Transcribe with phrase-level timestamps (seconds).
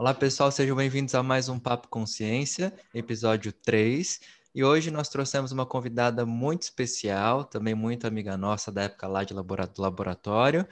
[0.00, 4.18] Olá, pessoal, sejam bem-vindos a mais um Papo Consciência, episódio 3.
[4.54, 9.24] E hoje nós trouxemos uma convidada muito especial, também muito amiga nossa da época lá
[9.24, 9.34] de
[9.76, 10.66] laboratório.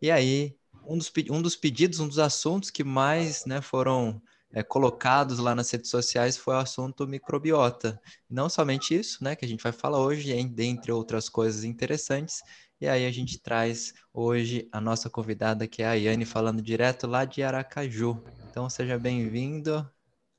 [0.00, 0.56] E aí,
[0.86, 5.54] um dos, um dos pedidos, um dos assuntos que mais né, foram é, colocados lá
[5.54, 8.00] nas redes sociais foi o assunto microbiota.
[8.26, 12.40] Não somente isso, né, que a gente vai falar hoje, dentre outras coisas interessantes.
[12.82, 17.06] E aí a gente traz hoje a nossa convidada, que é a Yane, falando direto
[17.06, 18.20] lá de Aracaju.
[18.50, 19.88] Então seja bem-vindo,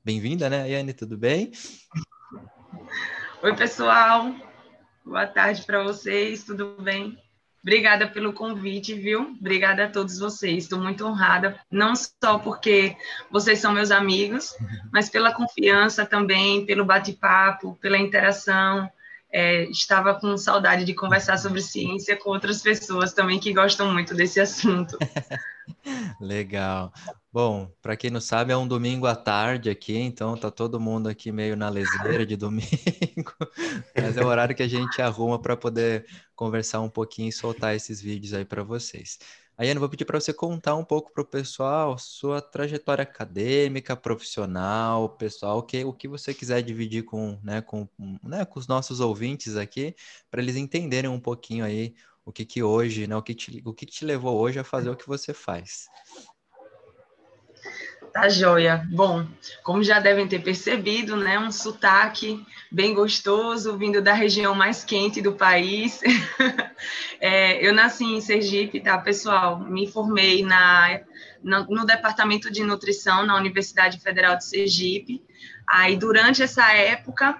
[0.04, 1.52] bem-vinda, né, Yane, tudo bem?
[3.42, 4.30] Oi, pessoal.
[5.02, 7.18] Boa tarde para vocês, tudo bem?
[7.62, 9.22] Obrigada pelo convite, viu?
[9.40, 10.64] Obrigada a todos vocês.
[10.64, 12.94] Estou muito honrada, não só porque
[13.30, 14.54] vocês são meus amigos,
[14.92, 18.86] mas pela confiança também, pelo bate-papo, pela interação.
[19.36, 24.14] É, estava com saudade de conversar sobre ciência com outras pessoas também que gostam muito
[24.14, 24.96] desse assunto.
[26.20, 26.92] Legal.
[27.32, 31.08] Bom, para quem não sabe, é um domingo à tarde aqui, então tá todo mundo
[31.08, 32.64] aqui meio na leseira de domingo,
[33.96, 37.74] mas é o horário que a gente arruma para poder conversar um pouquinho e soltar
[37.74, 39.18] esses vídeos aí para vocês.
[39.56, 45.10] Eu vou pedir para você contar um pouco para o pessoal sua trajetória acadêmica, profissional,
[45.16, 47.88] pessoal, que, o que você quiser dividir com, né, com,
[48.22, 49.94] né, com os nossos ouvintes aqui,
[50.28, 53.72] para eles entenderem um pouquinho aí o que que hoje, né, o que te, o
[53.72, 55.86] que te levou hoje a fazer o que você faz.
[58.14, 58.86] Tá joia.
[58.92, 59.26] Bom,
[59.64, 65.20] como já devem ter percebido, né, um sotaque bem gostoso, vindo da região mais quente
[65.20, 66.00] do país.
[67.20, 69.58] é, eu nasci em Sergipe, tá, pessoal?
[69.58, 71.00] Me formei na,
[71.42, 75.20] no, no Departamento de Nutrição na Universidade Federal de Sergipe.
[75.68, 77.36] Aí, durante essa época,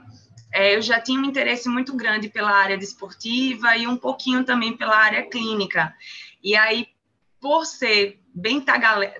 [0.52, 4.76] é, eu já tinha um interesse muito grande pela área desportiva e um pouquinho também
[4.76, 5.94] pela área clínica.
[6.42, 6.88] E aí,
[7.40, 8.60] por ser bem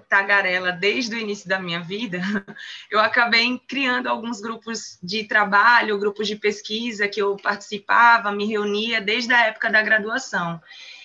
[0.09, 2.21] tagarela desde o início da minha vida,
[2.91, 9.01] eu acabei criando alguns grupos de trabalho, grupos de pesquisa que eu participava, me reunia
[9.01, 10.61] desde a época da graduação.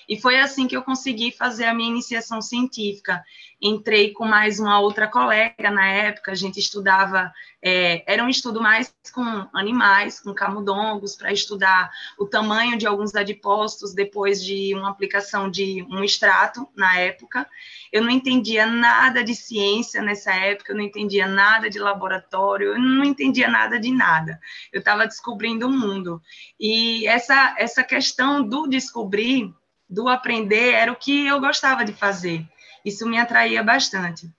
[0.07, 3.23] E foi assim que eu consegui fazer a minha iniciação científica.
[3.61, 7.29] Entrei com mais uma outra colega na época, a gente estudava,
[7.61, 13.13] é, era um estudo mais com animais, com camundongos, para estudar o tamanho de alguns
[13.15, 17.45] adipócitos depois de uma aplicação de um extrato na época.
[17.91, 22.79] Eu não entendia nada de ciência nessa época, eu não entendia nada de laboratório, eu
[22.79, 24.39] não entendia nada de nada.
[24.71, 26.21] Eu estava descobrindo o mundo.
[26.57, 29.53] E essa, essa questão do descobrir
[29.89, 32.45] do aprender era o que eu gostava de fazer.
[32.85, 34.29] Isso me atraía bastante.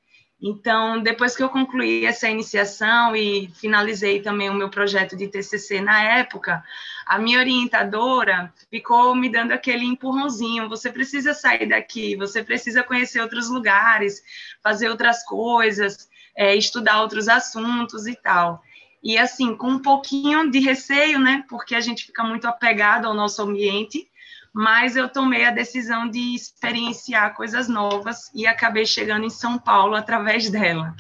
[0.42, 5.82] Então, depois que eu concluí essa iniciação e finalizei também o meu projeto de TCC
[5.82, 6.64] na época,
[7.04, 13.20] a minha orientadora ficou me dando aquele empurrãozinho: você precisa sair daqui, você precisa conhecer
[13.20, 14.22] outros lugares,
[14.62, 18.62] fazer outras coisas, é, estudar outros assuntos e tal.
[19.02, 21.44] E assim, com um pouquinho de receio, né?
[21.48, 24.09] Porque a gente fica muito apegado ao nosso ambiente,
[24.52, 29.94] mas eu tomei a decisão de experienciar coisas novas e acabei chegando em São Paulo
[29.94, 30.94] através dela.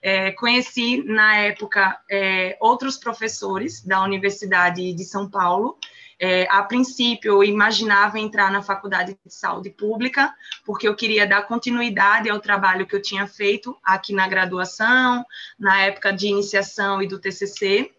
[0.00, 5.76] É, conheci, na época, é, outros professores da Universidade de São Paulo.
[6.20, 10.34] É, a princípio, eu imaginava entrar na Faculdade de Saúde Pública,
[10.64, 15.24] porque eu queria dar continuidade ao trabalho que eu tinha feito aqui na graduação,
[15.58, 17.92] na época de iniciação e do TCC,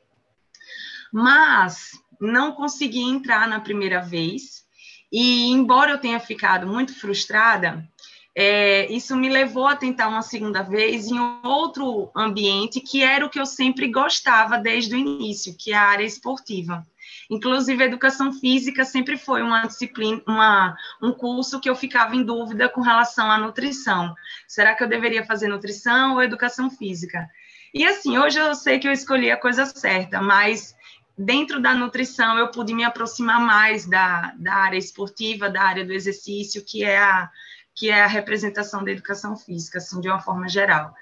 [1.12, 4.66] mas não consegui entrar na primeira vez,
[5.12, 7.88] e embora eu tenha ficado muito frustrada,
[8.36, 13.30] é, isso me levou a tentar uma segunda vez em outro ambiente que era o
[13.30, 16.86] que eu sempre gostava desde o início, que é a área esportiva.
[17.30, 22.24] Inclusive, a educação física sempre foi uma disciplina, uma, um curso que eu ficava em
[22.24, 24.16] dúvida com relação à nutrição.
[24.48, 27.30] Será que eu deveria fazer nutrição ou educação física?
[27.74, 30.76] E assim, hoje eu sei que eu escolhi a coisa certa, mas
[31.20, 35.92] dentro da nutrição eu pude me aproximar mais da, da área esportiva, da área do
[35.92, 37.30] exercício, que é a
[37.76, 40.94] que é a representação da educação física, assim, de uma forma geral.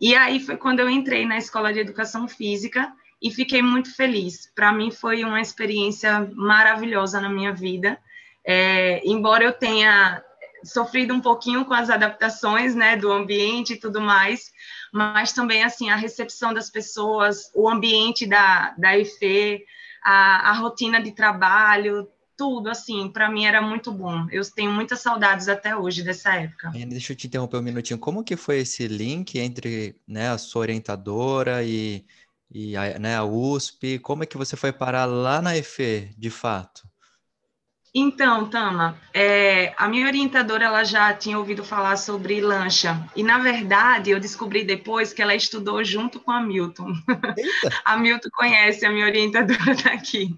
[0.00, 4.48] E aí foi quando eu entrei na escola de educação física e fiquei muito feliz.
[4.54, 7.98] Para mim foi uma experiência maravilhosa na minha vida.
[8.44, 10.22] É, embora eu tenha
[10.64, 14.52] sofrido um pouquinho com as adaptações, né, do ambiente e tudo mais,
[14.92, 19.64] mas também, assim, a recepção das pessoas, o ambiente da, da EFE,
[20.04, 24.26] a, a rotina de trabalho, tudo, assim, para mim era muito bom.
[24.30, 26.72] Eu tenho muitas saudades até hoje dessa época.
[26.88, 27.98] Deixa eu te interromper um minutinho.
[27.98, 32.04] Como que foi esse link entre né, a sua orientadora e,
[32.50, 33.98] e a, né, a USP?
[33.98, 36.82] Como é que você foi parar lá na EFE, de fato?
[37.94, 43.38] Então, Tama, é, a minha orientadora ela já tinha ouvido falar sobre lancha e na
[43.38, 46.90] verdade eu descobri depois que ela estudou junto com a Milton.
[47.84, 50.34] a Milton conhece a minha orientadora daqui.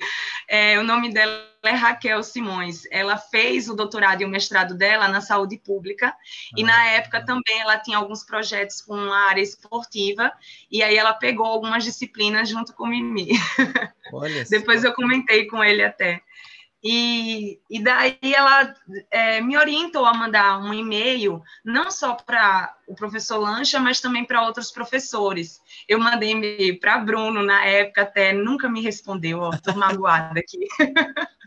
[0.48, 2.82] É, o nome dela é Raquel Simões.
[2.90, 6.16] Ela fez o doutorado e o mestrado dela na saúde pública ah,
[6.56, 10.32] e na época também ela tinha alguns projetos com a área esportiva
[10.68, 13.28] e aí ela pegou algumas disciplinas junto com o Mimi.
[14.50, 16.20] Depois eu comentei com ele até.
[16.86, 18.74] E, e daí ela
[19.10, 24.22] é, me orientou a mandar um e-mail, não só para o professor Lancha, mas também
[24.22, 25.62] para outros professores.
[25.88, 30.58] Eu mandei e-mail para Bruno, na época até nunca me respondeu, estou magoada aqui.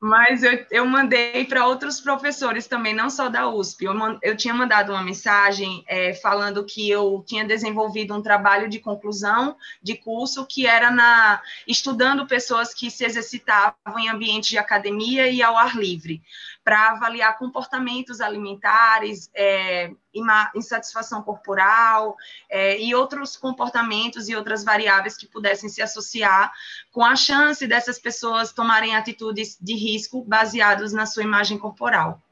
[0.00, 3.84] Mas eu, eu mandei para outros professores também, não só da USP.
[3.84, 8.80] Eu, eu tinha mandado uma mensagem é, falando que eu tinha desenvolvido um trabalho de
[8.80, 15.28] conclusão de curso que era na estudando pessoas que se exercitavam em ambientes de academia
[15.28, 16.20] e ao ar livre
[16.64, 19.90] para avaliar comportamentos alimentares, é,
[20.54, 22.16] insatisfação corporal
[22.48, 26.52] é, e outros comportamentos e outras variáveis que pudessem se associar
[26.90, 32.22] com a chance dessas pessoas tomarem atitudes de risco baseados na sua imagem corporal.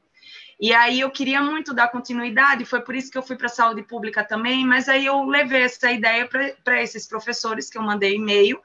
[0.61, 3.49] E aí eu queria muito dar continuidade, foi por isso que eu fui para a
[3.49, 6.29] saúde pública também, mas aí eu levei essa ideia
[6.63, 8.61] para esses professores que eu mandei e-mail,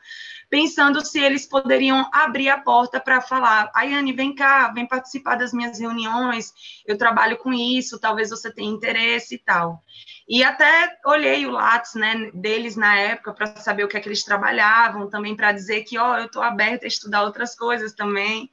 [0.48, 5.52] pensando se eles poderiam abrir a porta para falar: Ayane, vem cá, vem participar das
[5.52, 6.52] minhas reuniões,
[6.86, 9.82] eu trabalho com isso, talvez você tenha interesse e tal.
[10.28, 14.08] E até olhei o Lattes né, deles na época para saber o que é que
[14.08, 17.92] eles trabalhavam, também para dizer que, ó, oh, eu estou aberta a estudar outras coisas
[17.92, 18.50] também.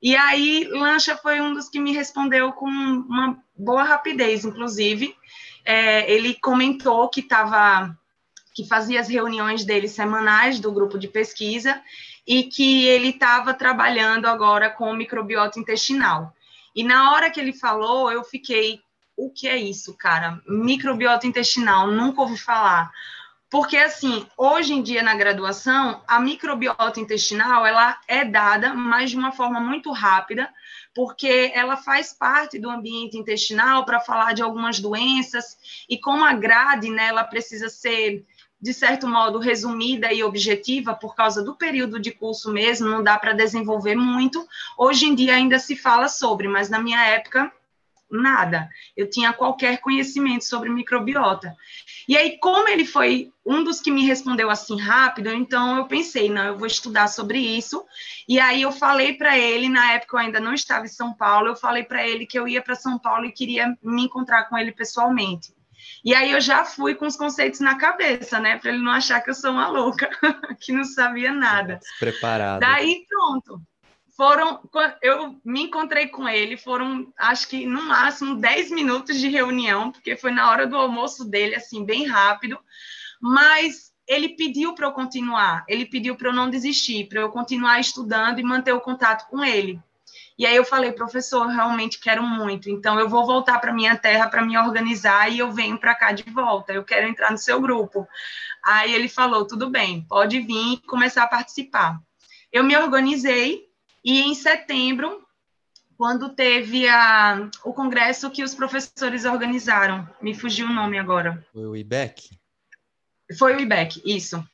[0.00, 5.14] E aí, Lancha foi um dos que me respondeu com uma boa rapidez, inclusive.
[5.64, 7.96] É, ele comentou que estava
[8.54, 11.80] que fazia as reuniões dele semanais do grupo de pesquisa
[12.26, 16.32] e que ele estava trabalhando agora com microbiota intestinal.
[16.74, 18.80] E na hora que ele falou, eu fiquei,
[19.16, 20.40] o que é isso, cara?
[20.46, 22.90] Microbiota intestinal, nunca ouvi falar.
[23.50, 29.18] Porque, assim, hoje em dia na graduação, a microbiota intestinal, ela é dada, mas de
[29.18, 30.48] uma forma muito rápida,
[30.94, 36.32] porque ela faz parte do ambiente intestinal para falar de algumas doenças, e como a
[36.32, 38.24] grade, né, ela precisa ser
[38.62, 43.18] de certo modo, resumida e objetiva, por causa do período de curso mesmo, não dá
[43.18, 44.46] para desenvolver muito.
[44.78, 47.52] Hoje em dia ainda se fala sobre, mas na minha época,
[48.08, 48.70] nada.
[48.96, 51.56] Eu tinha qualquer conhecimento sobre microbiota.
[52.06, 56.30] E aí, como ele foi um dos que me respondeu assim rápido, então eu pensei,
[56.30, 57.84] não, eu vou estudar sobre isso.
[58.28, 61.48] E aí eu falei para ele, na época eu ainda não estava em São Paulo,
[61.48, 64.56] eu falei para ele que eu ia para São Paulo e queria me encontrar com
[64.56, 65.52] ele pessoalmente.
[66.04, 68.58] E aí eu já fui com os conceitos na cabeça, né?
[68.58, 70.10] Para ele não achar que eu sou uma louca,
[70.60, 71.78] que não sabia nada.
[71.98, 72.60] Preparado.
[72.60, 73.60] Daí pronto.
[74.16, 74.60] Foram,
[75.00, 80.16] eu me encontrei com ele, foram, acho que no máximo 10 minutos de reunião, porque
[80.16, 82.58] foi na hora do almoço dele, assim, bem rápido.
[83.20, 87.80] Mas ele pediu para eu continuar, ele pediu para eu não desistir, para eu continuar
[87.80, 89.80] estudando e manter o contato com ele.
[90.38, 93.96] E aí eu falei, professor, eu realmente quero muito, então eu vou voltar para minha
[93.96, 97.38] terra para me organizar e eu venho para cá de volta, eu quero entrar no
[97.38, 98.08] seu grupo.
[98.64, 102.00] Aí ele falou, tudo bem, pode vir e começar a participar.
[102.50, 103.66] Eu me organizei
[104.04, 105.22] e em setembro,
[105.96, 111.44] quando teve a, o congresso que os professores organizaram, me fugiu o nome agora.
[111.52, 112.30] Foi o IBEC?
[113.38, 114.44] Foi o IBEC, isso.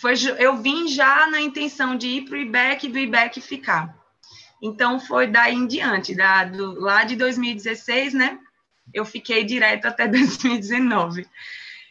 [0.00, 3.96] Foi, eu vim já na intenção de ir para o IBEC e do IBEC ficar.
[4.62, 8.38] Então, foi daí em diante, da, do, lá de 2016, né?
[8.92, 11.26] Eu fiquei direto até 2019.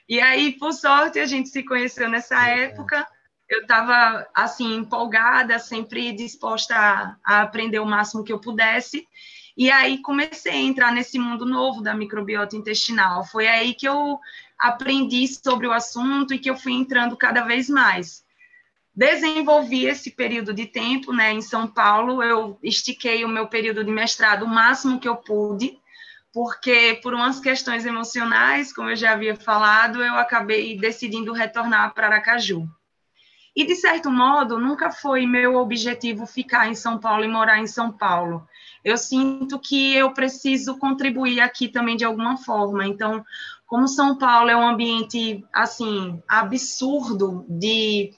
[0.09, 3.07] E aí, por sorte, a gente se conheceu nessa época.
[3.49, 9.07] Eu estava, assim, empolgada, sempre disposta a, a aprender o máximo que eu pudesse.
[9.55, 13.25] E aí comecei a entrar nesse mundo novo da microbiota intestinal.
[13.25, 14.19] Foi aí que eu
[14.59, 18.26] aprendi sobre o assunto e que eu fui entrando cada vez mais
[18.97, 23.91] desenvolvi esse período de tempo, né, em São Paulo, eu estiquei o meu período de
[23.91, 25.77] mestrado o máximo que eu pude,
[26.33, 32.07] porque por umas questões emocionais, como eu já havia falado, eu acabei decidindo retornar para
[32.07, 32.67] Aracaju.
[33.55, 37.67] E, de certo modo, nunca foi meu objetivo ficar em São Paulo e morar em
[37.67, 38.47] São Paulo.
[38.83, 42.85] Eu sinto que eu preciso contribuir aqui também de alguma forma.
[42.85, 43.23] Então,
[43.67, 48.11] como São Paulo é um ambiente, assim, absurdo de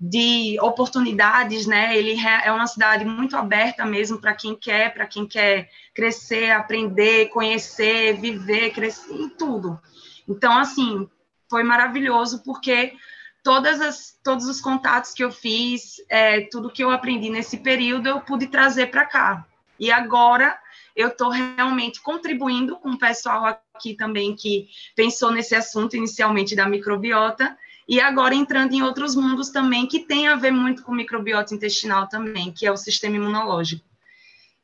[0.00, 1.96] de oportunidades, né?
[1.96, 7.28] Ele é uma cidade muito aberta mesmo para quem quer, para quem quer crescer, aprender,
[7.28, 9.80] conhecer, viver, crescer em tudo.
[10.28, 11.08] Então, assim,
[11.48, 12.94] foi maravilhoso porque
[13.42, 18.08] todas as, todos os contatos que eu fiz, é, tudo que eu aprendi nesse período,
[18.08, 19.46] eu pude trazer para cá.
[19.78, 20.58] E agora
[20.96, 26.68] eu estou realmente contribuindo com o pessoal aqui também que pensou nesse assunto inicialmente da
[26.68, 27.56] microbiota
[27.88, 32.08] e agora entrando em outros mundos também que tem a ver muito com microbiota intestinal
[32.08, 33.84] também, que é o sistema imunológico.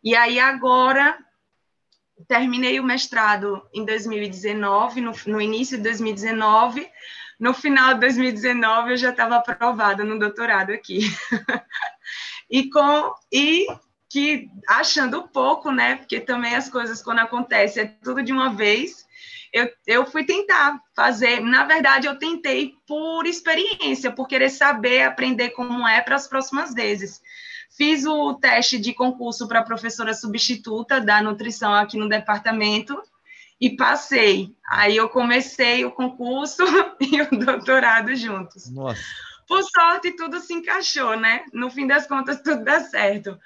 [0.03, 1.19] E aí agora
[2.27, 6.89] terminei o mestrado em 2019, no, no início de 2019,
[7.39, 11.01] no final de 2019 eu já estava aprovada no doutorado aqui.
[12.51, 13.67] e com e
[14.09, 15.97] que achando pouco, né?
[15.97, 19.07] Porque também as coisas quando acontecem é tudo de uma vez.
[19.53, 25.51] Eu, eu fui tentar fazer, na verdade, eu tentei por experiência, por querer saber, aprender
[25.51, 27.21] como é para as próximas vezes.
[27.77, 33.01] Fiz o teste de concurso para professora substituta da nutrição aqui no departamento
[33.61, 34.55] e passei.
[34.69, 36.63] Aí eu comecei o concurso
[37.01, 38.71] e o doutorado juntos.
[38.71, 39.01] Nossa.
[39.47, 41.45] Por sorte, tudo se encaixou, né?
[41.53, 43.39] No fim das contas, tudo dá certo.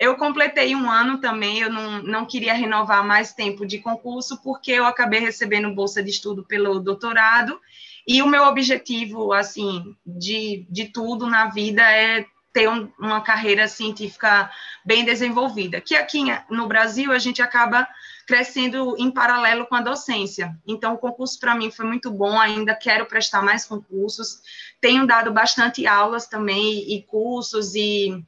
[0.00, 4.72] Eu completei um ano também, eu não, não queria renovar mais tempo de concurso, porque
[4.72, 7.60] eu acabei recebendo bolsa de estudo pelo doutorado,
[8.08, 13.68] e o meu objetivo, assim, de, de tudo na vida é ter um, uma carreira
[13.68, 14.50] científica
[14.82, 17.86] bem desenvolvida, que aqui no Brasil a gente acaba
[18.26, 20.56] crescendo em paralelo com a docência.
[20.66, 24.40] Então, o concurso para mim foi muito bom, ainda quero prestar mais concursos,
[24.80, 28.24] tenho dado bastante aulas também, e cursos, e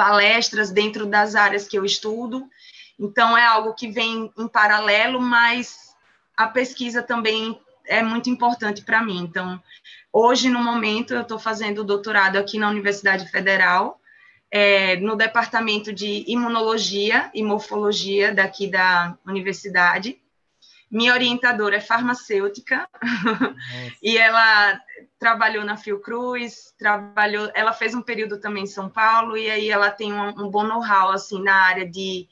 [0.00, 2.48] palestras dentro das áreas que eu estudo.
[2.98, 5.94] Então, é algo que vem em paralelo, mas
[6.34, 9.18] a pesquisa também é muito importante para mim.
[9.18, 9.62] Então,
[10.10, 14.00] hoje, no momento, eu estou fazendo doutorado aqui na Universidade Federal,
[14.50, 20.18] é, no departamento de imunologia e morfologia daqui da universidade.
[20.90, 22.88] Minha orientadora é farmacêutica
[24.02, 24.80] e ela
[25.20, 29.88] trabalhou na Fiocruz, trabalhou, ela fez um período também em São Paulo e aí ela
[29.88, 32.26] tem um, um bom know-how assim na área de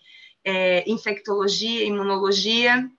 [0.45, 2.91] é, infectologia, imunologia.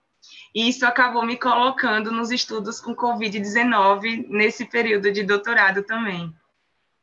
[0.54, 6.34] E isso acabou me colocando nos estudos com COVID-19 nesse período de doutorado também.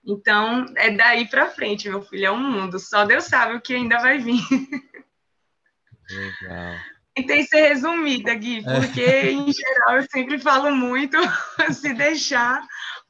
[0.04, 2.80] Então, é daí para frente, meu filho, é um mundo.
[2.80, 4.42] Só Deus sabe o que ainda vai vir.
[6.10, 8.80] Legal tentei ser resumida, Gui, é.
[8.80, 11.18] porque em geral eu sempre falo muito,
[11.74, 12.62] se deixar,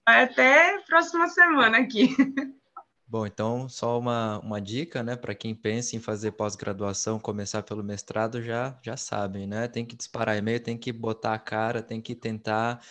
[0.06, 2.16] vai até próxima semana aqui.
[3.10, 7.84] Bom, então só uma, uma dica, né, para quem pensa em fazer pós-graduação, começar pelo
[7.84, 9.68] mestrado, já já sabem, né?
[9.68, 12.82] Tem que disparar e-mail, tem que botar a cara, tem que tentar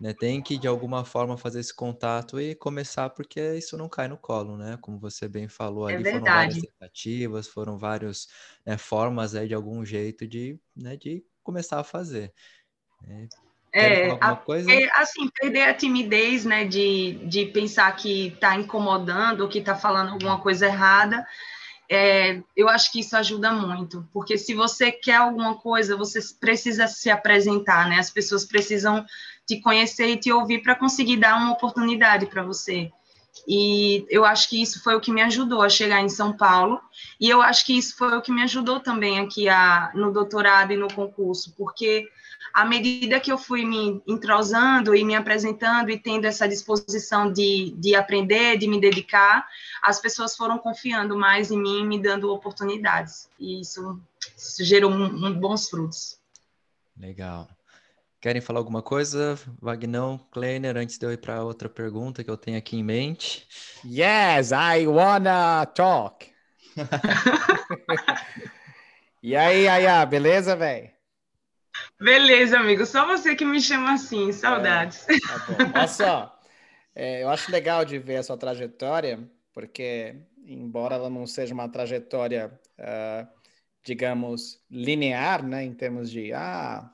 [0.00, 0.14] né?
[0.14, 4.16] Tem que, de alguma forma, fazer esse contato e começar, porque isso não cai no
[4.16, 4.78] colo, né?
[4.80, 6.20] Como você bem falou, é ali verdade.
[6.20, 8.28] foram várias tentativas, foram várias
[8.64, 12.32] né, formas aí, de algum jeito de, né, de começar a fazer.
[13.02, 13.28] Né?
[13.72, 19.48] É, a, é, assim, perder a timidez, né, de, de pensar que está incomodando ou
[19.48, 21.26] que está falando alguma coisa errada,
[21.90, 26.86] é, eu acho que isso ajuda muito, porque se você quer alguma coisa, você precisa
[26.86, 27.98] se apresentar, né?
[27.98, 29.04] As pessoas precisam
[29.48, 32.92] te conhecer e te ouvir para conseguir dar uma oportunidade para você.
[33.46, 36.80] E eu acho que isso foi o que me ajudou a chegar em São Paulo,
[37.18, 40.72] e eu acho que isso foi o que me ajudou também aqui a, no doutorado
[40.72, 42.06] e no concurso, porque
[42.52, 47.74] à medida que eu fui me entrosando e me apresentando e tendo essa disposição de,
[47.78, 49.46] de aprender, de me dedicar,
[49.82, 53.30] as pessoas foram confiando mais em mim, me dando oportunidades.
[53.38, 54.00] E isso,
[54.36, 56.18] isso gerou um, um bons frutos.
[56.98, 57.48] Legal.
[58.20, 59.38] Querem falar alguma coisa?
[59.62, 63.46] Vagnão, Kleiner, antes de eu ir para outra pergunta que eu tenho aqui em mente.
[63.84, 66.26] Yes, I wanna talk.
[69.22, 70.90] e aí, Aya, beleza, velho?
[72.00, 72.84] Beleza, amigo.
[72.84, 74.32] Só você que me chama assim.
[74.32, 75.08] Saudades.
[75.08, 75.54] É, tá bom.
[75.76, 76.40] Olha só,
[76.96, 81.68] é, eu acho legal de ver a sua trajetória, porque, embora ela não seja uma
[81.68, 83.28] trajetória, uh,
[83.84, 86.92] digamos, linear, né, em termos de, ah,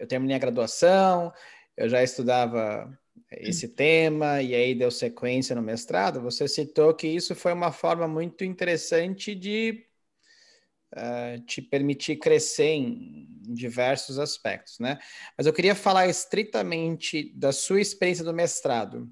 [0.00, 1.30] eu terminei a graduação,
[1.76, 2.98] eu já estudava
[3.30, 8.08] esse tema e aí deu sequência no mestrado, você citou que isso foi uma forma
[8.08, 9.86] muito interessante de
[10.96, 14.98] uh, te permitir crescer em, em, diversos aspectos, né?
[15.36, 19.08] Mas eu queria falar estritamente da sua experiência do mestrado.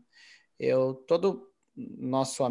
[0.59, 2.43] Eu, todo nosso,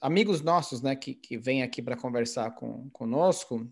[0.00, 3.70] amigos nossos, né, que, que vêm aqui para conversar com, conosco,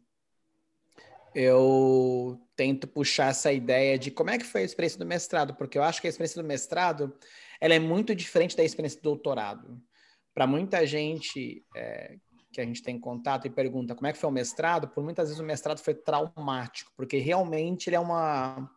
[1.34, 5.78] eu tento puxar essa ideia de como é que foi a experiência do mestrado, porque
[5.78, 7.12] eu acho que a experiência do mestrado
[7.60, 9.80] ela é muito diferente da experiência do doutorado.
[10.34, 12.16] Para muita gente é,
[12.52, 15.28] que a gente tem contato e pergunta como é que foi o mestrado, por muitas
[15.28, 18.70] vezes o mestrado foi traumático, porque realmente ele é uma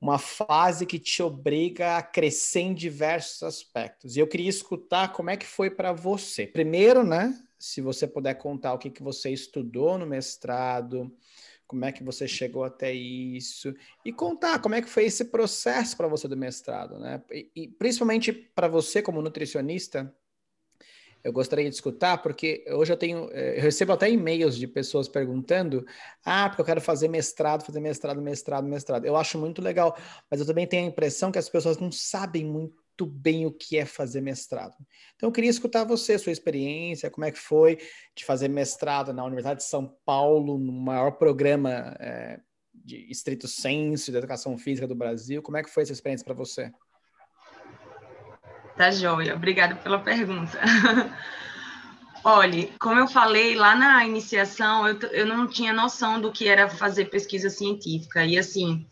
[0.00, 4.16] uma fase que te obriga a crescer em diversos aspectos.
[4.16, 6.46] E eu queria escutar como é que foi para você.
[6.46, 11.14] Primeiro, né, se você puder contar o que, que você estudou no mestrado,
[11.66, 13.72] como é que você chegou até isso
[14.04, 17.22] e contar como é que foi esse processo para você do mestrado, né?
[17.30, 20.12] E, e principalmente para você como nutricionista,
[21.22, 25.06] eu gostaria de escutar, porque hoje eu tenho, eh, eu recebo até e-mails de pessoas
[25.06, 25.86] perguntando,
[26.24, 29.04] ah, porque eu quero fazer mestrado, fazer mestrado, mestrado, mestrado.
[29.04, 29.94] Eu acho muito legal,
[30.30, 33.76] mas eu também tenho a impressão que as pessoas não sabem muito bem o que
[33.76, 34.74] é fazer mestrado.
[35.16, 37.78] Então eu queria escutar você, sua experiência, como é que foi
[38.16, 42.40] de fazer mestrado na Universidade de São Paulo, no maior programa é,
[42.74, 45.42] de estrito senso de educação física do Brasil.
[45.42, 46.72] Como é que foi essa experiência para você?
[48.76, 50.58] Tá joia, obrigada pela pergunta.
[52.22, 56.68] Olhe, como eu falei lá na iniciação, eu, eu não tinha noção do que era
[56.68, 58.24] fazer pesquisa científica.
[58.24, 58.86] E assim,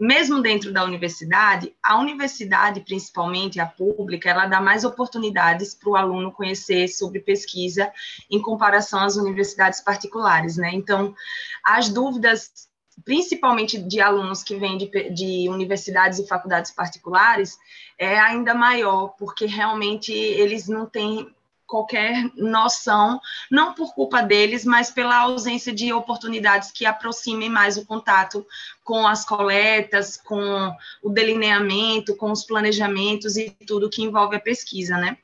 [0.00, 5.96] mesmo dentro da universidade, a universidade, principalmente a pública, ela dá mais oportunidades para o
[5.96, 7.92] aluno conhecer sobre pesquisa
[8.30, 10.70] em comparação às universidades particulares, né?
[10.72, 11.14] Então,
[11.62, 12.70] as dúvidas
[13.04, 17.56] principalmente de alunos que vêm de, de, universidades e faculdades particulares,
[17.98, 21.34] é ainda maior, porque realmente eles não têm
[21.70, 27.86] qualquer noção, não por culpa deles, mas pela ausência de oportunidades que aproximem mais o
[27.86, 28.44] contato
[28.82, 34.96] com as coletas, com o delineamento, com os planejamentos e tudo que envolve a pesquisa,
[34.96, 35.16] né?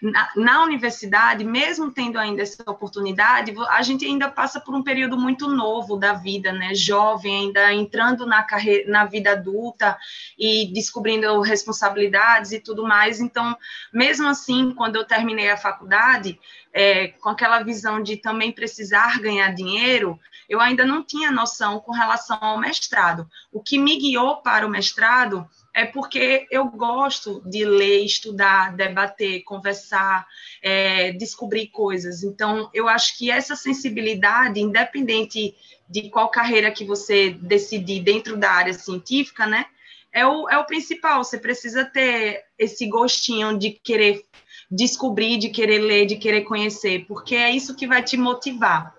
[0.00, 5.16] Na, na, universidade, mesmo tendo ainda essa oportunidade, a gente ainda passa por um período
[5.16, 6.74] muito novo da vida, né?
[6.74, 9.96] Jovem, ainda entrando na carreira, na vida adulta
[10.38, 13.20] e descobrindo responsabilidades e tudo mais.
[13.20, 13.56] Então,
[13.92, 16.38] mesmo assim, quando eu terminei a faculdade,
[16.72, 20.18] é, com aquela visão de também precisar ganhar dinheiro,
[20.52, 23.26] eu ainda não tinha noção com relação ao mestrado.
[23.50, 29.44] O que me guiou para o mestrado é porque eu gosto de ler, estudar, debater,
[29.44, 30.26] conversar,
[30.62, 32.22] é, descobrir coisas.
[32.22, 35.54] Então, eu acho que essa sensibilidade, independente
[35.88, 39.64] de qual carreira que você decidir dentro da área científica, né,
[40.12, 41.24] é o, é o principal.
[41.24, 44.22] Você precisa ter esse gostinho de querer
[44.70, 48.94] descobrir, de querer ler, de querer conhecer, porque é isso que vai te motivar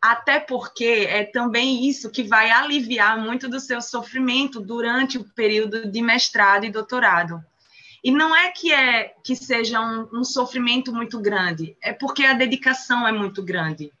[0.00, 5.90] até porque é também isso que vai aliviar muito do seu sofrimento durante o período
[5.90, 7.42] de mestrado e doutorado.
[8.02, 12.32] E não é que é que seja um, um sofrimento muito grande, é porque a
[12.32, 13.92] dedicação é muito grande.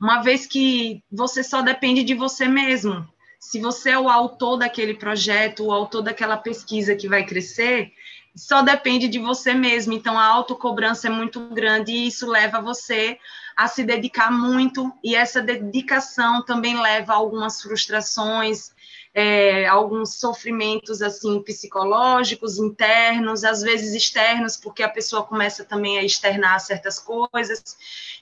[0.00, 3.06] Uma vez que você só depende de você mesmo.
[3.38, 7.92] Se você é o autor daquele projeto, o autor daquela pesquisa que vai crescer,
[8.34, 9.92] só depende de você mesmo.
[9.92, 13.18] Então a autocobrança é muito grande e isso leva você
[13.56, 18.72] a se dedicar muito, e essa dedicação também leva a algumas frustrações,
[19.14, 26.04] é, alguns sofrimentos assim psicológicos internos, às vezes externos, porque a pessoa começa também a
[26.04, 27.62] externar certas coisas.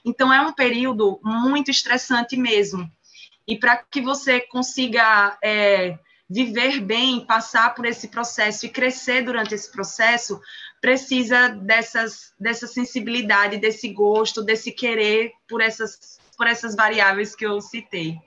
[0.03, 2.91] Então é um período muito estressante mesmo.
[3.47, 5.97] E para que você consiga é,
[6.29, 10.39] viver bem, passar por esse processo e crescer durante esse processo,
[10.81, 17.61] precisa dessas, dessa sensibilidade, desse gosto, desse querer por essas, por essas variáveis que eu
[17.61, 18.17] citei.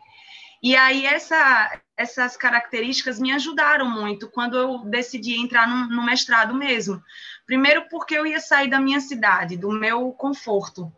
[0.62, 6.54] E aí essa, essas características me ajudaram muito quando eu decidi entrar no, no mestrado
[6.54, 7.02] mesmo.
[7.44, 10.90] Primeiro porque eu ia sair da minha cidade, do meu conforto.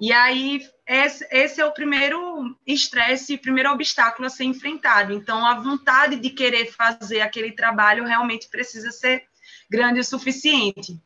[0.00, 5.12] E aí esse, esse é o primeiro estresse, primeiro obstáculo a ser enfrentado.
[5.12, 9.26] Então a vontade de querer fazer aquele trabalho realmente precisa ser
[9.72, 11.00] grande o suficiente.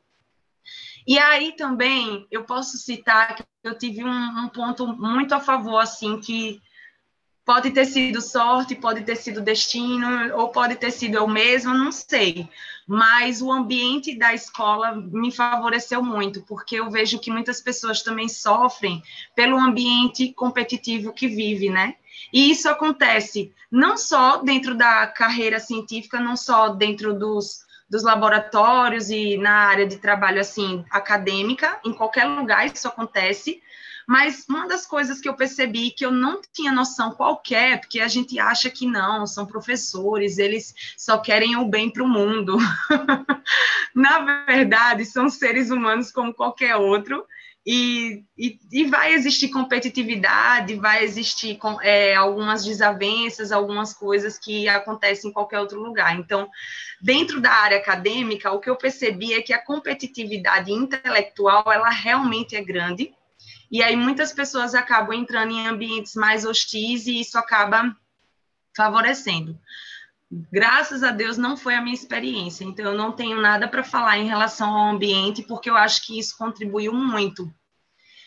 [1.06, 5.78] E aí também eu posso citar que eu tive um, um, ponto muito a favor,
[5.78, 6.60] assim, que
[7.44, 11.92] pode ter sido sorte, pode ter sido destino, ou pode ter sido eu mesma, não
[11.92, 12.48] sei.
[12.88, 18.28] Mas o ambiente da escola me favoreceu muito, porque eu vejo que muitas pessoas também
[18.28, 19.00] sofrem
[19.36, 21.94] pelo ambiente competitivo que vive, né?
[22.32, 29.10] E isso acontece não só dentro da carreira científica, não só dentro dos dos laboratórios
[29.10, 33.62] e na área de trabalho assim acadêmica, em qualquer lugar isso acontece.
[34.06, 38.06] Mas uma das coisas que eu percebi que eu não tinha noção qualquer, porque a
[38.06, 42.56] gente acha que não, são professores, eles só querem o bem para o mundo.
[43.92, 47.26] na verdade, são seres humanos como qualquer outro,
[47.66, 55.30] e, e, e, vai existir competitividade, vai existir é, algumas desavenças, algumas coisas que acontecem
[55.30, 56.16] em qualquer outro lugar.
[56.16, 56.48] Então,
[57.02, 62.54] dentro da área acadêmica, o que eu percebi é que a competitividade intelectual, ela realmente
[62.54, 63.12] é grande,
[63.68, 67.96] e aí muitas pessoas acabam entrando em ambientes mais hostis e isso acaba
[68.76, 69.58] favorecendo.
[70.30, 72.64] Graças a Deus não foi a minha experiência.
[72.64, 76.18] Então eu não tenho nada para falar em relação ao ambiente, porque eu acho que
[76.18, 77.52] isso contribuiu muito.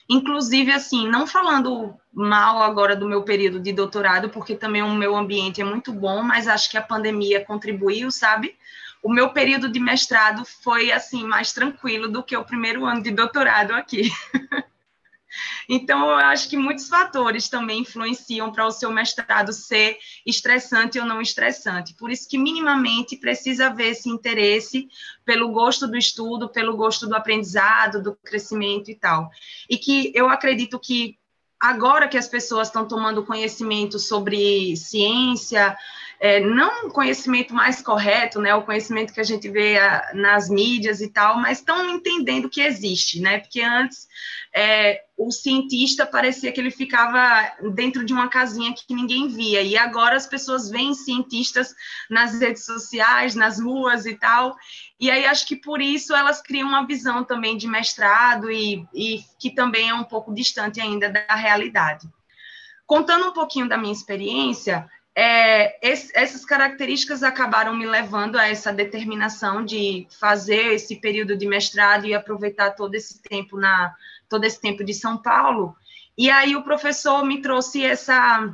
[0.10, 5.16] Inclusive, assim, não falando mal agora do meu período de doutorado, porque também o meu
[5.16, 8.58] ambiente é muito bom, mas acho que a pandemia contribuiu, sabe?
[9.04, 13.12] O meu período de mestrado foi, assim, mais tranquilo do que o primeiro ano de
[13.12, 14.12] doutorado aqui.
[15.72, 21.06] Então, eu acho que muitos fatores também influenciam para o seu mestrado ser estressante ou
[21.06, 21.94] não estressante.
[21.94, 24.90] Por isso que, minimamente, precisa haver esse interesse
[25.24, 29.30] pelo gosto do estudo, pelo gosto do aprendizado, do crescimento e tal.
[29.70, 31.20] E que eu acredito que
[31.60, 35.78] agora que as pessoas estão tomando conhecimento sobre ciência,
[36.20, 40.50] é, não um conhecimento mais correto, né, o conhecimento que a gente vê a, nas
[40.50, 44.06] mídias e tal, mas estão entendendo que existe, né, porque antes
[44.54, 49.78] é, o cientista parecia que ele ficava dentro de uma casinha que ninguém via, e
[49.78, 51.74] agora as pessoas veem cientistas
[52.10, 54.58] nas redes sociais, nas ruas e tal,
[55.00, 59.24] e aí acho que por isso elas criam uma visão também de mestrado e, e
[59.40, 62.10] que também é um pouco distante ainda da realidade.
[62.86, 64.90] Contando um pouquinho da minha experiência,
[65.22, 71.46] é, esse, essas características acabaram me levando a essa determinação de fazer esse período de
[71.46, 73.94] mestrado e aproveitar todo esse tempo na
[74.30, 75.76] todo esse tempo de São Paulo.
[76.18, 78.50] E aí o professor me trouxe essa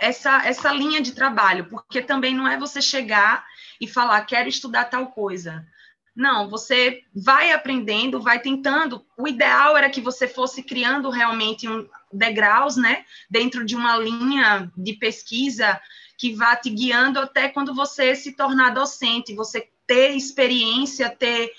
[0.00, 3.44] essa essa linha de trabalho, porque também não é você chegar
[3.78, 5.66] e falar quero estudar tal coisa.
[6.14, 9.04] Não, você vai aprendendo, vai tentando.
[9.16, 14.70] O ideal era que você fosse criando realmente um, degraus, né, dentro de uma linha
[14.76, 15.80] de pesquisa
[16.18, 21.50] que vá te guiando até quando você se tornar docente, você ter experiência, ter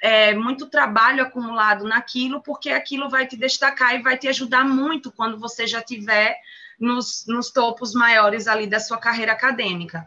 [0.00, 5.10] é, muito trabalho acumulado naquilo, porque aquilo vai te destacar e vai te ajudar muito
[5.10, 6.36] quando você já tiver
[6.78, 10.06] nos, nos topos maiores ali da sua carreira acadêmica.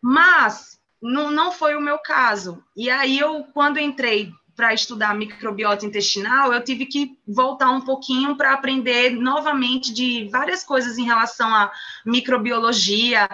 [0.00, 2.62] Mas não, não foi o meu caso.
[2.76, 8.36] E aí eu, quando entrei para estudar microbiota intestinal, eu tive que voltar um pouquinho
[8.36, 11.70] para aprender novamente de várias coisas em relação à
[12.04, 13.28] microbiologia.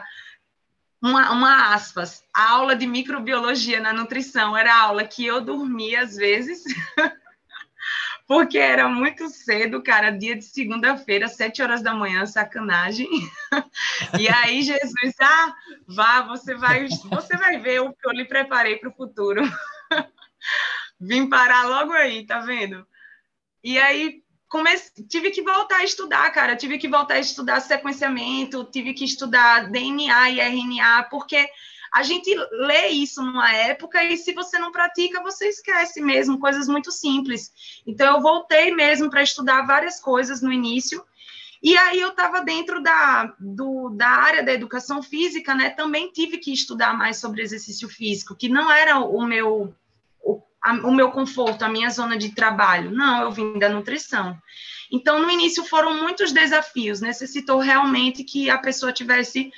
[1.03, 6.03] Uma, uma aspas, a aula de microbiologia na nutrição era a aula que eu dormia
[6.03, 6.63] às vezes,
[8.27, 13.09] porque era muito cedo, cara, dia de segunda-feira, sete horas da manhã, sacanagem.
[14.19, 15.55] E aí Jesus, ah,
[15.87, 19.43] vá, você vai, você vai ver o que eu lhe preparei para o futuro.
[21.01, 22.87] Vim parar logo aí, tá vendo?
[23.63, 26.57] E aí comecei, tive que voltar a estudar, cara.
[26.57, 31.47] Tive que voltar a estudar sequenciamento, tive que estudar DNA e RNA, porque
[31.95, 36.67] a gente lê isso numa época e se você não pratica, você esquece mesmo, coisas
[36.67, 37.53] muito simples.
[37.87, 41.05] Então eu voltei mesmo para estudar várias coisas no início.
[41.63, 45.71] E aí eu estava dentro da, do, da área da educação física, né?
[45.71, 49.73] Também tive que estudar mais sobre exercício físico, que não era o meu
[50.61, 52.91] a, o meu conforto, a minha zona de trabalho.
[52.91, 54.37] Não, eu vim da nutrição.
[54.91, 59.53] Então, no início foram muitos desafios, necessitou realmente que a pessoa tivesse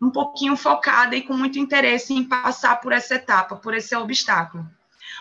[0.00, 4.66] um pouquinho focada e com muito interesse em passar por essa etapa, por esse obstáculo.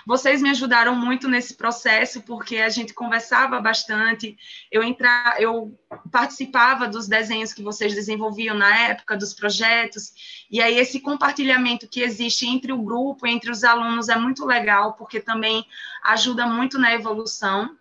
[0.05, 4.37] Vocês me ajudaram muito nesse processo, porque a gente conversava bastante,
[4.71, 5.77] eu, entra, eu
[6.09, 12.01] participava dos desenhos que vocês desenvolviam na época, dos projetos, e aí esse compartilhamento que
[12.01, 15.65] existe entre o grupo, entre os alunos, é muito legal, porque também
[16.03, 17.75] ajuda muito na evolução.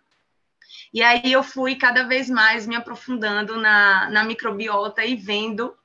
[0.93, 5.77] E aí eu fui cada vez mais me aprofundando na, na microbiota e vendo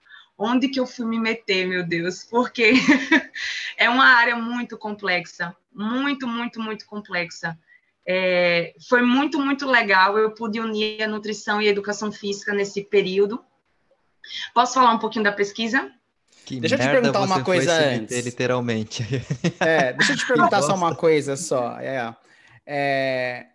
[0.42, 2.74] onde que eu fui me meter, meu Deus, porque
[3.78, 7.58] é uma área muito complexa, muito, muito, muito complexa.
[8.06, 10.18] É, foi muito, muito legal.
[10.18, 13.44] Eu pude unir a nutrição e a educação física nesse período.
[14.54, 15.92] Posso falar um pouquinho da pesquisa?
[16.46, 18.26] Que deixa eu te perguntar uma coisa antes.
[18.26, 19.04] Literalmente.
[19.60, 21.78] É, deixa eu te perguntar só uma coisa só.
[21.80, 22.16] É,
[22.66, 23.46] é,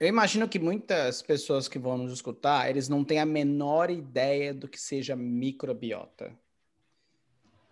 [0.00, 4.54] eu imagino que muitas pessoas que vão nos escutar, eles não têm a menor ideia
[4.54, 6.34] do que seja microbiota.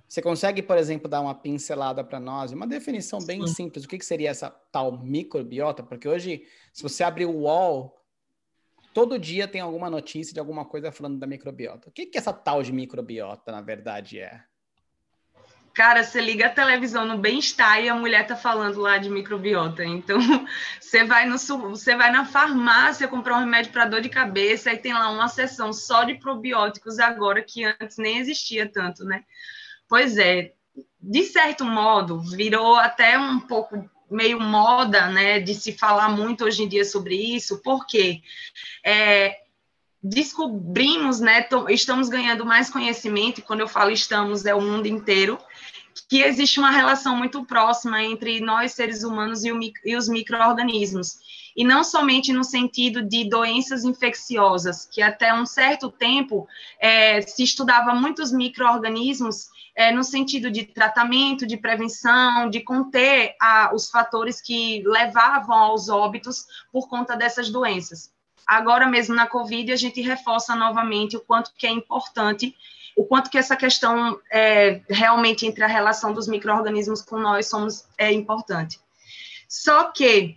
[0.07, 3.55] Você consegue, por exemplo, dar uma pincelada para nós, uma definição bem Sim.
[3.55, 5.83] simples, o que, que seria essa tal microbiota?
[5.83, 7.99] Porque hoje, se você abrir o UOL,
[8.93, 11.88] todo dia tem alguma notícia de alguma coisa falando da microbiota.
[11.88, 14.45] O que, que essa tal de microbiota, na verdade, é?
[15.79, 19.85] Cara, você liga a televisão no bem-estar e a mulher tá falando lá de microbiota.
[19.85, 20.19] Então,
[20.81, 24.77] você vai no você vai na farmácia comprar um remédio para dor de cabeça e
[24.77, 29.23] tem lá uma seção só de probióticos agora que antes nem existia tanto, né?
[29.88, 30.53] Pois é,
[31.01, 36.64] de certo modo, virou até um pouco meio moda, né, de se falar muito hoje
[36.64, 38.21] em dia sobre isso, porque
[38.85, 39.37] é,
[40.03, 45.39] descobrimos, né, estamos ganhando mais conhecimento, e quando eu falo estamos, é o mundo inteiro,
[46.09, 51.19] que existe uma relação muito próxima entre nós, seres humanos, e, o, e os micro-organismos.
[51.57, 56.47] E não somente no sentido de doenças infecciosas, que até um certo tempo
[56.79, 63.73] é, se estudava muitos micro-organismos é, no sentido de tratamento, de prevenção, de conter a,
[63.75, 68.13] os fatores que levavam aos óbitos por conta dessas doenças.
[68.49, 72.57] Agora mesmo na Covid, a gente reforça novamente o quanto que é importante
[72.99, 77.87] o quanto que essa questão é, realmente entre a relação dos micro-organismos com nós somos
[77.97, 78.81] é importante.
[79.49, 80.37] Só que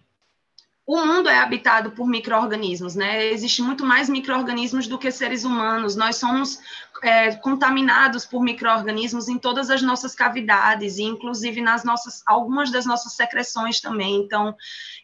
[0.94, 3.28] o mundo é habitado por micro-organismos, né?
[3.28, 5.96] Existe muito mais micro-organismos do que seres humanos.
[5.96, 6.60] Nós somos
[7.02, 12.86] é, contaminados por micro-organismos em todas as nossas cavidades, e inclusive nas nossas, algumas das
[12.86, 14.18] nossas secreções também.
[14.18, 14.54] Então,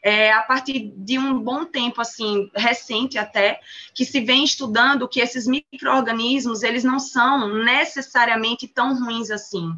[0.04, 3.62] é, a partir de um bom tempo, assim, recente até,
[3.94, 9.74] que se vem estudando que esses micro-organismos, eles não são necessariamente tão ruins assim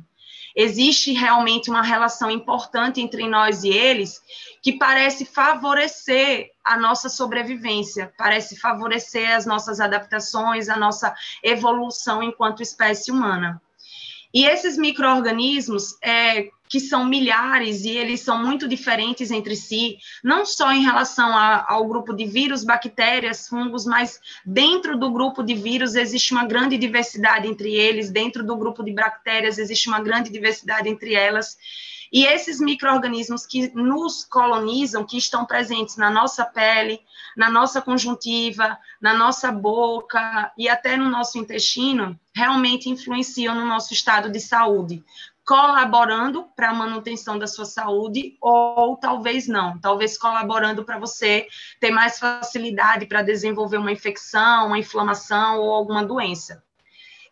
[0.55, 4.21] existe realmente uma relação importante entre nós e eles
[4.61, 12.61] que parece favorecer a nossa sobrevivência, parece favorecer as nossas adaptações, a nossa evolução enquanto
[12.61, 13.61] espécie humana.
[14.33, 20.45] E esses micro-organismos, é, que são milhares e eles são muito diferentes entre si, não
[20.45, 25.55] só em relação a, ao grupo de vírus, bactérias, fungos, mas dentro do grupo de
[25.55, 30.29] vírus existe uma grande diversidade entre eles, dentro do grupo de bactérias existe uma grande
[30.29, 31.57] diversidade entre elas.
[32.11, 36.99] E esses micro-organismos que nos colonizam, que estão presentes na nossa pele,
[37.37, 43.93] na nossa conjuntiva, na nossa boca e até no nosso intestino, realmente influenciam no nosso
[43.93, 45.03] estado de saúde,
[45.49, 51.47] colaborando para a manutenção da sua saúde, ou talvez não, talvez colaborando para você
[51.79, 56.63] ter mais facilidade para desenvolver uma infecção, uma inflamação ou alguma doença.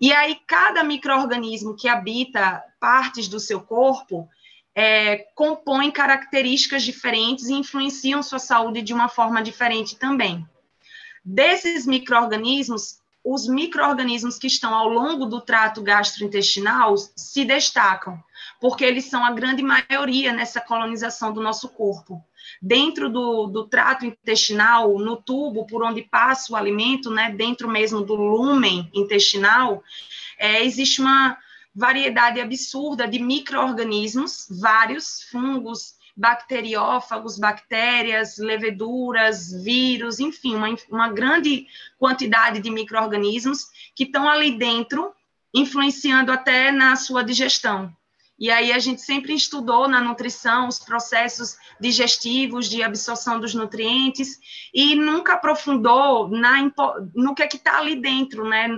[0.01, 4.27] E aí, cada microorganismo que habita partes do seu corpo,
[4.73, 10.43] é, compõem características diferentes e influenciam sua saúde de uma forma diferente também.
[11.23, 12.99] Desses micro-organismos,
[13.33, 18.21] os micro-organismos que estão ao longo do trato gastrointestinal se destacam,
[18.59, 22.23] porque eles são a grande maioria nessa colonização do nosso corpo.
[22.61, 28.01] Dentro do, do trato intestinal, no tubo por onde passa o alimento, né, dentro mesmo
[28.01, 29.83] do lumen intestinal,
[30.39, 31.37] é, existe uma,
[31.77, 41.67] variedade absurda de micro-organismos, vários fungos, bacteriófagos, bactérias, leveduras, vírus, enfim, uma, uma grande
[41.99, 45.13] quantidade de micro-organismos que estão ali dentro,
[45.53, 47.95] influenciando até na sua digestão.
[48.39, 54.39] E aí a gente sempre estudou na nutrição os processos digestivos de absorção dos nutrientes
[54.71, 56.71] e nunca aprofundou na,
[57.15, 58.69] no que é que está ali dentro, né?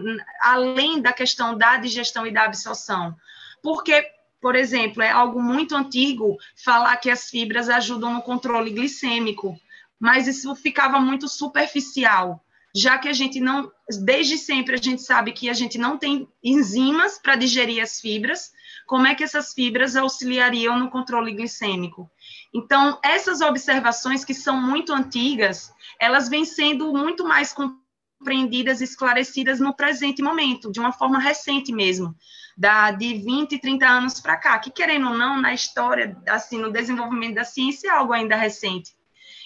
[0.41, 3.15] Além da questão da digestão e da absorção.
[3.61, 4.09] Porque,
[4.41, 9.59] por exemplo, é algo muito antigo falar que as fibras ajudam no controle glicêmico,
[9.99, 12.43] mas isso ficava muito superficial
[12.75, 13.71] já que a gente não,
[14.03, 18.51] desde sempre a gente sabe que a gente não tem enzimas para digerir as fibras,
[18.85, 22.09] como é que essas fibras auxiliariam no controle glicêmico.
[22.53, 29.75] Então, essas observações que são muito antigas, elas vêm sendo muito mais compreendidas esclarecidas no
[29.75, 32.15] presente momento, de uma forma recente mesmo,
[32.59, 36.69] da, de 20, 30 anos para cá, que querendo ou não, na história, assim, no
[36.69, 38.91] desenvolvimento da ciência, é algo ainda recente.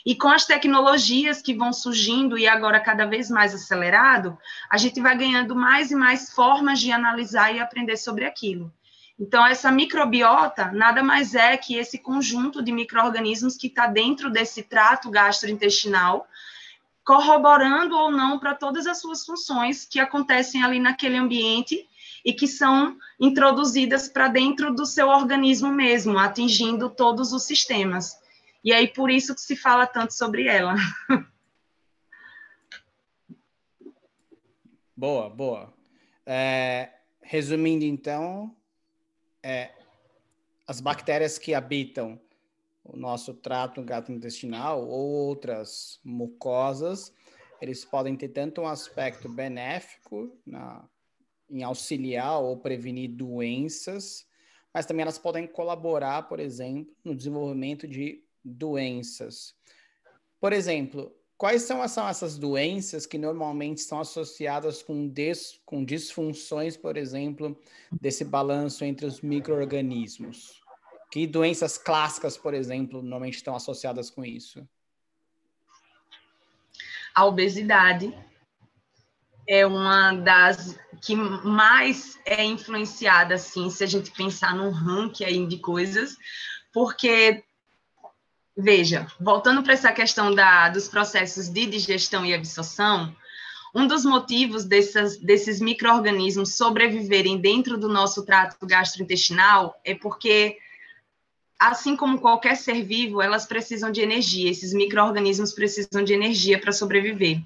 [0.04, 4.36] E com as tecnologias que vão surgindo e agora cada vez mais acelerado,
[4.68, 8.74] a gente vai ganhando mais e mais formas de analisar e aprender sobre aquilo.
[9.20, 14.64] Então, essa microbiota nada mais é que esse conjunto de micro-organismos que está dentro desse
[14.64, 16.28] trato gastrointestinal,
[17.06, 21.88] corroborando ou não para todas as suas funções que acontecem ali naquele ambiente
[22.24, 28.18] e que são introduzidas para dentro do seu organismo mesmo, atingindo todos os sistemas.
[28.64, 30.76] E aí, por isso que se fala tanto sobre ela.
[34.96, 35.74] Boa, boa.
[36.24, 38.56] É, resumindo, então,
[39.42, 39.72] é,
[40.68, 42.22] as bactérias que habitam
[42.84, 47.12] o nosso trato gastrointestinal ou outras mucosas,
[47.60, 50.88] eles podem ter tanto um aspecto benéfico na,
[51.54, 54.26] em auxiliar ou prevenir doenças,
[54.74, 59.56] mas também elas podem colaborar, por exemplo, no desenvolvimento de doenças.
[60.42, 66.98] Por exemplo, quais são essas doenças que normalmente estão associadas com, des, com disfunções, por
[66.98, 67.56] exemplo,
[68.02, 70.60] desse balanço entre os micro-organismos?
[71.12, 74.68] Que doenças clássicas, por exemplo, normalmente estão associadas com isso?
[77.14, 78.12] A obesidade,
[79.48, 85.46] é uma das que mais é influenciada, assim, se a gente pensar num ranking aí
[85.46, 86.16] de coisas,
[86.74, 87.44] porque,
[88.56, 93.14] veja, voltando para essa questão da, dos processos de digestão e absorção,
[93.76, 100.58] um dos motivos dessas, desses micro-organismos sobreviverem dentro do nosso trato gastrointestinal é porque,
[101.60, 106.72] assim como qualquer ser vivo, elas precisam de energia, esses micro-organismos precisam de energia para
[106.72, 107.42] sobreviver.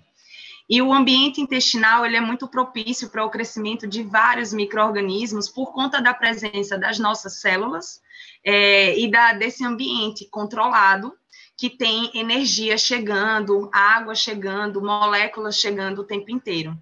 [0.70, 5.72] E o ambiente intestinal ele é muito propício para o crescimento de vários micro-organismos por
[5.74, 8.02] conta da presença das nossas células
[8.44, 11.14] é, e da, desse ambiente controlado
[11.58, 16.78] que tem energia chegando, água chegando, moléculas chegando o tempo inteiro.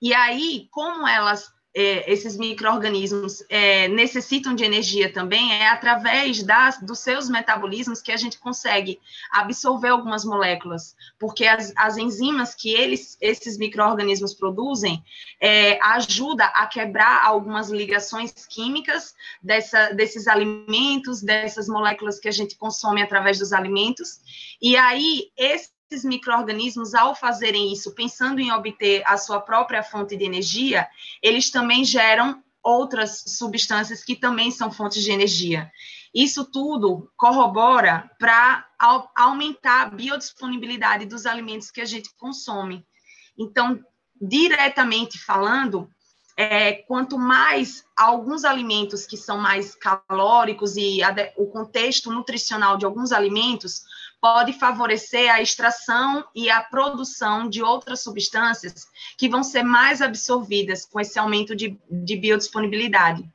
[0.00, 6.80] E aí, como elas é, esses micro-organismos é, necessitam de energia também, é através das,
[6.80, 12.70] dos seus metabolismos que a gente consegue absorver algumas moléculas, porque as, as enzimas que
[12.70, 15.02] eles, esses micro-organismos produzem
[15.40, 22.56] é, ajuda a quebrar algumas ligações químicas dessa, desses alimentos, dessas moléculas que a gente
[22.56, 24.20] consome através dos alimentos,
[24.60, 30.16] e aí esse esses micro-organismos, ao fazerem isso, pensando em obter a sua própria fonte
[30.16, 30.86] de energia,
[31.20, 35.70] eles também geram outras substâncias que também são fontes de energia.
[36.14, 38.66] Isso tudo corrobora para
[39.16, 42.86] aumentar a biodisponibilidade dos alimentos que a gente consome.
[43.36, 43.80] Então,
[44.20, 45.90] diretamente falando,
[46.36, 51.00] é, quanto mais alguns alimentos que são mais calóricos e
[51.36, 53.82] o contexto nutricional de alguns alimentos
[54.20, 60.84] pode favorecer a extração e a produção de outras substâncias que vão ser mais absorvidas
[60.84, 63.28] com esse aumento de, de biodisponibilidade.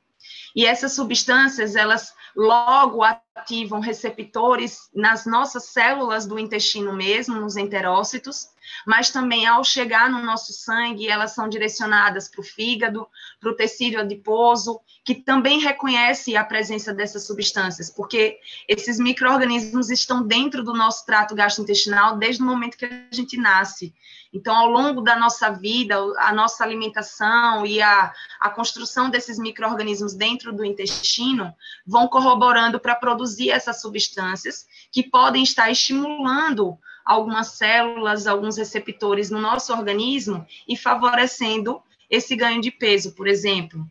[0.56, 8.48] E essas substâncias, elas logo ativam receptores nas nossas células do intestino mesmo, nos enterócitos,
[8.86, 13.08] mas também ao chegar no nosso sangue, elas são direcionadas para o fígado,
[13.40, 20.26] para o tecido adiposo, que também reconhece a presença dessas substâncias, porque esses micro-organismos estão
[20.26, 23.94] dentro do nosso trato gastrointestinal desde o momento que a gente nasce.
[24.34, 30.14] Então, ao longo da nossa vida, a nossa alimentação e a, a construção desses micro-organismos
[30.14, 31.56] dentro do intestino
[31.88, 39.40] vão corroborando para produzir essas substâncias que podem estar estimulando algumas células, alguns receptores no
[39.40, 43.88] nosso organismo e favorecendo esse ganho de peso, por exemplo.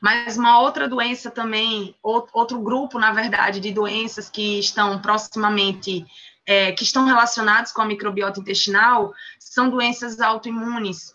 [0.00, 6.06] Mas uma outra doença também, outro grupo, na verdade, de doenças que estão proximamente,
[6.46, 11.14] é, que estão relacionados com a microbiota intestinal, são doenças autoimunes,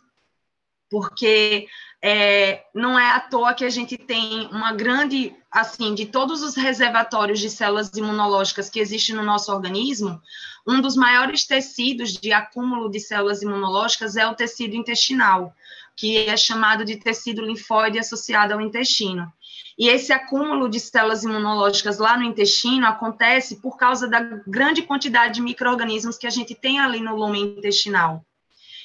[0.90, 1.68] porque
[2.06, 6.54] é, não é à toa que a gente tem uma grande, assim, de todos os
[6.54, 10.22] reservatórios de células imunológicas que existem no nosso organismo,
[10.68, 15.56] um dos maiores tecidos de acúmulo de células imunológicas é o tecido intestinal,
[15.96, 19.32] que é chamado de tecido linfóide associado ao intestino.
[19.80, 25.36] E esse acúmulo de células imunológicas lá no intestino acontece por causa da grande quantidade
[25.36, 28.26] de micro-organismos que a gente tem ali no lume intestinal.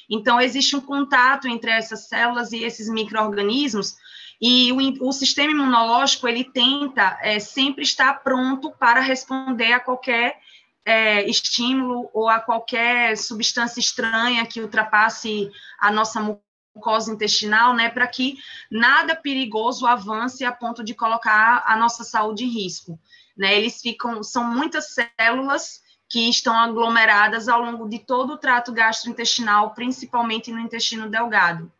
[0.09, 3.95] Então, existe um contato entre essas células e esses micro-organismos,
[4.41, 10.39] e o, o, sistema imunológico, ele tenta é, sempre estar pronto para responder a qualquer
[10.85, 16.39] é, estímulo ou a qualquer substância estranha que ultrapasse a nossa
[16.73, 18.37] mucosa intestinal, né, para que
[18.71, 22.97] nada perigoso avance a ponto de colocar a nossa saúde em risco.
[23.37, 23.57] Né?
[23.57, 29.75] Eles ficam, são muitas células que estão aglomeradas ao longo de todo o trato gastrointestinal,
[29.75, 31.71] principalmente no intestino delgado.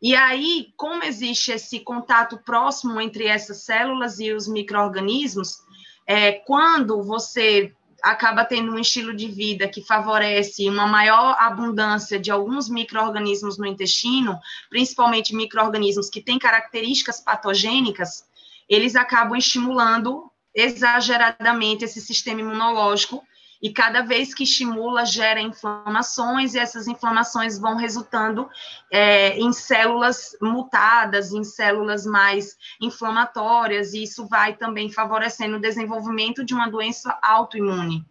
[0.00, 5.58] E aí, como existe esse contato próximo entre essas células e os micro-organismos,
[6.06, 12.30] é, quando você acaba tendo um estilo de vida que favorece uma maior abundância de
[12.30, 18.26] alguns micro-organismos no intestino, principalmente micro-organismos que têm características patogênicas,
[18.68, 23.24] eles acabam estimulando exageradamente esse sistema imunológico
[23.64, 28.46] e cada vez que estimula, gera inflamações, e essas inflamações vão resultando
[28.92, 36.44] é, em células mutadas, em células mais inflamatórias, e isso vai também favorecendo o desenvolvimento
[36.44, 38.04] de uma doença autoimune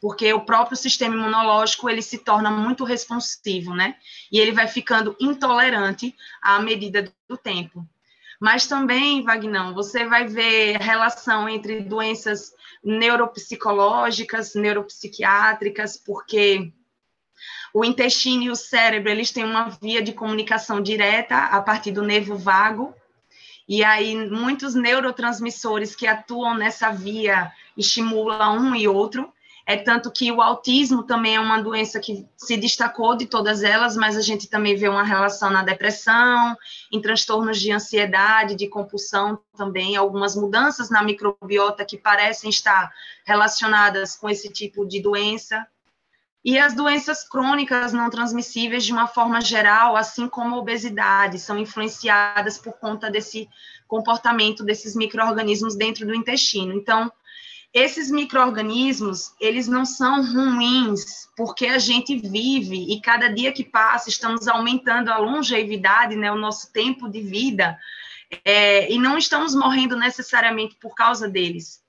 [0.00, 3.96] porque o próprio sistema imunológico ele se torna muito responsivo, né?
[4.32, 7.86] E ele vai ficando intolerante à medida do tempo.
[8.40, 16.72] Mas também, Vagnão, você vai ver relação entre doenças neuropsicológicas, neuropsiquiátricas, porque
[17.72, 22.02] o intestino e o cérebro, eles têm uma via de comunicação direta a partir do
[22.02, 22.94] nervo vago,
[23.68, 29.32] e aí muitos neurotransmissores que atuam nessa via estimulam um e outro.
[29.70, 33.96] É tanto que o autismo também é uma doença que se destacou de todas elas,
[33.96, 36.56] mas a gente também vê uma relação na depressão,
[36.90, 42.92] em transtornos de ansiedade, de compulsão também, algumas mudanças na microbiota que parecem estar
[43.24, 45.64] relacionadas com esse tipo de doença.
[46.44, 51.56] E as doenças crônicas não transmissíveis, de uma forma geral, assim como a obesidade, são
[51.56, 53.48] influenciadas por conta desse
[53.86, 56.74] comportamento desses micro-organismos dentro do intestino.
[56.74, 57.12] Então,
[57.72, 64.08] esses micro-organismos, eles não são ruins, porque a gente vive e cada dia que passa
[64.08, 67.78] estamos aumentando a longevidade, né, o nosso tempo de vida,
[68.44, 71.80] é, e não estamos morrendo necessariamente por causa deles.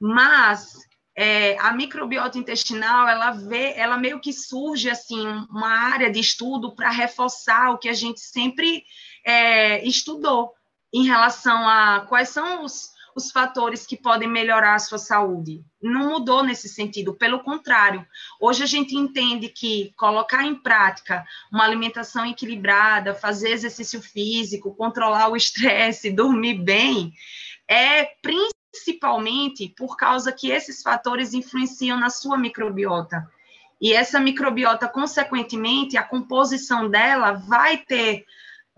[0.00, 0.78] Mas
[1.16, 6.76] é, a microbiota intestinal, ela vê, ela meio que surge assim uma área de estudo
[6.76, 8.84] para reforçar o que a gente sempre
[9.26, 10.52] é, estudou
[10.92, 15.64] em relação a quais são os, os fatores que podem melhorar a sua saúde.
[15.82, 18.06] Não mudou nesse sentido, pelo contrário.
[18.40, 25.28] Hoje a gente entende que colocar em prática uma alimentação equilibrada, fazer exercício físico, controlar
[25.28, 27.12] o estresse, dormir bem,
[27.68, 33.28] é principalmente por causa que esses fatores influenciam na sua microbiota.
[33.80, 38.24] E essa microbiota, consequentemente, a composição dela vai ter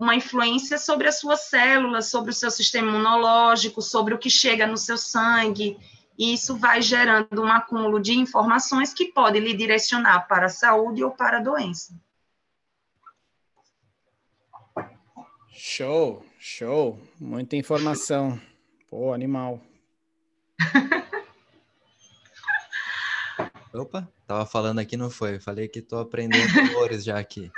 [0.01, 4.65] uma influência sobre as suas células, sobre o seu sistema imunológico, sobre o que chega
[4.65, 5.77] no seu sangue.
[6.17, 11.03] E isso vai gerando um acúmulo de informações que pode lhe direcionar para a saúde
[11.03, 11.93] ou para a doença.
[15.53, 16.99] Show, show.
[17.19, 18.41] Muita informação.
[18.89, 19.61] Pô, animal.
[23.71, 25.39] Opa, tava falando aqui, não foi.
[25.39, 26.41] Falei que estou aprendendo
[26.73, 27.51] cores já aqui.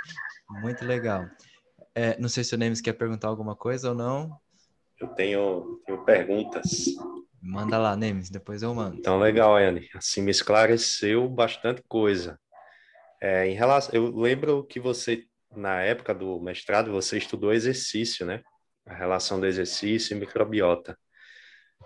[0.60, 1.26] Muito legal.
[1.94, 4.36] É, não sei se o Nemes quer perguntar alguma coisa ou não.
[5.00, 6.86] Eu tenho, tenho perguntas.
[7.40, 8.96] Manda lá, Nemes, depois eu mando.
[8.96, 9.88] Então, legal, Anne.
[9.94, 12.40] Assim me esclareceu bastante coisa.
[13.20, 15.24] É, em relação, eu lembro que você,
[15.54, 18.42] na época do mestrado, você estudou exercício, né?
[18.86, 20.98] A relação do exercício e microbiota.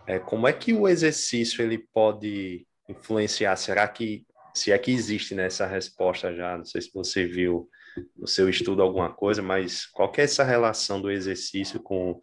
[0.07, 3.57] É, como é que o exercício ele pode influenciar?
[3.57, 6.57] Será que se é que existe nessa né, resposta já?
[6.57, 7.69] Não sei se você viu
[8.17, 12.21] no seu estudo alguma coisa, mas qual é essa relação do exercício com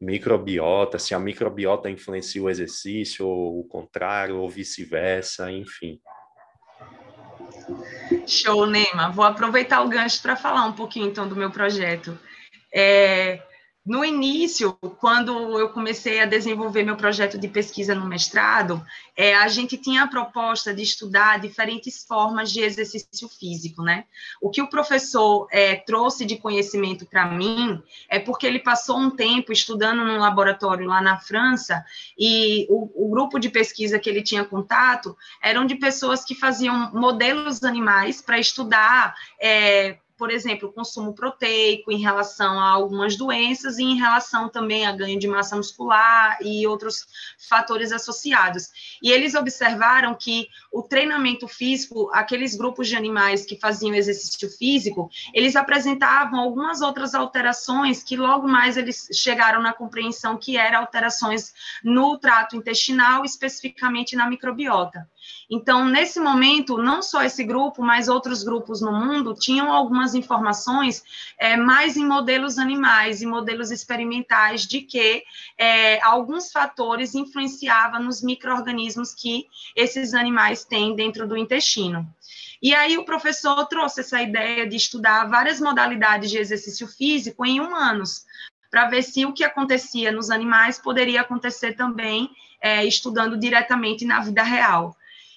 [0.00, 0.98] microbiota?
[0.98, 6.00] Se a microbiota influencia o exercício, ou o contrário, ou vice-versa, enfim.
[8.26, 9.10] Show, Neima.
[9.10, 12.18] Vou aproveitar o gancho para falar um pouquinho então do meu projeto.
[12.74, 13.42] É,
[13.84, 18.80] no início, quando eu comecei a desenvolver meu projeto de pesquisa no mestrado,
[19.16, 24.04] é, a gente tinha a proposta de estudar diferentes formas de exercício físico, né?
[24.40, 29.10] O que o professor é, trouxe de conhecimento para mim é porque ele passou um
[29.10, 31.84] tempo estudando num laboratório lá na França
[32.16, 36.92] e o, o grupo de pesquisa que ele tinha contato eram de pessoas que faziam
[36.92, 43.82] modelos animais para estudar é, por exemplo, consumo proteico em relação a algumas doenças e
[43.82, 47.04] em relação também a ganho de massa muscular e outros
[47.48, 48.68] fatores associados.
[49.02, 55.10] E eles observaram que o treinamento físico, aqueles grupos de animais que faziam exercício físico,
[55.34, 61.52] eles apresentavam algumas outras alterações que logo mais eles chegaram na compreensão que eram alterações
[61.82, 65.04] no trato intestinal, especificamente na microbiota.
[65.54, 71.04] Então, nesse momento, não só esse grupo, mas outros grupos no mundo tinham algumas informações
[71.38, 75.22] é, mais em modelos animais e modelos experimentais de que
[75.58, 79.46] é, alguns fatores influenciavam nos micro-organismos que
[79.76, 82.08] esses animais têm dentro do intestino.
[82.62, 87.60] E aí o professor trouxe essa ideia de estudar várias modalidades de exercício físico em
[87.60, 88.24] humanos,
[88.70, 94.20] para ver se o que acontecia nos animais poderia acontecer também é, estudando diretamente na
[94.20, 94.96] vida real.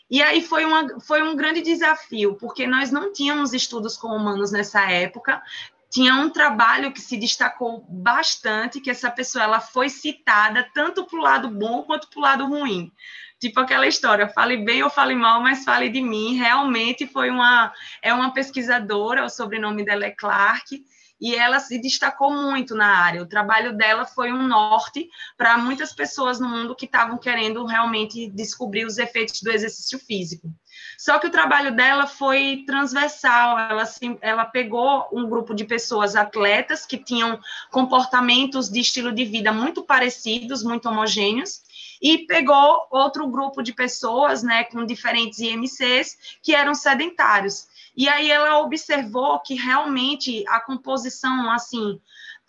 [0.10, 4.51] E aí foi, uma, foi um grande desafio, porque nós não tínhamos estudos com humanos
[4.51, 5.41] nessa época,
[5.89, 11.18] tinha um trabalho que se destacou bastante, que essa pessoa ela foi citada tanto para
[11.18, 12.91] o lado bom quanto para o lado ruim.
[13.39, 16.36] Tipo aquela história, fale bem ou fale mal, mas fale de mim.
[16.36, 20.84] Realmente foi uma é uma pesquisadora, o sobrenome dela é Clark,
[21.20, 23.22] e ela se destacou muito na área.
[23.22, 28.30] O trabalho dela foi um norte para muitas pessoas no mundo que estavam querendo realmente
[28.30, 30.49] descobrir os efeitos do exercício físico.
[30.97, 33.84] Só que o trabalho dela foi transversal, ela,
[34.22, 37.39] ela pegou um grupo de pessoas atletas que tinham
[37.72, 41.61] comportamentos de estilo de vida muito parecidos, muito homogêneos,
[42.01, 47.68] e pegou outro grupo de pessoas, né, com diferentes IMCs, que eram sedentários.
[47.96, 52.00] E aí ela observou que realmente a composição, assim,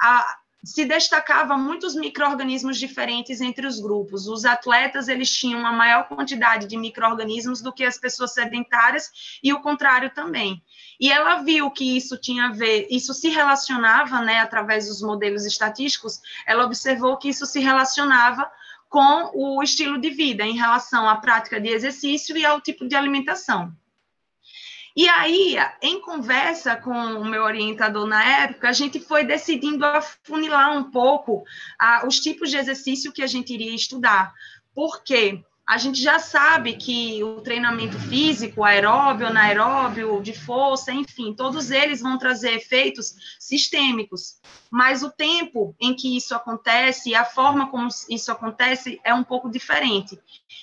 [0.00, 0.36] a,
[0.66, 4.26] se destacava muitos micro-organismos diferentes entre os grupos.
[4.26, 9.52] Os atletas, eles tinham uma maior quantidade de micro-organismos do que as pessoas sedentárias e
[9.52, 10.60] o contrário também.
[10.98, 15.46] E ela viu que isso tinha a ver, isso se relacionava, né, através dos modelos
[15.46, 18.50] estatísticos, ela observou que isso se relacionava
[18.88, 22.96] com o estilo de vida em relação à prática de exercício e ao tipo de
[22.96, 23.72] alimentação.
[24.96, 30.74] E aí, em conversa com o meu orientador na época, a gente foi decidindo afunilar
[30.74, 31.44] um pouco
[31.78, 34.32] a, os tipos de exercício que a gente iria estudar.
[34.74, 35.44] Por quê?
[35.68, 42.00] A gente já sabe que o treinamento físico, aeróbio, anaeróbio, de força, enfim, todos eles
[42.00, 44.40] vão trazer efeitos sistêmicos,
[44.70, 49.24] mas o tempo em que isso acontece e a forma como isso acontece é um
[49.24, 50.16] pouco diferente.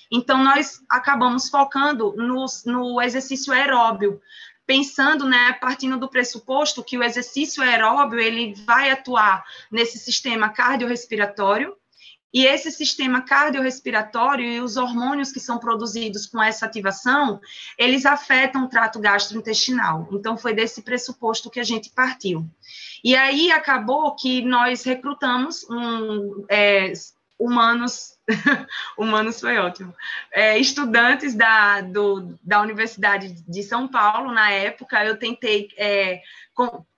[0.10, 4.22] Então, nós acabamos focando no, no exercício aeróbio,
[4.66, 11.76] pensando, né, partindo do pressuposto que o exercício aeróbio ele vai atuar nesse sistema cardiorrespiratório,
[12.34, 17.40] e esse sistema cardiorrespiratório e os hormônios que são produzidos com essa ativação,
[17.78, 20.10] eles afetam o trato gastrointestinal.
[20.12, 22.50] Então, foi desse pressuposto que a gente partiu.
[23.04, 26.92] E aí acabou que nós recrutamos um, é,
[27.40, 28.18] humanos,
[28.98, 29.94] humanos foi ótimo,
[30.32, 36.22] é, estudantes da, do, da Universidade de São Paulo, na época, eu tentei é,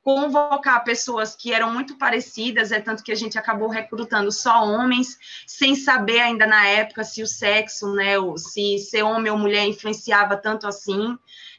[0.03, 5.17] convocar pessoas que eram muito parecidas, é tanto que a gente acabou recrutando só homens,
[5.47, 10.37] sem saber ainda na época se o sexo, né, se ser homem ou mulher influenciava
[10.37, 11.17] tanto assim.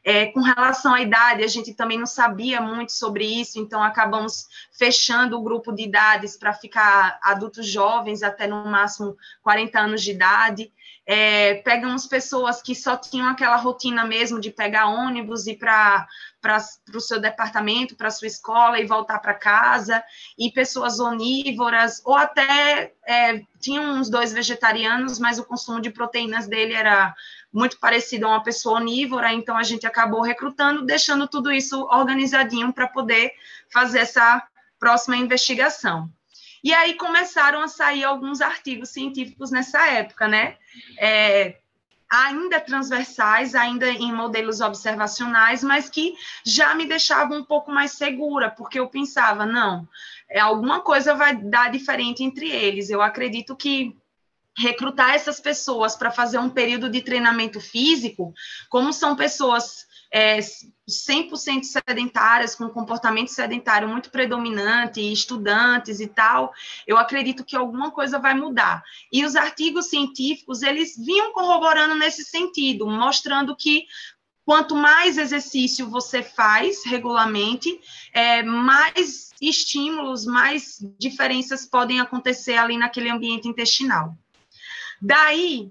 [0.08, 4.46] É, com relação à idade, a gente também não sabia muito sobre isso, então acabamos
[4.70, 10.12] fechando o grupo de idades para ficar adultos jovens até no máximo 40 anos de
[10.12, 10.72] idade.
[11.04, 16.06] É, pegamos pessoas que só tinham aquela rotina mesmo de pegar ônibus e ir para
[16.94, 20.04] o seu departamento, para sua escola e voltar para casa,
[20.38, 26.46] e pessoas onívoras, ou até é, tinham uns dois vegetarianos, mas o consumo de proteínas
[26.46, 27.12] dele era
[27.56, 32.70] muito parecido a uma pessoa onívora, então a gente acabou recrutando, deixando tudo isso organizadinho
[32.70, 33.32] para poder
[33.72, 34.46] fazer essa
[34.78, 36.10] próxima investigação.
[36.62, 40.58] E aí começaram a sair alguns artigos científicos nessa época, né?
[40.98, 41.56] É,
[42.10, 48.50] ainda transversais, ainda em modelos observacionais, mas que já me deixavam um pouco mais segura,
[48.50, 49.88] porque eu pensava, não,
[50.28, 52.90] é, alguma coisa vai dar diferente entre eles.
[52.90, 53.96] Eu acredito que
[54.56, 58.32] recrutar essas pessoas para fazer um período de treinamento físico,
[58.70, 66.52] como são pessoas é, 100% sedentárias, com comportamento sedentário muito predominante, estudantes e tal,
[66.86, 68.82] eu acredito que alguma coisa vai mudar.
[69.12, 73.84] E os artigos científicos, eles vinham corroborando nesse sentido, mostrando que
[74.44, 77.80] quanto mais exercício você faz regularmente,
[78.12, 84.16] é, mais estímulos, mais diferenças podem acontecer ali naquele ambiente intestinal.
[85.00, 85.70] Daí,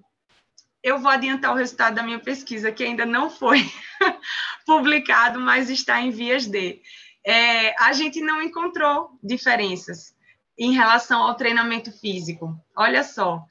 [0.83, 3.59] eu vou adiantar o resultado da minha pesquisa, que ainda não foi
[4.65, 6.81] publicado, mas está em vias de.
[7.25, 10.15] É, a gente não encontrou diferenças
[10.57, 12.55] em relação ao treinamento físico.
[12.75, 13.43] Olha só.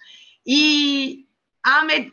[0.46, 1.23] E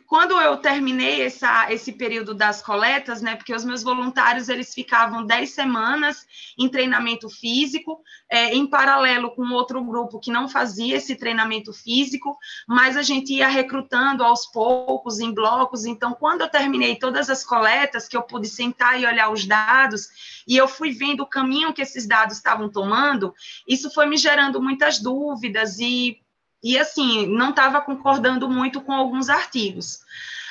[0.06, 5.26] quando eu terminei essa, esse período das coletas, né, porque os meus voluntários eles ficavam
[5.26, 6.26] 10 semanas
[6.58, 8.00] em treinamento físico,
[8.30, 13.34] é, em paralelo com outro grupo que não fazia esse treinamento físico, mas a gente
[13.34, 15.84] ia recrutando aos poucos, em blocos.
[15.84, 20.42] Então, quando eu terminei todas as coletas, que eu pude sentar e olhar os dados,
[20.48, 23.34] e eu fui vendo o caminho que esses dados estavam tomando,
[23.68, 26.21] isso foi me gerando muitas dúvidas e
[26.62, 30.00] e assim, não estava concordando muito com alguns artigos.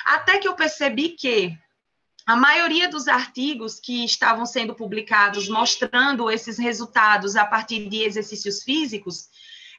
[0.04, 1.56] Até que eu percebi que
[2.26, 8.62] a maioria dos artigos que estavam sendo publicados mostrando esses resultados a partir de exercícios
[8.62, 9.28] físicos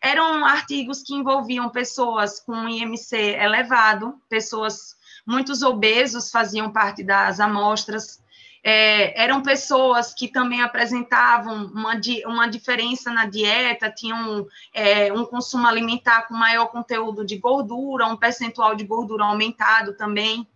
[0.02, 8.22] eram artigos que envolviam pessoas com IMC elevado, pessoas muitos obesos faziam parte das amostras,
[8.64, 15.68] é, eram pessoas que também apresentavam uma, uma diferença na dieta, tinham é, um consumo
[15.68, 20.48] alimentar com maior conteúdo de gordura, um percentual de gordura aumentado também.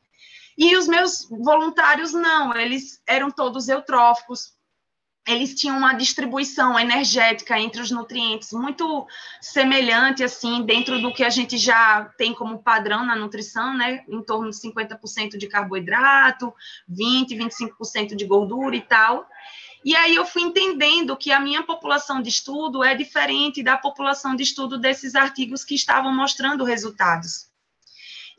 [0.57, 4.56] E os meus voluntários não, eles eram todos eutróficos,
[5.27, 9.05] eles tinham uma distribuição energética entre os nutrientes muito
[9.41, 14.05] semelhante, assim, dentro do que a gente já tem como padrão na nutrição, né?
[14.07, 16.53] Em torno de 50% de carboidrato,
[16.89, 19.27] 20%, 25% de gordura e tal.
[19.83, 24.35] E aí eu fui entendendo que a minha população de estudo é diferente da população
[24.35, 27.47] de estudo desses artigos que estavam mostrando resultados.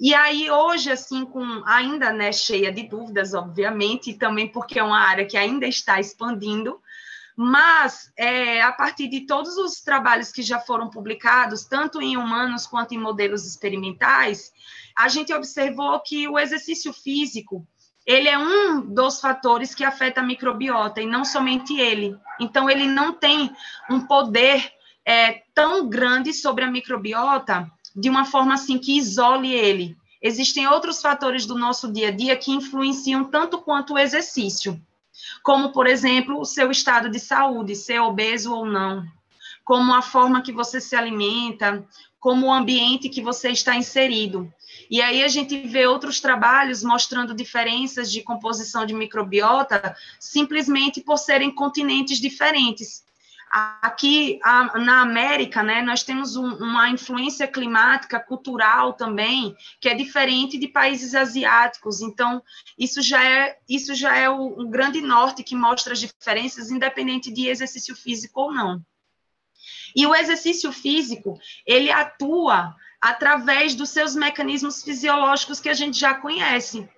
[0.00, 4.82] E aí hoje, assim, com ainda né, cheia de dúvidas, obviamente, e também porque é
[4.82, 6.80] uma área que ainda está expandindo,
[7.40, 12.66] Mas, é, a partir de todos os trabalhos que já foram publicados, tanto em humanos
[12.66, 14.52] quanto em modelos experimentais,
[14.96, 17.64] a gente observou que o exercício físico
[18.04, 22.16] ele é um dos fatores que afeta a microbiota, e não somente ele.
[22.40, 23.52] Então, ele não tem
[23.88, 24.72] um poder
[25.04, 29.96] é, tão grande sobre a microbiota de uma forma assim que isole ele.
[30.20, 34.80] Existem outros fatores do nosso dia a dia que influenciam tanto quanto o exercício
[35.42, 39.04] como, por exemplo, o seu estado de saúde, ser obeso ou não,
[39.64, 41.86] como a forma que você se alimenta,
[42.20, 44.52] como o ambiente que você está inserido.
[44.90, 51.18] E aí a gente vê outros trabalhos mostrando diferenças de composição de microbiota simplesmente por
[51.18, 53.04] serem continentes diferentes.
[53.50, 59.94] Aqui a, na América, né, nós temos um, uma influência climática, cultural também, que é
[59.94, 62.02] diferente de países asiáticos.
[62.02, 62.42] Então,
[62.78, 67.48] isso já é, isso já é o, grande norte que mostra as diferenças, independente de
[67.48, 68.84] exercício físico ou não.
[69.96, 76.14] E o exercício físico, ele atua através dos seus mecanismos fisiológicos que a gente já
[76.14, 76.88] conhece.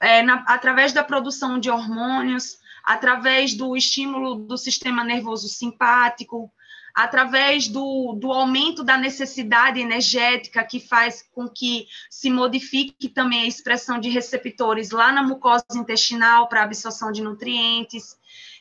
[0.00, 6.52] É, na, através da produção de hormônios, através do estímulo do sistema nervoso simpático,
[6.94, 13.46] através do, do aumento da necessidade energética, que faz com que se modifique também a
[13.46, 18.16] expressão de receptores lá na mucosa intestinal para absorção de nutrientes.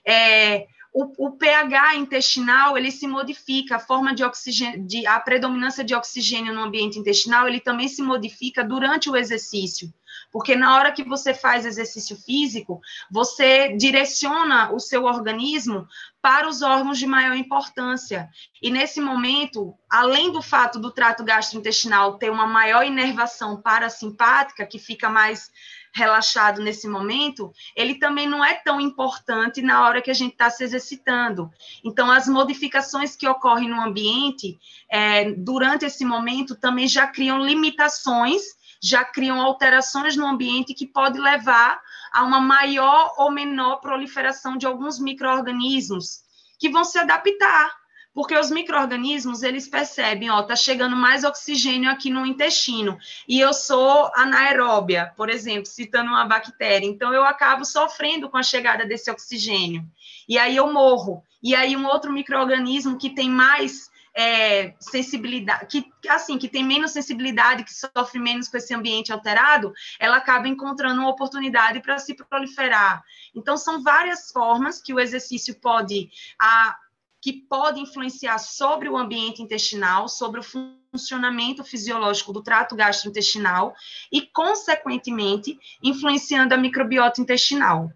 [0.05, 5.83] É, o, o, pH intestinal ele se modifica, a forma de oxigênio, de, a predominância
[5.83, 9.91] de oxigênio no ambiente intestinal ele também se modifica durante o exercício.
[10.31, 12.79] Porque na hora que você faz exercício físico,
[13.09, 15.87] você direciona o seu organismo
[16.21, 18.29] para os órgãos de maior importância.
[18.61, 24.79] E nesse momento, além do fato do trato gastrointestinal ter uma maior inervação parasimpática, que
[24.79, 25.51] fica mais
[25.93, 30.49] relaxado nesse momento, ele também não é tão importante na hora que a gente está
[30.49, 31.51] se exercitando.
[31.83, 34.57] Então, as modificações que ocorrem no ambiente
[34.89, 38.41] é, durante esse momento também já criam limitações
[38.83, 41.81] já criam alterações no ambiente que pode levar
[42.11, 46.21] a uma maior ou menor proliferação de alguns micro-organismos
[46.59, 47.73] que vão se adaptar,
[48.13, 52.97] porque os micro-organismos, eles percebem, ó, tá chegando mais oxigênio aqui no intestino,
[53.27, 58.43] e eu sou anaeróbia, por exemplo, citando uma bactéria, então eu acabo sofrendo com a
[58.43, 59.83] chegada desse oxigênio,
[60.27, 65.91] e aí eu morro, e aí um outro micro-organismo que tem mais é, sensibilidade, que
[66.07, 71.01] assim, que tem menos sensibilidade, que sofre menos com esse ambiente alterado, ela acaba encontrando
[71.01, 73.03] uma oportunidade para se proliferar.
[73.35, 76.09] Então, são várias formas que o exercício pode
[76.39, 76.77] a,
[77.23, 83.73] que pode influenciar sobre o ambiente intestinal, sobre o funcionamento fisiológico do trato gastrointestinal
[84.11, 87.89] e, consequentemente, influenciando a microbiota intestinal.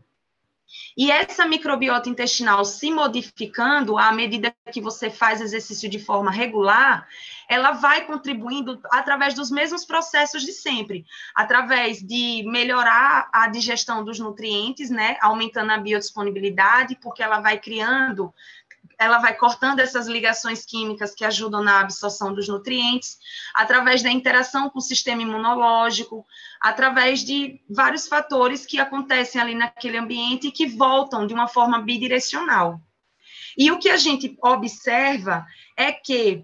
[0.96, 7.06] E essa microbiota intestinal se modificando à medida que você faz exercício de forma regular,
[7.50, 11.06] ela vai contribuindo através dos mesmos processos de sempre,
[11.36, 18.34] através de melhorar a digestão dos nutrientes, né, aumentando a biodisponibilidade, porque ela vai criando
[19.00, 23.18] ela vai cortando essas ligações químicas que ajudam na absorção dos nutrientes,
[23.54, 26.26] através da interação com o sistema imunológico,
[26.60, 31.80] através de vários fatores que acontecem ali naquele ambiente e que voltam de uma forma
[31.80, 32.82] bidirecional.
[33.56, 35.46] E o que a gente observa
[35.76, 36.44] é que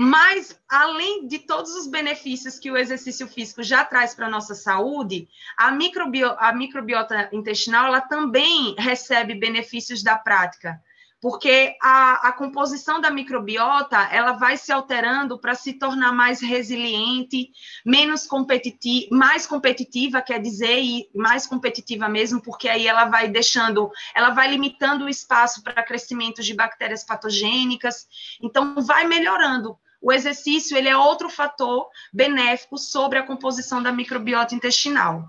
[0.00, 4.54] mas, além de todos os benefícios que o exercício físico já traz para a nossa
[4.54, 10.80] saúde, a, microbio, a microbiota intestinal ela também recebe benefícios da prática
[11.20, 17.50] porque a, a, composição da microbiota ela vai se alterando para se tornar mais resiliente,
[17.84, 23.90] menos competitiva, mais competitiva, quer dizer, e mais competitiva mesmo, porque aí ela vai deixando,
[24.14, 28.06] ela vai limitando o espaço para crescimento de bactérias patogênicas,
[28.40, 29.76] então vai melhorando.
[30.00, 35.28] O exercício ele é outro fator benéfico sobre a composição da microbiota intestinal.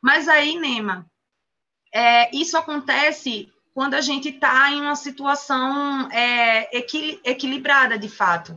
[0.00, 1.10] Mas aí, Nema,
[1.92, 6.66] é, isso acontece quando a gente está em uma situação é,
[7.22, 8.56] equilibrada, de fato.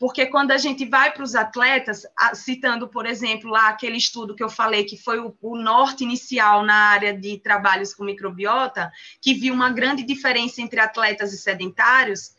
[0.00, 2.04] Porque quando a gente vai para os atletas,
[2.34, 6.64] citando, por exemplo, lá aquele estudo que eu falei, que foi o, o, norte inicial
[6.64, 8.90] na área de trabalhos com microbiota,
[9.22, 12.32] que viu uma grande diferença entre atletas e sedentários,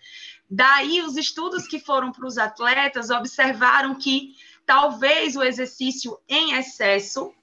[0.50, 7.34] daí os estudos que foram para os atletas observaram que talvez o exercício em excesso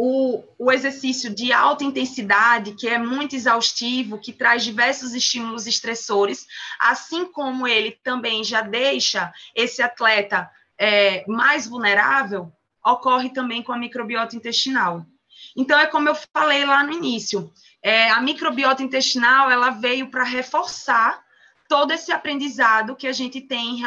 [0.00, 6.46] o, o exercício de alta intensidade, que é muito exaustivo, que traz diversos estímulos estressores,
[6.78, 12.52] assim como ele também já deixa esse atleta é, mais vulnerável,
[12.86, 15.04] ocorre também com a microbiota intestinal.
[15.56, 20.22] Então, é como eu falei lá no início, é, a microbiota intestinal, ela veio para
[20.22, 21.20] reforçar
[21.68, 23.82] todo esse aprendizado que a gente tem,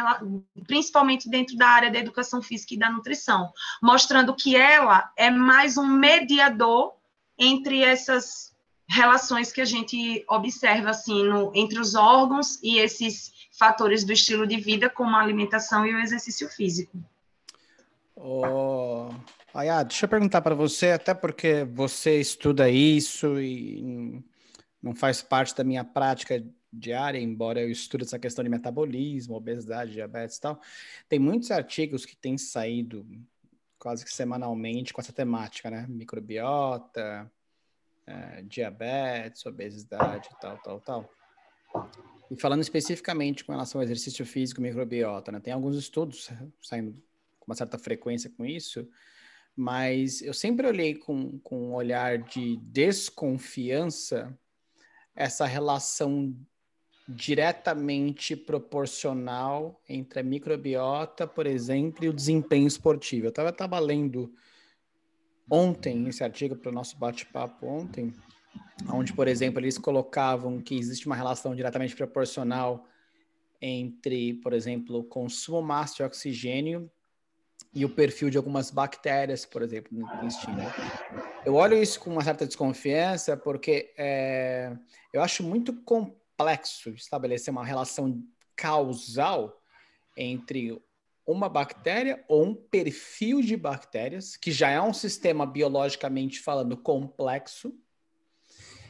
[0.66, 3.52] principalmente dentro da área da educação física e da nutrição,
[3.82, 6.94] mostrando que ela é mais um mediador
[7.36, 8.52] entre essas
[8.88, 14.46] relações que a gente observa assim no, entre os órgãos e esses fatores do estilo
[14.46, 16.96] de vida, como a alimentação e o exercício físico.
[18.14, 19.08] Oh,
[19.52, 24.22] Aya, deixa eu perguntar para você, até porque você estuda isso e
[24.80, 26.42] não faz parte da minha prática
[26.72, 30.60] diária, embora eu estude essa questão de metabolismo, obesidade, diabetes e tal.
[31.08, 33.06] Tem muitos artigos que têm saído
[33.78, 35.86] quase que semanalmente com essa temática, né?
[35.88, 37.30] Microbiota,
[38.06, 41.10] é, diabetes, obesidade, tal, tal, tal.
[42.30, 45.40] E falando especificamente com relação ao exercício físico microbiota, né?
[45.40, 46.30] Tem alguns estudos
[46.62, 46.92] saindo
[47.38, 48.88] com uma certa frequência com isso,
[49.54, 54.32] mas eu sempre olhei com, com um olhar de desconfiança
[55.14, 56.34] essa relação
[57.14, 63.26] diretamente proporcional entre a microbiota, por exemplo, e o desempenho esportivo.
[63.26, 64.32] Eu estava lendo
[65.50, 68.12] ontem esse artigo para o nosso bate-papo ontem,
[68.92, 72.86] onde, por exemplo, eles colocavam que existe uma relação diretamente proporcional
[73.60, 76.90] entre, por exemplo, o consumo máximo de oxigênio
[77.74, 80.58] e o perfil de algumas bactérias, por exemplo, no intestino.
[81.44, 84.76] Eu olho isso com uma certa desconfiança porque é,
[85.12, 88.22] eu acho muito complexo estabelecer uma relação
[88.56, 89.60] causal
[90.16, 90.80] entre
[91.26, 97.74] uma bactéria ou um perfil de bactérias, que já é um sistema biologicamente falando complexo,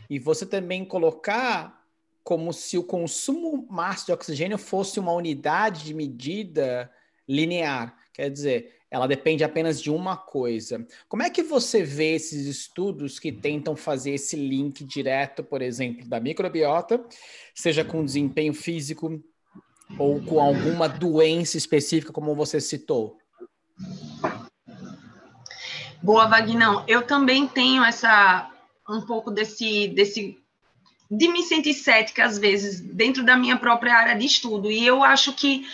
[0.09, 1.83] e você também colocar
[2.23, 6.91] como se o consumo máximo de oxigênio fosse uma unidade de medida
[7.29, 7.97] linear.
[8.13, 10.87] Quer dizer, ela depende apenas de uma coisa.
[11.09, 16.07] Como é que você vê esses estudos que tentam fazer esse link direto, por exemplo,
[16.07, 17.03] da microbiota,
[17.55, 19.19] seja com desempenho físico
[19.99, 23.17] ou com alguma doença específica, como você citou?
[26.03, 26.85] Boa, Vagnão.
[26.87, 28.51] Eu também tenho essa
[28.87, 30.37] um pouco desse desse
[31.11, 35.03] de me sentir cética às vezes dentro da minha própria área de estudo e eu
[35.03, 35.65] acho que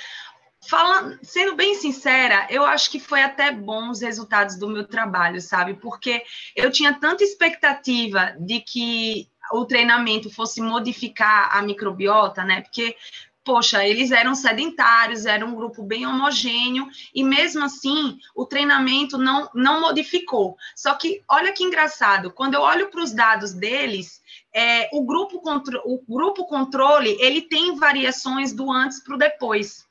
[0.69, 5.41] Falando, sendo bem sincera, eu acho que foi até bom os resultados do meu trabalho,
[5.41, 5.73] sabe?
[5.73, 6.23] Porque
[6.55, 12.61] eu tinha tanta expectativa de que o treinamento fosse modificar a microbiota, né?
[12.61, 12.95] Porque
[13.43, 19.49] poxa, eles eram sedentários, era um grupo bem homogêneo, e mesmo assim o treinamento não,
[19.55, 20.55] não modificou.
[20.77, 24.21] Só que olha que engraçado, quando eu olho para os dados deles,
[24.55, 25.41] é, o, grupo
[25.87, 29.88] o grupo controle ele tem variações do antes para o depois.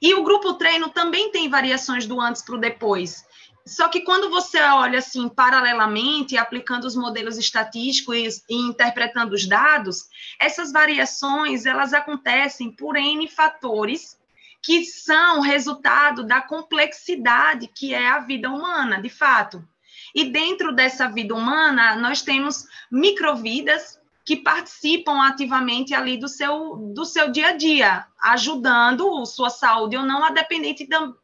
[0.00, 3.24] E o grupo treino também tem variações do antes para o depois.
[3.66, 10.04] Só que quando você olha assim paralelamente, aplicando os modelos estatísticos e interpretando os dados,
[10.38, 14.16] essas variações elas acontecem por N fatores
[14.62, 19.66] que são resultado da complexidade que é a vida humana, de fato.
[20.14, 27.04] E dentro dessa vida humana, nós temos microvidas que participam ativamente ali do seu, do
[27.04, 30.74] seu dia a dia, ajudando sua saúde ou não, a depender,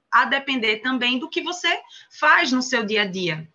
[0.09, 1.80] a depender também do que você
[2.16, 3.48] faz no seu dia a dia.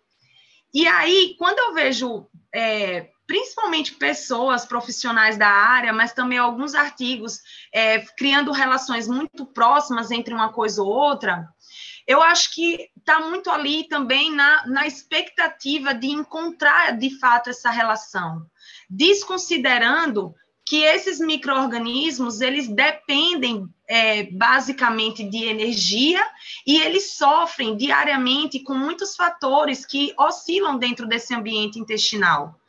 [0.72, 7.40] E aí, quando eu vejo, é, principalmente pessoas profissionais da área, mas também alguns artigos
[7.72, 11.48] é, criando relações muito próximas entre uma coisa ou outra,
[12.06, 17.70] eu acho que está muito ali também na, na expectativa de encontrar de fato essa
[17.70, 18.46] relação
[18.88, 20.34] desconsiderando
[20.64, 26.22] que esses micro-organismos, eles dependem é, basicamente de energia
[26.66, 32.60] e eles sofrem diariamente com muitos fatores que oscilam dentro desse ambiente intestinal.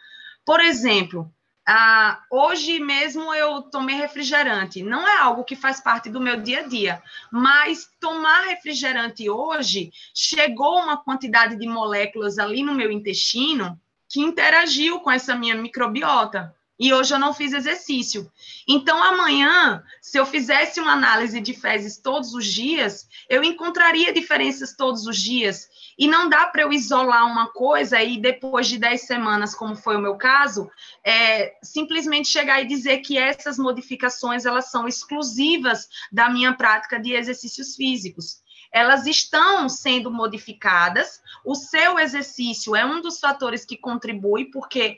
[0.46, 1.30] Por exemplo,
[1.68, 4.82] ah, hoje mesmo eu tomei refrigerante.
[4.82, 9.92] Não é algo que faz parte do meu dia a dia, mas tomar refrigerante hoje
[10.16, 13.80] chegou uma quantidade de moléculas ali no meu intestino
[14.10, 16.54] que interagiu com essa minha microbiota.
[16.80, 18.32] E hoje eu não fiz exercício.
[18.66, 24.74] Então, amanhã, se eu fizesse uma análise de fezes todos os dias, eu encontraria diferenças
[24.78, 25.68] todos os dias.
[25.98, 29.98] E não dá para eu isolar uma coisa e depois de 10 semanas, como foi
[29.98, 30.72] o meu caso,
[31.04, 37.12] é, simplesmente chegar e dizer que essas modificações elas são exclusivas da minha prática de
[37.12, 38.42] exercícios físicos
[38.72, 41.22] elas estão sendo modificadas.
[41.46, 44.98] O seu exercício é um dos fatores que contribui, porque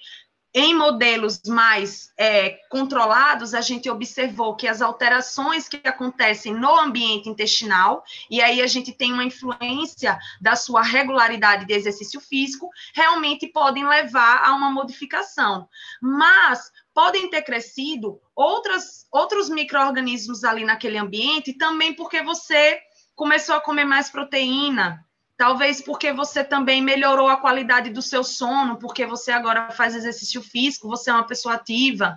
[0.54, 7.30] em modelos mais é, controlados, a gente observou que as alterações que acontecem no ambiente
[7.30, 13.48] intestinal, e aí a gente tem uma influência da sua regularidade de exercício físico, realmente
[13.48, 15.70] podem levar a uma modificação.
[16.02, 22.78] Mas podem ter crescido outras, outros micro-organismos ali naquele ambiente, também porque você
[23.22, 25.06] começou a comer mais proteína,
[25.38, 30.40] Talvez porque você também melhorou a qualidade do seu sono, porque você agora faz exercício
[30.40, 32.16] físico, você é uma pessoa ativa.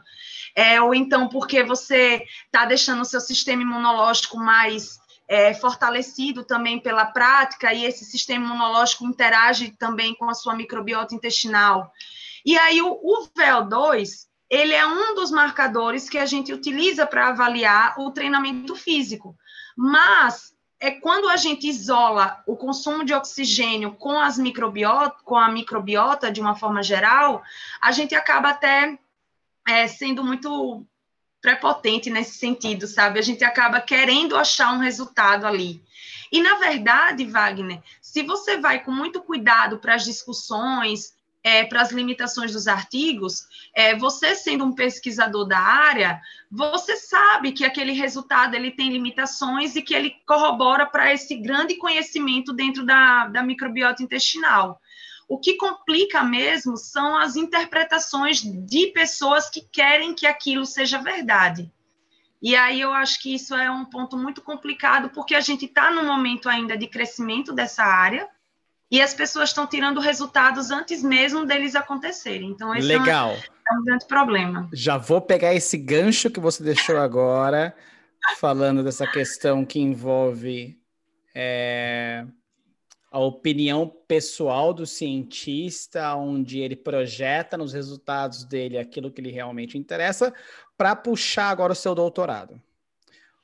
[0.55, 6.79] É, ou então porque você está deixando o seu sistema imunológico mais é, fortalecido também
[6.79, 11.91] pela prática, e esse sistema imunológico interage também com a sua microbiota intestinal.
[12.45, 17.29] E aí o, o VO2, ele é um dos marcadores que a gente utiliza para
[17.29, 19.35] avaliar o treinamento físico.
[19.75, 20.54] Mas
[20.85, 26.31] é quando a gente isola o consumo de oxigênio com as microbiota, com a microbiota
[26.31, 27.43] de uma forma geral,
[27.81, 28.99] a gente acaba até
[29.67, 30.85] é, sendo muito
[31.41, 33.19] prepotente nesse sentido, sabe?
[33.19, 35.83] A gente acaba querendo achar um resultado ali.
[36.31, 41.15] E na verdade, Wagner, se você vai com muito cuidado para as discussões,
[41.45, 46.19] é, para as limitações dos artigos, é, você sendo um pesquisador da área,
[46.51, 51.77] você sabe que aquele resultado ele tem limitações e que ele corrobora para esse grande
[51.77, 54.81] conhecimento dentro da, da microbiota intestinal.
[55.29, 61.71] O que complica mesmo são as interpretações de pessoas que querem que aquilo seja verdade.
[62.41, 65.91] E aí eu acho que isso é um ponto muito complicado, porque a gente está
[65.91, 68.29] no momento ainda de crescimento dessa área,
[68.91, 72.51] e as pessoas estão tirando resultados antes mesmo deles acontecerem.
[72.51, 73.31] Então, esse Legal.
[73.31, 74.69] É, um, é um grande problema.
[74.73, 77.75] Já vou pegar esse gancho que você deixou agora,
[78.39, 80.79] falando dessa questão que envolve
[81.35, 82.27] é,
[83.11, 89.79] a opinião pessoal do cientista, onde ele projeta nos resultados dele aquilo que lhe realmente
[89.79, 90.33] interessa,
[90.77, 92.61] para puxar agora o seu doutorado.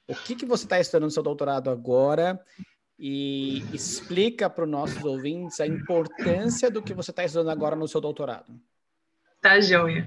[0.07, 2.41] O que, que você está estudando no seu doutorado agora
[3.03, 7.89] e explica para os nossos ouvintes a importância do que você está estudando agora no
[7.89, 8.61] seu doutorado.
[9.41, 10.07] Tá, joia.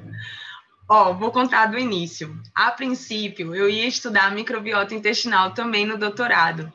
[0.88, 2.40] Ó, vou contar do início.
[2.54, 6.72] A princípio, eu ia estudar microbiota intestinal também no doutorado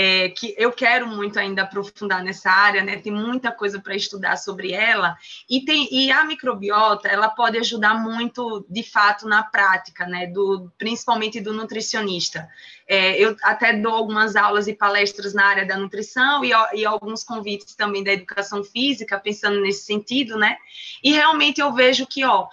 [0.00, 2.98] é, que eu quero muito ainda aprofundar nessa área, né?
[2.98, 5.16] Tem muita coisa para estudar sobre ela
[5.50, 10.28] e tem e a microbiota ela pode ajudar muito, de fato, na prática, né?
[10.28, 12.48] Do principalmente do nutricionista.
[12.86, 17.24] É, eu até dou algumas aulas e palestras na área da nutrição e, e alguns
[17.24, 20.58] convites também da educação física, pensando nesse sentido, né?
[21.02, 22.46] E realmente eu vejo que, ó,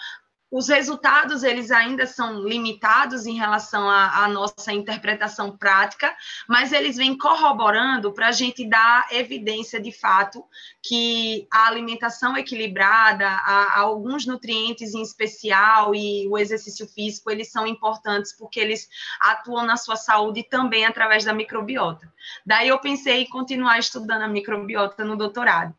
[0.52, 6.16] os resultados eles ainda são limitados em relação à, nossa interpretação prática,
[6.48, 10.44] mas eles vêm corroborando para a gente dar evidência de fato
[10.84, 17.52] que a alimentação equilibrada, a, a alguns nutrientes em especial e o exercício físico eles
[17.52, 18.88] são importantes porque eles
[19.20, 22.12] atuam na sua saúde também através da microbiota.
[22.46, 25.76] Daí eu pensei em continuar estudando a microbiota no doutorado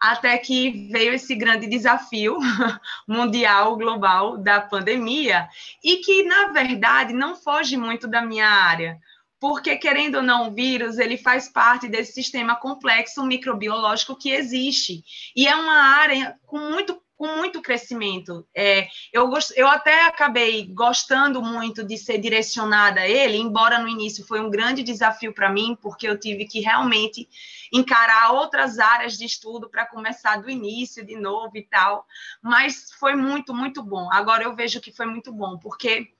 [0.00, 2.38] até que veio esse grande desafio
[3.06, 5.46] mundial, global da pandemia,
[5.84, 8.98] e que, na verdade, não foge muito da minha área,
[9.38, 15.04] porque, querendo ou não, o vírus ele faz parte desse sistema complexo microbiológico que existe,
[15.36, 18.48] e é uma área com muito com muito crescimento.
[18.54, 24.26] É, eu, eu até acabei gostando muito de ser direcionada a ele, embora no início
[24.26, 27.28] foi um grande desafio para mim, porque eu tive que realmente
[27.70, 32.06] encarar outras áreas de estudo para começar do início de novo e tal,
[32.40, 34.10] mas foi muito, muito bom.
[34.10, 36.14] Agora eu vejo que foi muito bom, porque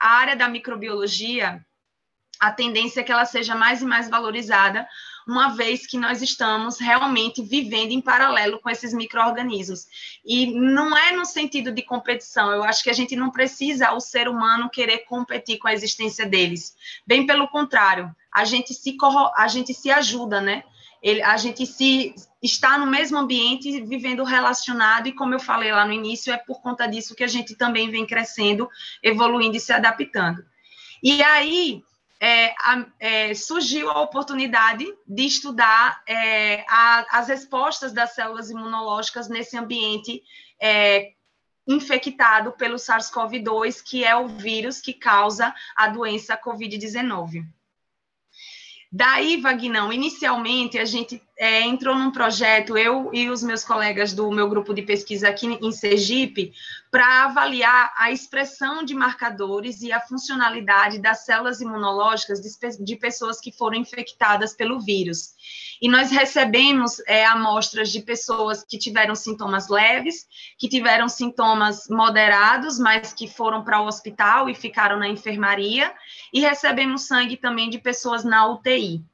[0.00, 1.62] a área da microbiologia,
[2.40, 4.88] a tendência é que ela seja mais e mais valorizada,
[5.26, 9.86] uma vez que nós estamos realmente vivendo em paralelo com esses micro-organismos.
[10.24, 14.00] E não é no sentido de competição, eu acho que a gente não precisa, o
[14.00, 16.76] ser humano, querer competir com a existência deles.
[17.04, 18.96] Bem pelo contrário, a gente se,
[19.36, 20.62] a gente se ajuda, né?
[21.02, 25.84] Ele, a gente se está no mesmo ambiente, vivendo relacionado, e como eu falei lá
[25.84, 28.68] no início, é por conta disso que a gente também vem crescendo,
[29.02, 30.44] evoluindo e se adaptando.
[31.02, 31.82] E aí,
[32.20, 32.54] é,
[32.98, 40.22] é, surgiu a oportunidade de estudar é, a, as respostas das células imunológicas nesse ambiente
[40.60, 41.12] é,
[41.66, 47.44] infectado pelo SARS-CoV-2, que é o vírus que causa a doença COVID-19.
[48.90, 54.30] Daí, Vagnão, inicialmente a gente é, entrou num projeto, eu e os meus colegas do
[54.30, 56.52] meu grupo de pesquisa aqui em Sergipe,
[56.90, 63.38] para avaliar a expressão de marcadores e a funcionalidade das células imunológicas de, de pessoas
[63.38, 65.34] que foram infectadas pelo vírus.
[65.82, 70.26] E nós recebemos é, amostras de pessoas que tiveram sintomas leves,
[70.58, 75.92] que tiveram sintomas moderados, mas que foram para o hospital e ficaram na enfermaria,
[76.32, 79.04] e recebemos sangue também de pessoas na UTI.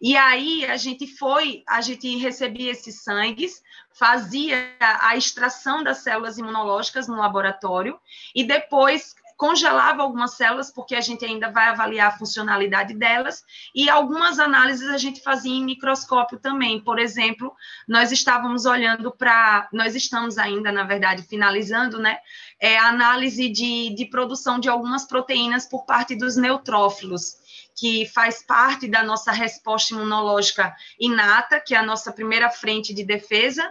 [0.00, 3.62] E aí a gente foi, a gente recebia esses sangues,
[3.98, 7.98] fazia a extração das células imunológicas no laboratório
[8.34, 13.44] e depois congelava algumas células, porque a gente ainda vai avaliar a funcionalidade delas,
[13.74, 16.80] e algumas análises a gente fazia em microscópio também.
[16.80, 17.54] Por exemplo,
[17.86, 19.68] nós estávamos olhando para.
[19.72, 22.18] Nós estamos ainda, na verdade, finalizando, né?
[22.58, 27.36] É, a análise de, de produção de algumas proteínas por parte dos neutrófilos
[27.76, 33.04] que faz parte da nossa resposta imunológica inata, que é a nossa primeira frente de
[33.04, 33.70] defesa,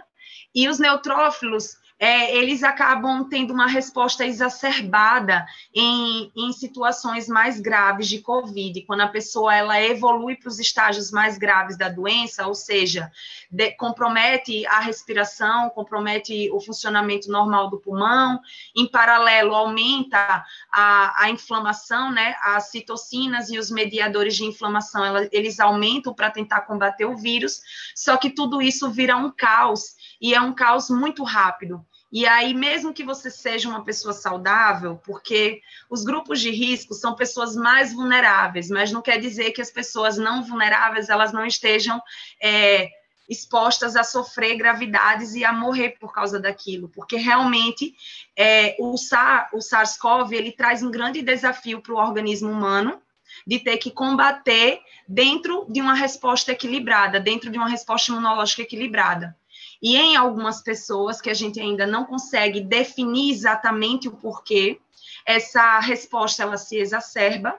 [0.54, 8.06] e os neutrófilos é, eles acabam tendo uma resposta exacerbada em, em situações mais graves
[8.06, 12.54] de Covid, quando a pessoa ela evolui para os estágios mais graves da doença, ou
[12.54, 13.10] seja,
[13.50, 18.40] de, compromete a respiração, compromete o funcionamento normal do pulmão,
[18.76, 25.26] em paralelo aumenta a, a inflamação, né, as citocinas e os mediadores de inflamação, ela,
[25.32, 27.62] eles aumentam para tentar combater o vírus,
[27.94, 31.86] só que tudo isso vira um caos e é um caos muito rápido.
[32.10, 37.14] E aí, mesmo que você seja uma pessoa saudável, porque os grupos de risco são
[37.14, 42.00] pessoas mais vulneráveis, mas não quer dizer que as pessoas não vulneráveis elas não estejam
[42.40, 42.88] é,
[43.28, 47.94] expostas a sofrer gravidades e a morrer por causa daquilo, porque realmente
[48.36, 53.00] é, o, SAR, o SARS-CoV ele traz um grande desafio para o organismo humano
[53.46, 59.36] de ter que combater dentro de uma resposta equilibrada, dentro de uma resposta imunológica equilibrada.
[59.82, 64.80] E em algumas pessoas que a gente ainda não consegue definir exatamente o porquê,
[65.26, 67.58] essa resposta ela se exacerba,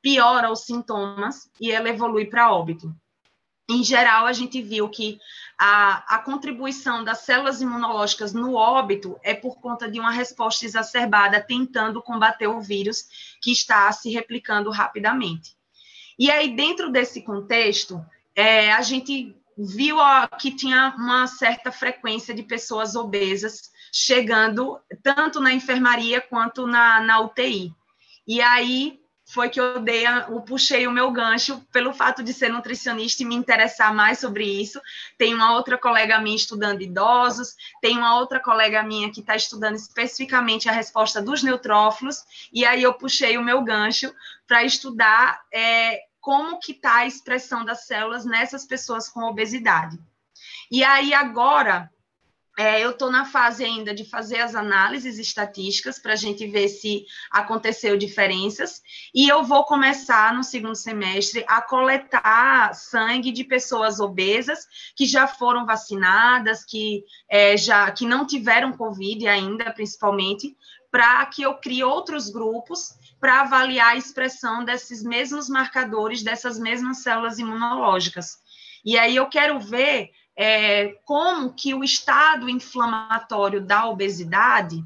[0.00, 2.94] piora os sintomas e ela evolui para óbito.
[3.70, 5.18] Em geral, a gente viu que
[5.58, 11.38] a, a, contribuição das células imunológicas no óbito é por conta de uma resposta exacerbada
[11.40, 15.54] tentando combater o vírus que está se replicando rapidamente.
[16.18, 18.02] E aí, dentro desse contexto,
[18.34, 25.40] é, a gente viu ó, que tinha uma certa frequência de pessoas obesas chegando tanto
[25.40, 27.74] na enfermaria quanto na, na UTI.
[28.26, 29.00] E aí
[29.30, 33.26] foi que eu dei, eu puxei o meu gancho pelo fato de ser nutricionista e
[33.26, 34.80] me interessar mais sobre isso.
[35.18, 39.74] Tem uma outra colega minha estudando idosos, tem uma outra colega minha que está estudando
[39.74, 44.14] especificamente a resposta dos neutrófilos, e aí eu puxei o meu gancho
[44.46, 49.98] para estudar é, como que está a expressão das células nessas pessoas com obesidade.
[50.70, 51.90] E aí agora
[52.58, 56.68] é, eu estou na fase ainda de fazer as análises estatísticas para a gente ver
[56.68, 58.82] se aconteceu diferenças,
[59.14, 65.26] e eu vou começar no segundo semestre a coletar sangue de pessoas obesas que já
[65.26, 70.54] foram vacinadas, que é, já que não tiveram Covid ainda, principalmente,
[70.90, 77.02] para que eu crie outros grupos para avaliar a expressão desses mesmos marcadores, dessas mesmas
[77.02, 78.38] células imunológicas.
[78.84, 84.84] E aí eu quero ver é, como que o estado inflamatório da obesidade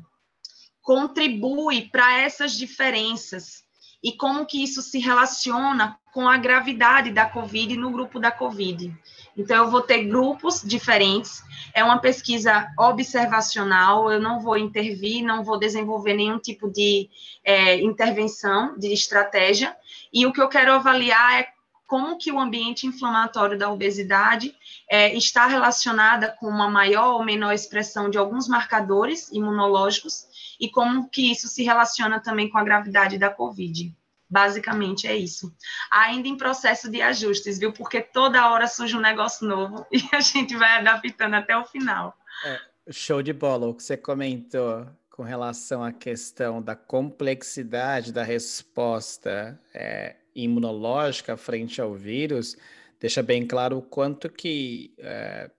[0.81, 3.63] contribui para essas diferenças
[4.03, 8.95] e como que isso se relaciona com a gravidade da COVID no grupo da COVID.
[9.37, 11.43] Então, eu vou ter grupos diferentes,
[11.75, 17.09] é uma pesquisa observacional, eu não vou intervir, não vou desenvolver nenhum tipo de
[17.43, 19.75] é, intervenção, de estratégia,
[20.13, 21.49] e o que eu quero avaliar é
[21.87, 24.55] como que o ambiente inflamatório da obesidade
[24.91, 30.27] é, está relacionada com uma maior ou menor expressão de alguns marcadores imunológicos
[30.61, 33.95] e como que isso se relaciona também com a gravidade da COVID.
[34.33, 35.55] Basicamente é isso.
[35.91, 37.71] Ainda em processo de ajustes, viu?
[37.71, 42.17] Porque toda hora surge um negócio novo e a gente vai adaptando até o final.
[42.47, 42.59] É,
[42.91, 43.67] show de bola.
[43.67, 51.79] O que você comentou com relação à questão da complexidade da resposta é, imunológica frente
[51.79, 52.57] ao vírus
[52.99, 55.51] deixa bem claro o quanto que é,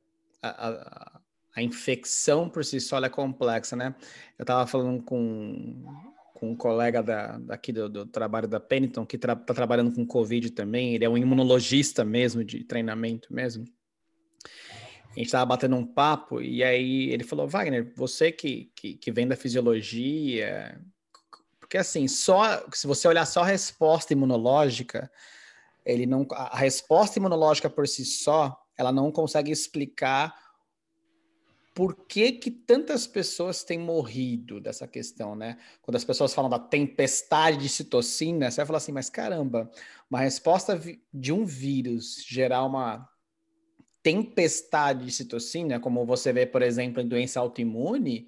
[0.42, 1.22] a, a,
[1.58, 3.94] a, infecção por si só é complexa, né?
[4.40, 5.86] Eu estava falando com
[6.44, 10.06] com um colega da, daqui do, do trabalho da Peniton, que está tra trabalhando com
[10.06, 13.64] Covid também, ele é um imunologista mesmo, de treinamento mesmo.
[14.46, 19.12] A gente estava batendo um papo e aí ele falou, Wagner, você que, que, que
[19.12, 20.82] vem da fisiologia,
[21.62, 25.10] porque assim, só se você olhar só a resposta imunológica,
[25.86, 30.36] ele não, a resposta imunológica por si só, ela não consegue explicar
[31.74, 35.58] por que, que tantas pessoas têm morrido dessa questão, né?
[35.82, 39.72] Quando as pessoas falam da tempestade de citocina, você vai falar assim, mas caramba,
[40.10, 40.80] uma resposta
[41.12, 43.10] de um vírus gerar uma
[44.04, 48.28] tempestade de citocina, como você vê, por exemplo, em doença autoimune,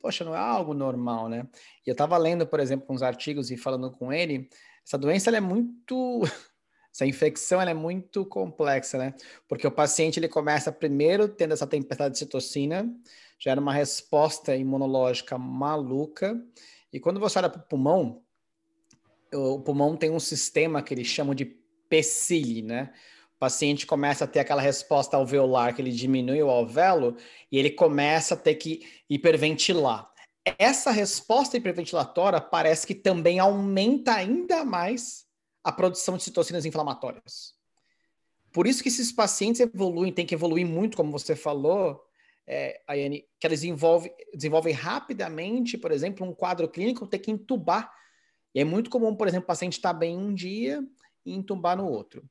[0.00, 1.46] poxa, não é algo normal, né?
[1.86, 4.48] E eu estava lendo, por exemplo, uns artigos e falando com ele,
[4.86, 6.22] essa doença é muito
[6.98, 9.14] essa infecção é muito complexa, né?
[9.46, 12.92] Porque o paciente ele começa primeiro tendo essa tempestade de citocina,
[13.38, 16.36] gera uma resposta imunológica maluca,
[16.92, 18.20] e quando você olha para o pulmão,
[19.32, 21.44] o pulmão tem um sistema que eles chamam de
[21.88, 22.92] PECIL, né?
[23.36, 27.16] O paciente começa a ter aquela resposta alveolar, que ele diminui o alvéolo,
[27.52, 30.10] e ele começa a ter que hiperventilar.
[30.58, 35.27] Essa resposta hiperventilatória parece que também aumenta ainda mais
[35.68, 37.54] a produção de citocinas inflamatórias.
[38.50, 42.02] Por isso que esses pacientes evoluem, tem que evoluir muito, como você falou,
[42.46, 47.92] é, Ayane, que eles desenvolvem, rapidamente, por exemplo, um quadro clínico, ter que entubar.
[48.54, 50.82] E é muito comum, por exemplo, o paciente estar tá bem um dia
[51.26, 52.24] e entubar no outro.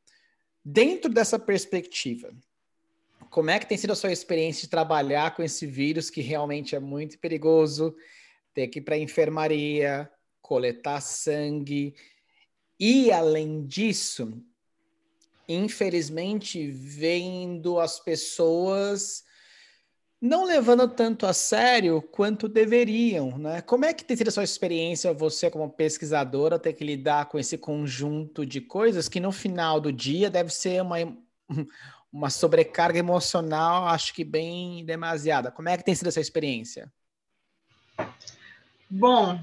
[0.65, 2.33] Dentro dessa perspectiva,
[3.29, 6.75] como é que tem sido a sua experiência de trabalhar com esse vírus que realmente
[6.75, 7.95] é muito perigoso,
[8.51, 10.11] ter que ir para a enfermaria,
[10.41, 11.93] coletar sangue,
[12.79, 14.41] e, além disso,
[15.47, 19.25] infelizmente, vendo as pessoas
[20.19, 23.61] não levando tanto a sério quanto deveriam, né?
[23.61, 27.37] Como é que tem sido a sua experiência, você como pesquisadora, ter que lidar com
[27.37, 30.97] esse conjunto de coisas que no final do dia deve ser uma,
[32.11, 35.51] uma sobrecarga emocional, acho que bem demasiada.
[35.51, 36.91] Como é que tem sido a sua experiência?
[38.89, 39.39] Bom,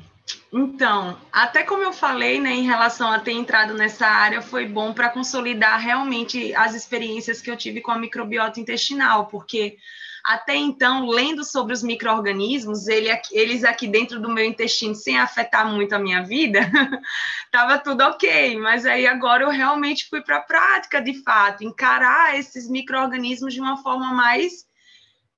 [0.53, 4.93] então, até como eu falei, né, em relação a ter entrado nessa área, foi bom
[4.93, 9.77] para consolidar realmente as experiências que eu tive com a microbiota intestinal, porque
[10.25, 15.71] até então, lendo sobre os micro-organismos, ele, eles aqui dentro do meu intestino, sem afetar
[15.71, 16.61] muito a minha vida,
[17.45, 18.57] estava tudo ok.
[18.59, 23.61] Mas aí agora eu realmente fui para a prática, de fato, encarar esses micro-organismos de
[23.61, 24.65] uma forma mais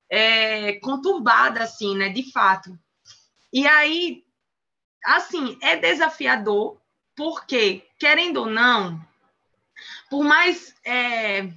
[0.09, 2.79] é, conturbada, assim, né, de fato.
[3.51, 4.23] E aí,
[5.15, 6.77] assim, é desafiador,
[7.15, 9.01] porque, querendo ou não,
[10.09, 10.75] por mais.
[10.85, 11.49] É,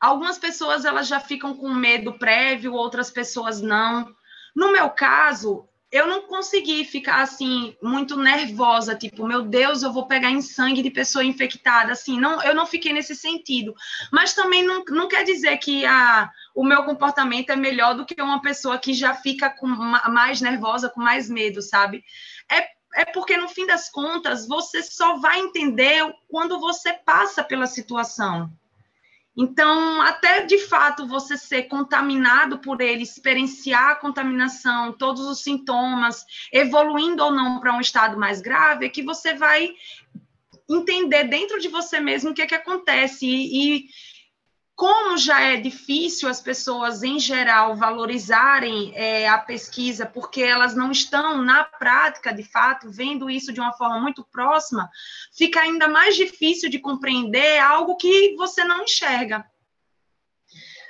[0.00, 4.14] algumas pessoas elas já ficam com medo prévio, outras pessoas não.
[4.54, 10.06] No meu caso, eu não consegui ficar assim muito nervosa, tipo, meu Deus, eu vou
[10.06, 13.74] pegar em sangue de pessoa infectada, assim, não, eu não fiquei nesse sentido.
[14.10, 18.20] Mas também não, não quer dizer que a, o meu comportamento é melhor do que
[18.20, 22.04] uma pessoa que já fica com mais nervosa, com mais medo, sabe?
[22.50, 27.66] É é porque, no fim das contas, você só vai entender quando você passa pela
[27.66, 28.50] situação.
[29.36, 36.24] Então, até de fato você ser contaminado por ele, experienciar a contaminação, todos os sintomas,
[36.50, 39.74] evoluindo ou não para um estado mais grave, é que você vai
[40.66, 43.26] entender dentro de você mesmo o que é que acontece.
[43.26, 43.88] E, e
[44.76, 50.92] como já é difícil as pessoas, em geral, valorizarem é, a pesquisa, porque elas não
[50.92, 54.90] estão na prática, de fato, vendo isso de uma forma muito próxima,
[55.34, 59.46] fica ainda mais difícil de compreender algo que você não enxerga.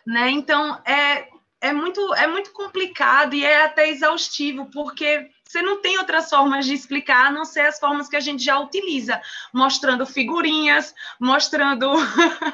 [0.05, 0.33] Né?
[0.33, 1.29] Então, é,
[1.61, 6.67] é, muito, é muito complicado e é até exaustivo, porque você não tem outras formas
[6.67, 9.21] de explicar a não ser as formas que a gente já utiliza,
[9.53, 11.93] mostrando figurinhas, mostrando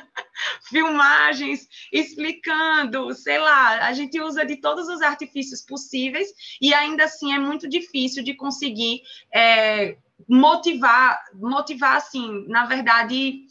[0.69, 6.29] filmagens, explicando, sei lá, a gente usa de todos os artifícios possíveis
[6.61, 9.01] e ainda assim é muito difícil de conseguir
[9.35, 9.97] é,
[10.29, 13.47] motivar, motivar assim, na verdade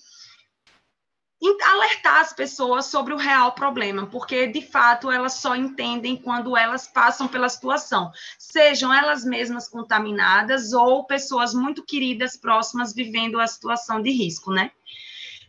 [1.64, 6.88] alertar as pessoas sobre o real problema, porque de fato elas só entendem quando elas
[6.88, 14.02] passam pela situação, sejam elas mesmas contaminadas ou pessoas muito queridas próximas vivendo a situação
[14.02, 14.72] de risco, né?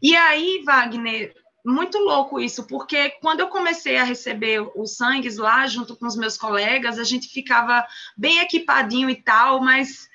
[0.00, 1.34] E aí, Wagner,
[1.64, 6.16] muito louco isso, porque quando eu comecei a receber os sangues lá junto com os
[6.16, 7.86] meus colegas, a gente ficava
[8.16, 10.08] bem equipadinho e tal, mas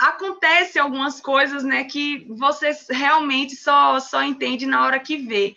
[0.00, 5.56] acontece algumas coisas, né, que você realmente só só entende na hora que vê.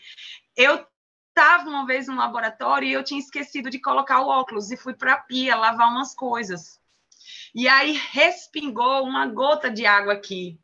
[0.55, 0.85] Eu
[1.29, 4.93] estava uma vez no laboratório e eu tinha esquecido de colocar o óculos e fui
[4.93, 6.79] para a pia lavar umas coisas.
[7.55, 10.59] E aí respingou uma gota de água aqui.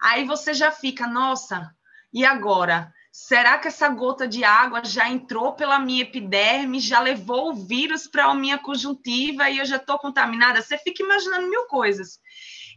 [0.00, 1.74] Aí você já fica, nossa,
[2.12, 2.92] e agora?
[3.12, 8.06] Será que essa gota de água já entrou pela minha epiderme, já levou o vírus
[8.06, 10.60] para a minha conjuntiva e eu já estou contaminada?
[10.60, 12.20] Você fica imaginando mil coisas.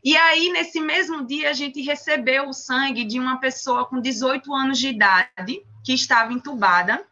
[0.04, 4.54] E aí, nesse mesmo dia, a gente recebeu o sangue de uma pessoa com 18
[4.54, 7.06] anos de idade, que estava entubada.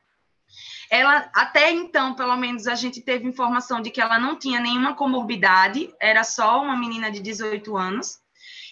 [0.89, 4.95] Ela, até então, pelo menos, a gente teve informação de que ela não tinha nenhuma
[4.95, 8.19] comorbidade, era só uma menina de 18 anos.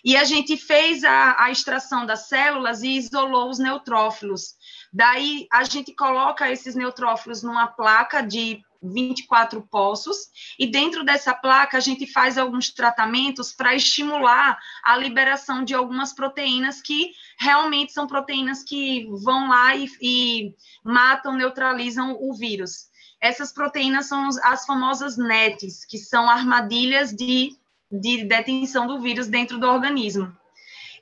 [0.03, 4.53] E a gente fez a, a extração das células e isolou os neutrófilos.
[4.93, 10.17] Daí, a gente coloca esses neutrófilos numa placa de 24 poços,
[10.59, 16.13] e dentro dessa placa a gente faz alguns tratamentos para estimular a liberação de algumas
[16.13, 22.89] proteínas que realmente são proteínas que vão lá e, e matam, neutralizam o vírus.
[23.21, 27.55] Essas proteínas são as famosas NETs, que são armadilhas de,
[27.91, 30.35] de detenção do vírus dentro do organismo.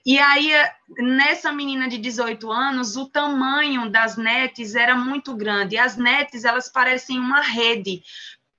[0.06, 0.52] E aí,
[0.98, 5.78] nessa menina de 18 anos, o tamanho das nets era muito grande.
[5.78, 8.04] As nets, elas parecem uma rede.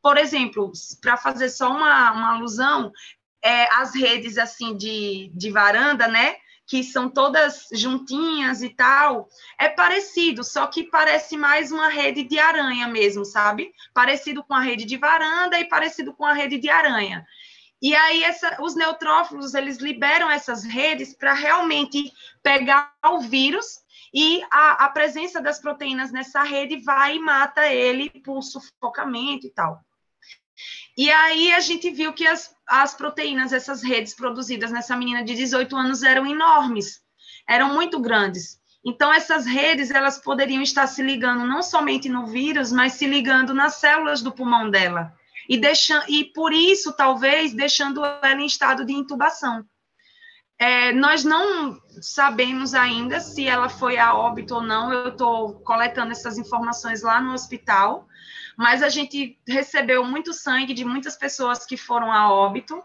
[0.00, 0.72] Por exemplo,
[1.02, 2.90] para fazer só uma, uma alusão,
[3.42, 6.36] é, as redes assim de, de varanda, né?
[6.66, 12.38] Que são todas juntinhas e tal, é parecido, só que parece mais uma rede de
[12.38, 13.70] aranha mesmo, sabe?
[13.92, 17.26] Parecido com a rede de varanda e parecido com a rede de aranha.
[17.84, 22.10] E aí essa, os neutrófilos eles liberam essas redes para realmente
[22.42, 23.66] pegar o vírus
[24.14, 29.50] e a, a, presença das proteínas nessa rede vai e mata ele por sufocamento e
[29.50, 29.78] tal.
[30.96, 35.34] E aí a gente viu que as, as proteínas, essas redes produzidas nessa menina de
[35.34, 37.02] 18 anos eram enormes,
[37.46, 38.58] eram muito grandes.
[38.82, 43.52] Então essas redes elas poderiam estar se ligando não somente no vírus, mas se ligando
[43.52, 45.14] nas células do pulmão dela
[45.48, 49.64] e, deixando, e por isso, talvez, deixando ela em estado de intubação.
[50.58, 56.12] É, nós não sabemos ainda se ela foi a óbito ou não, eu estou coletando
[56.12, 58.06] essas informações lá no hospital,
[58.56, 62.80] mas a gente recebeu muito sangue de muitas pessoas que foram a óbito,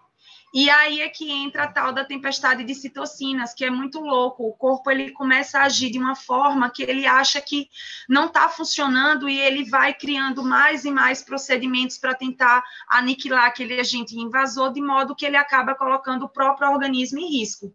[0.54, 4.48] e aí é que entra a tal da tempestade de citocinas, que é muito louco.
[4.48, 7.70] O corpo ele começa a agir de uma forma que ele acha que
[8.08, 13.80] não está funcionando e ele vai criando mais e mais procedimentos para tentar aniquilar aquele
[13.80, 17.74] agente invasor, de modo que ele acaba colocando o próprio organismo em risco.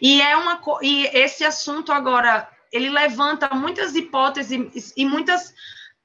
[0.00, 5.54] E é uma e esse assunto agora ele levanta muitas hipóteses e muitas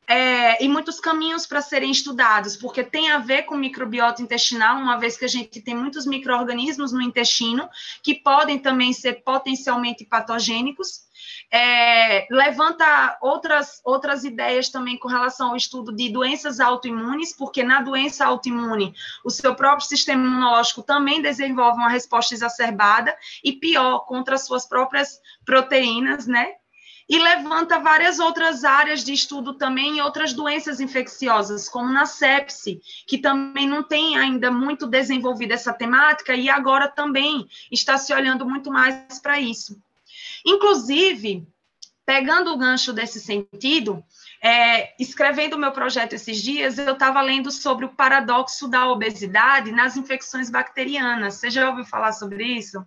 [0.09, 4.97] é, e muitos caminhos para serem estudados, porque tem a ver com microbiota intestinal, uma
[4.97, 7.69] vez que a gente tem muitos micro-organismos no intestino
[8.01, 11.07] que podem também ser potencialmente patogênicos.
[11.51, 17.79] É, levanta outras, outras ideias também com relação ao estudo de doenças autoimunes, porque na
[17.79, 24.33] doença autoimune o seu próprio sistema imunológico também desenvolve uma resposta exacerbada e pior contra
[24.35, 26.55] as suas próprias proteínas, né?
[27.09, 33.17] E levanta várias outras áreas de estudo também outras doenças infecciosas, como na sepse, que
[33.17, 38.71] também não tem ainda muito desenvolvida essa temática e agora também está se olhando muito
[38.71, 39.81] mais para isso.
[40.45, 41.47] Inclusive,
[42.05, 44.03] pegando o gancho desse sentido,
[44.39, 49.71] é, escrevendo o meu projeto esses dias, eu estava lendo sobre o paradoxo da obesidade
[49.71, 51.35] nas infecções bacterianas.
[51.35, 52.85] Você já ouviu falar sobre isso?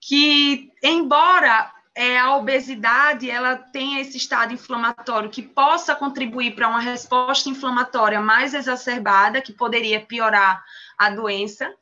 [0.00, 6.80] Que, embora é, a obesidade ela tem esse estado inflamatório que possa contribuir para uma
[6.80, 10.64] resposta inflamatória mais exacerbada, que poderia piorar
[10.98, 11.72] a doença.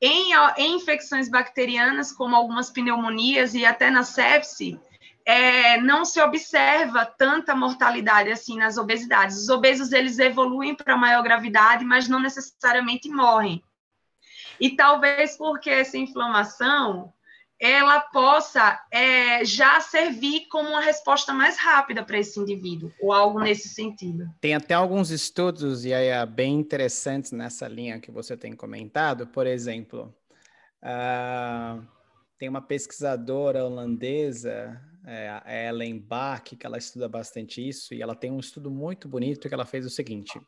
[0.00, 4.80] Em, em infecções bacterianas, como algumas pneumonias e até na sepse,
[5.24, 9.36] é, não se observa tanta mortalidade assim nas obesidades.
[9.36, 13.62] Os obesos eles evoluem para maior gravidade, mas não necessariamente morrem.
[14.58, 17.12] E talvez porque essa inflamação
[17.60, 23.38] ela possa é, já servir como uma resposta mais rápida para esse indivíduo, ou algo
[23.38, 24.26] nesse sentido.
[24.40, 29.26] Tem até alguns estudos, e aí é bem interessantes nessa linha que você tem comentado.
[29.26, 30.14] Por exemplo,
[30.82, 31.86] uh,
[32.38, 38.30] tem uma pesquisadora holandesa, é, Ellen Bach, que ela estuda bastante isso, e ela tem
[38.30, 40.40] um estudo muito bonito que ela fez o seguinte.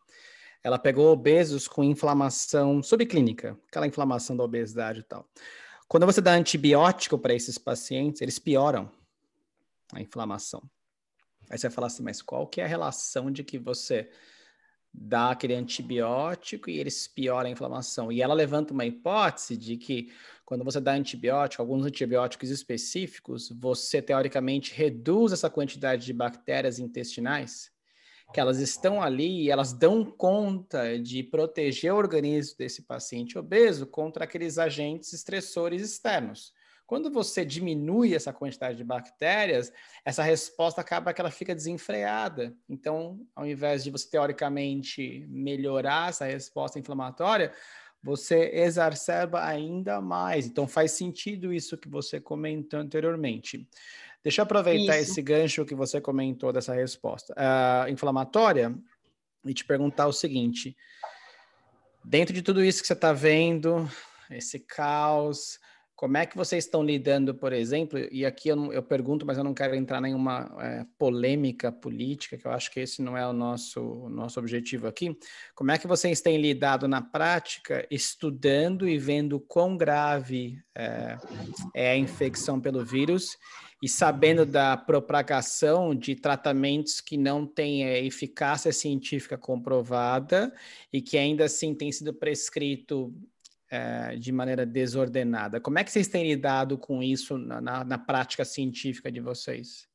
[0.65, 5.29] Ela pegou obesos com inflamação subclínica, aquela inflamação da obesidade e tal.
[5.93, 8.91] Quando você dá antibiótico para esses pacientes, eles pioram
[9.93, 10.63] a inflamação.
[11.51, 14.09] Aí você vai falar assim, mas qual que é a relação de que você
[14.91, 18.11] dá aquele antibiótico e eles pioram a inflamação?
[18.11, 20.11] E ela levanta uma hipótese de que
[20.47, 27.71] quando você dá antibiótico, alguns antibióticos específicos, você teoricamente reduz essa quantidade de bactérias intestinais
[28.33, 33.87] que elas estão ali e elas dão conta de proteger o organismo desse paciente obeso
[33.87, 36.53] contra aqueles agentes estressores externos.
[36.87, 39.73] Quando você diminui essa quantidade de bactérias,
[40.05, 42.55] essa resposta acaba que ela fica desenfreada.
[42.69, 47.51] Então, ao invés de você teoricamente melhorar essa resposta inflamatória,
[48.03, 50.47] você exacerba ainda mais.
[50.47, 53.67] Então, faz sentido isso que você comentou anteriormente.
[54.23, 55.11] Deixa eu aproveitar Isso.
[55.11, 58.75] esse gancho que você comentou dessa resposta uh, inflamatória
[59.45, 60.77] e te perguntar o seguinte:
[62.05, 63.91] dentro de tudo isso que você está vendo,
[64.31, 65.59] esse caos,
[66.03, 69.39] como é que vocês estão lidando, por exemplo, e aqui eu, não, eu pergunto, mas
[69.39, 73.17] eu não quero entrar em nenhuma é, polêmica política, que eu acho que esse não
[73.17, 75.17] é o nosso, o nosso objetivo aqui.
[75.55, 81.19] Como é que vocês têm lidado na prática, estudando e vendo quão grave é,
[81.73, 83.39] é a infecção pelo vírus
[83.81, 90.53] e sabendo da propagação de tratamentos que não têm é, eficácia científica comprovada
[90.93, 93.15] e que ainda assim tem sido prescrito
[93.73, 95.59] é, de maneira desordenada.
[95.59, 99.89] Como é que vocês têm lidado com isso na, na, na prática científica de vocês?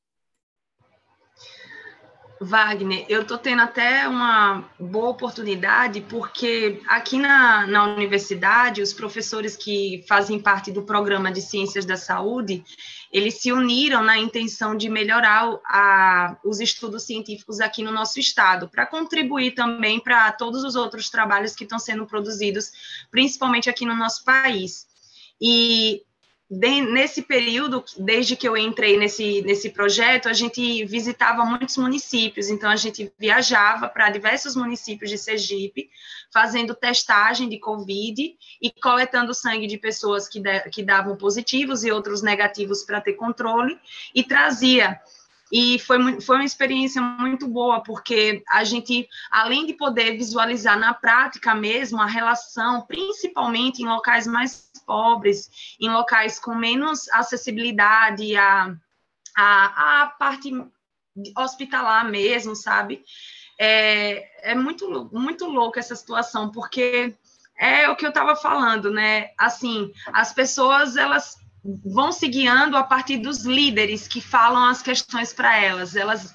[2.40, 9.56] Wagner, eu estou tendo até uma boa oportunidade, porque aqui na, na universidade, os professores
[9.56, 12.64] que fazem parte do programa de Ciências da Saúde,
[13.12, 18.70] eles se uniram na intenção de melhorar a, os estudos científicos aqui no nosso estado,
[18.70, 22.72] para contribuir também para todos os outros trabalhos que estão sendo produzidos,
[23.10, 24.88] principalmente aqui no nosso país.
[25.42, 26.04] E
[26.50, 32.50] de, nesse período, desde que eu entrei nesse, nesse projeto, a gente visitava muitos municípios,
[32.50, 35.90] então a gente viajava para diversos municípios de Sergipe,
[36.32, 41.92] fazendo testagem de Covid e coletando sangue de pessoas que, de, que davam positivos e
[41.92, 43.78] outros negativos para ter controle,
[44.16, 45.02] e trazia
[45.52, 50.94] e foi, foi uma experiência muito boa, porque a gente, além de poder visualizar na
[50.94, 55.50] prática mesmo a relação, principalmente em locais mais pobres,
[55.80, 58.76] em locais com menos acessibilidade à,
[59.36, 60.52] à, parte
[61.38, 63.04] hospitalar mesmo, sabe?
[63.60, 67.16] É, é muito, muito louco essa situação, porque
[67.58, 69.32] é o que eu estava falando, né?
[69.38, 75.34] Assim, as pessoas, elas vão se guiando a partir dos líderes que falam as questões
[75.34, 75.96] para elas.
[75.96, 76.34] Elas,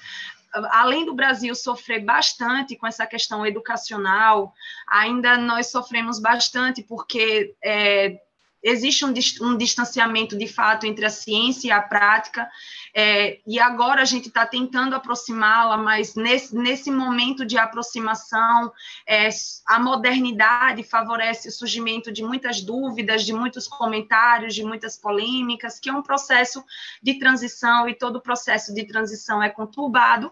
[0.52, 4.52] além do Brasil sofrer bastante com essa questão educacional,
[4.88, 8.20] ainda nós sofremos bastante porque é,
[8.62, 9.12] existe um,
[9.42, 12.48] um, distanciamento de fato entre a ciência e a prática,
[12.94, 18.70] é, e agora a gente está tentando aproximá-la, mas nesse, nesse momento de aproximação,
[19.06, 19.28] é,
[19.66, 25.88] a modernidade favorece o surgimento de muitas dúvidas, de muitos comentários, de muitas polêmicas, que
[25.88, 26.62] é um processo
[27.02, 30.30] de transição, e todo processo de transição é conturbado,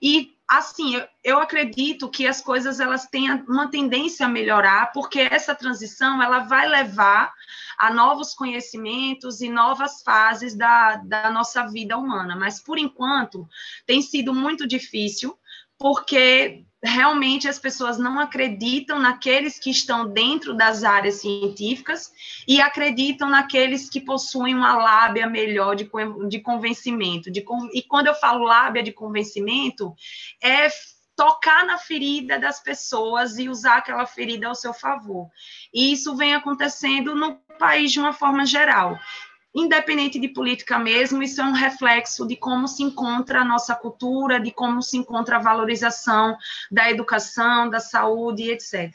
[0.00, 5.20] e assim, eu, eu, acredito que as coisas elas têm uma tendência a melhorar, porque
[5.20, 7.32] essa transição ela vai levar
[7.78, 12.01] a novos conhecimentos e novas fases da, da nossa vida humana.
[12.36, 13.48] Mas, por enquanto,
[13.86, 15.36] tem sido muito difícil,
[15.78, 22.10] porque realmente as pessoas não acreditam naqueles que estão dentro das áreas científicas
[22.46, 25.88] e acreditam naqueles que possuem uma lábia melhor de,
[26.28, 27.30] de convencimento.
[27.30, 29.94] De, e quando eu falo lábia de convencimento,
[30.42, 30.68] é
[31.14, 35.28] tocar na ferida das pessoas e usar aquela ferida ao seu favor.
[35.72, 38.98] E isso vem acontecendo no país de uma forma geral
[39.54, 44.40] independente de política mesmo, isso é um reflexo de como se encontra a nossa cultura,
[44.40, 46.36] de como se encontra a valorização
[46.70, 48.90] da educação, da saúde, etc.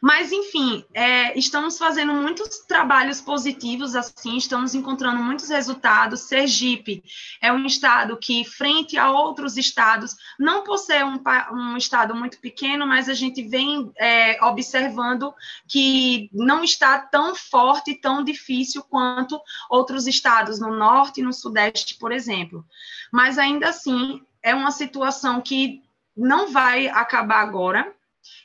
[0.00, 6.20] Mas, enfim, é, estamos fazendo muitos trabalhos positivos, assim, estamos encontrando muitos resultados.
[6.20, 7.02] Sergipe
[7.40, 11.20] é um estado que, frente a outros estados, não por ser um,
[11.52, 15.34] um estado muito pequeno, mas a gente vem é, observando
[15.66, 21.96] que não está tão forte, tão difícil quanto outros estados no norte e no sudeste,
[21.96, 22.64] por exemplo.
[23.12, 25.82] Mas, ainda assim, é uma situação que
[26.16, 27.94] não vai acabar agora,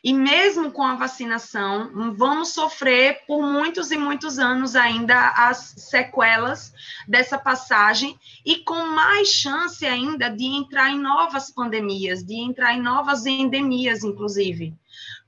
[0.04, 6.74] e mesmo com a vacinação, vamos sofrer por muitos e muitos anos ainda as sequelas
[7.08, 12.82] dessa passagem e com mais chance ainda de entrar em novas pandemias, de entrar em
[12.82, 14.76] novas endemias, inclusive.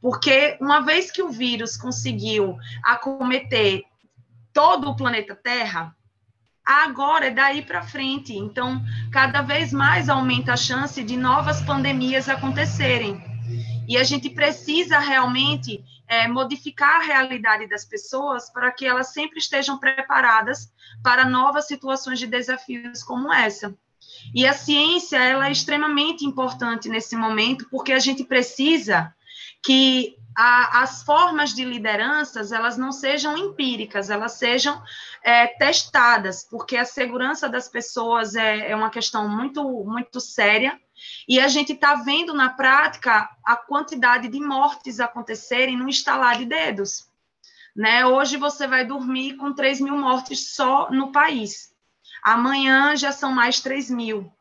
[0.02, 3.84] Porque uma vez que o vírus conseguiu acometer
[4.52, 5.96] todo o planeta Terra,
[6.66, 8.34] agora é daí para frente.
[8.34, 13.35] Então, cada vez mais aumenta a chance de novas pandemias acontecerem.
[13.88, 19.40] E a gente precisa realmente é, modificar a realidade das pessoas para que elas sempre
[19.40, 20.72] estejam preparadas
[21.04, 23.76] para novas situações de desafios como essa.
[24.34, 29.14] E a ciência ela é extremamente importante nesse momento, porque a gente precisa
[29.64, 34.82] que a, as formas de lideranças elas não sejam empíricas, elas sejam
[35.24, 40.80] é, testadas, porque a segurança das pessoas é, é uma questão muito, muito séria
[41.28, 46.46] e a gente está vendo na prática a quantidade de mortes acontecerem no estalar de
[46.46, 47.08] dedos.
[47.76, 48.06] Né?
[48.06, 51.74] Hoje você vai dormir com 3 mil mortes só no país.
[52.24, 54.32] Amanhã já são mais 3 mil.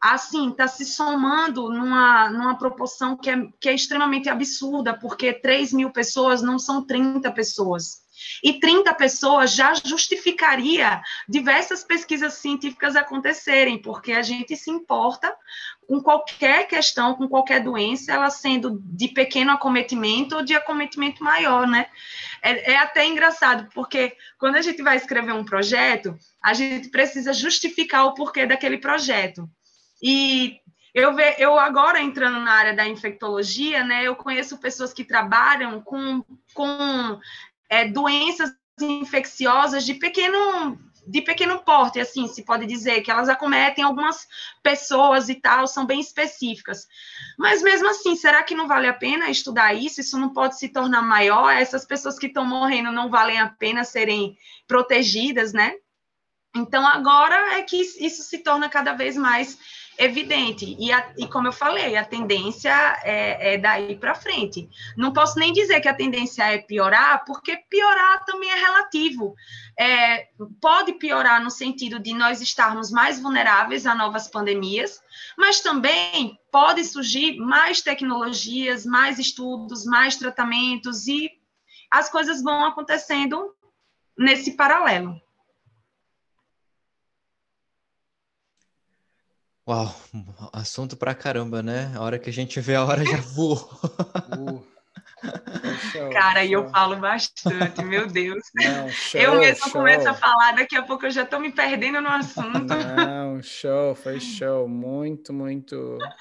[0.00, 5.72] Assim, está se somando numa, numa proporção que é, que é extremamente absurda, porque 3
[5.72, 8.02] mil pessoas não são 30 pessoas.
[8.42, 15.32] E 30 pessoas já justificaria diversas pesquisas científicas acontecerem, porque a gente se importa
[15.92, 21.66] com qualquer questão, com qualquer doença, ela sendo de pequeno acometimento ou de acometimento maior,
[21.66, 21.84] né?
[22.42, 27.34] É, é até engraçado, porque quando a gente vai escrever um projeto, a gente precisa
[27.34, 29.46] justificar o porquê daquele projeto.
[30.02, 30.56] E
[30.94, 35.82] eu, ve, eu agora entrando na área da infectologia, né, eu conheço pessoas que trabalham
[35.82, 36.24] com,
[36.54, 37.20] com
[37.68, 38.50] é, doenças
[38.80, 44.26] infecciosas de pequeno de pequeno porte, assim, se pode dizer, que elas acometem algumas
[44.62, 46.86] pessoas e tal, são bem específicas.
[47.38, 50.00] Mas mesmo assim, será que não vale a pena estudar isso?
[50.00, 51.50] Isso não pode se tornar maior?
[51.50, 55.74] Essas pessoas que estão morrendo não valem a pena serem protegidas, né?
[56.54, 59.58] Então, agora é que isso se torna cada vez mais
[60.04, 60.76] evidente.
[60.78, 62.72] E, a, e como eu falei, a tendência
[63.02, 64.68] é, é daí para frente.
[64.96, 69.34] Não posso nem dizer que a tendência é piorar, porque piorar também é relativo.
[69.78, 70.28] É,
[70.60, 75.00] pode piorar no sentido de nós estarmos mais vulneráveis a novas pandemias,
[75.36, 81.30] mas também pode surgir mais tecnologias, mais estudos, mais tratamentos e
[81.90, 83.54] as coisas vão acontecendo
[84.16, 85.20] nesse paralelo.
[89.66, 89.94] Uau,
[90.52, 91.92] assunto pra caramba, né?
[91.94, 93.58] A hora que a gente vê a hora já voou.
[94.36, 94.60] Uh,
[95.92, 98.42] show, Cara, e eu falo bastante, meu Deus.
[98.58, 102.00] Não, show, eu mesmo começo a falar, daqui a pouco eu já tô me perdendo
[102.00, 102.74] no assunto.
[102.74, 104.66] Não, show, foi show.
[104.66, 105.76] Muito, muito.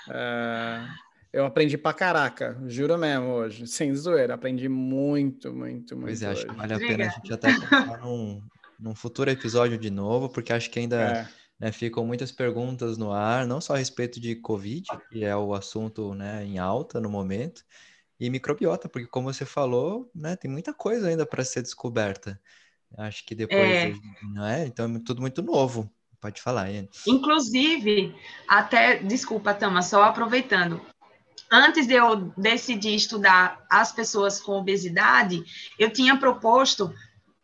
[0.07, 0.87] Uh,
[1.33, 4.35] eu aprendi pra caraca, juro mesmo hoje, sem zoeira.
[4.35, 6.05] Aprendi muito, muito, muito.
[6.05, 6.41] Pois é, hoje.
[6.41, 7.47] acho que vale a pena a gente até
[8.03, 8.39] num,
[8.79, 11.01] num futuro episódio de novo, porque acho que ainda.
[11.01, 15.35] É né, ficam muitas perguntas no ar, não só a respeito de Covid, que é
[15.35, 17.63] o assunto né, em alta no momento,
[18.19, 22.41] e microbiota, porque como você falou, né, tem muita coisa ainda para ser descoberta.
[22.97, 23.93] Acho que depois, é.
[24.33, 24.65] não é?
[24.65, 25.87] Então é tudo muito novo.
[26.19, 26.87] Pode falar, Ian.
[27.07, 28.15] Inclusive,
[28.47, 30.81] até, desculpa, Tama, só aproveitando.
[31.51, 35.43] Antes de eu decidir estudar as pessoas com obesidade,
[35.77, 36.91] eu tinha proposto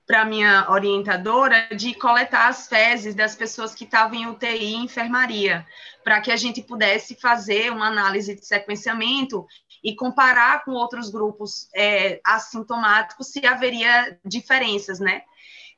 [0.08, 5.68] para minha orientadora de coletar as fezes das pessoas que estavam em UTI e enfermaria,
[6.02, 9.46] para que a gente pudesse fazer uma análise de sequenciamento
[9.84, 15.24] e comparar com outros grupos é, assintomáticos se haveria diferenças, né?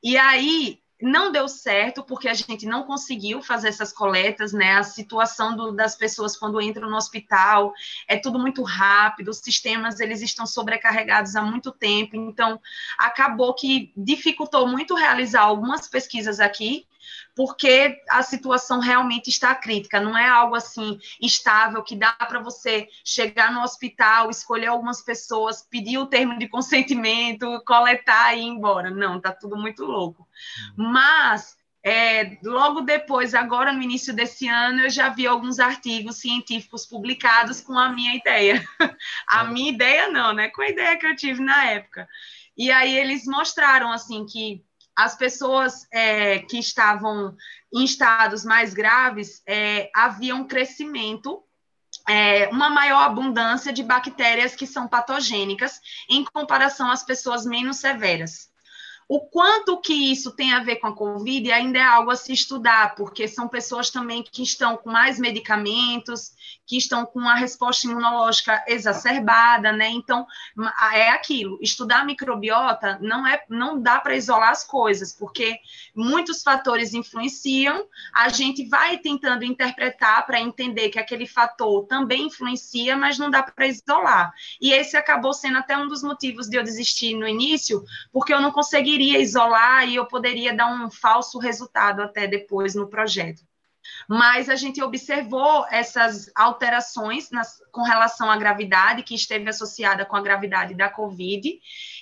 [0.02, 4.78] E aí não deu certo porque a gente não conseguiu fazer essas coletas, né?
[4.78, 7.74] A situação do, das pessoas quando entram no hospital
[8.08, 12.60] é tudo muito rápido, os sistemas eles estão sobrecarregados há muito tempo, então
[12.98, 16.86] acabou que dificultou muito realizar algumas pesquisas aqui
[17.40, 22.90] porque a situação realmente está crítica, não é algo assim estável que dá para você
[23.02, 28.90] chegar no hospital, escolher algumas pessoas, pedir o termo de consentimento, coletar e ir embora.
[28.90, 30.28] Não, está tudo muito louco.
[30.76, 36.86] Mas é, logo depois, agora no início desse ano, eu já vi alguns artigos científicos
[36.86, 38.62] publicados com a minha ideia.
[39.26, 40.50] a minha ideia não, né?
[40.50, 42.06] Com a ideia que eu tive na época.
[42.58, 44.62] E aí eles mostraram assim que
[45.00, 47.34] as pessoas é, que estavam
[47.74, 51.42] em estados mais graves é, havia um crescimento,
[52.08, 58.50] é, uma maior abundância de bactérias que são patogênicas em comparação às pessoas menos severas.
[59.08, 62.34] O quanto que isso tem a ver com a Covid ainda é algo a se
[62.34, 66.34] estudar, porque são pessoas também que estão com mais medicamentos,
[66.70, 69.90] que estão com a resposta imunológica exacerbada, né?
[69.90, 70.28] Então,
[70.94, 71.58] é aquilo.
[71.64, 75.58] Estudar microbiota não é, não dá para isolar as coisas, porque
[75.96, 77.88] muitos fatores influenciam.
[78.14, 83.42] A gente vai tentando interpretar para entender que aquele fator também influencia, mas não dá
[83.42, 84.32] para isolar.
[84.62, 88.40] E esse acabou sendo até um dos motivos de eu desistir no início, porque eu
[88.40, 93.49] não conseguiria isolar e eu poderia dar um falso resultado até depois no projeto.
[94.10, 100.16] Mas a gente observou essas alterações nas, com relação à gravidade, que esteve associada com
[100.16, 101.48] a gravidade da Covid,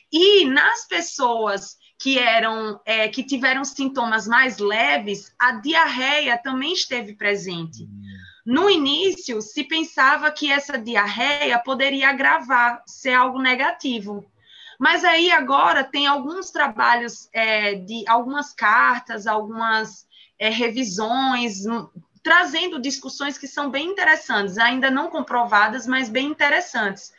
[0.10, 7.14] e nas pessoas que eram é, que tiveram sintomas mais leves, a diarreia também esteve
[7.14, 7.86] presente.
[8.46, 14.26] No início, se pensava que essa diarreia poderia agravar, ser algo negativo.
[14.80, 20.07] Mas aí agora tem alguns trabalhos é, de algumas cartas, algumas
[20.39, 21.64] é, revisões,
[22.23, 27.14] trazendo discussões que são bem interessantes, ainda não comprovadas, mas bem interessantes.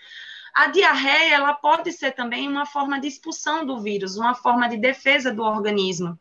[0.54, 4.76] A diarreia ela pode ser também uma forma de expulsão do vírus, uma forma de
[4.76, 6.18] defesa do organismo.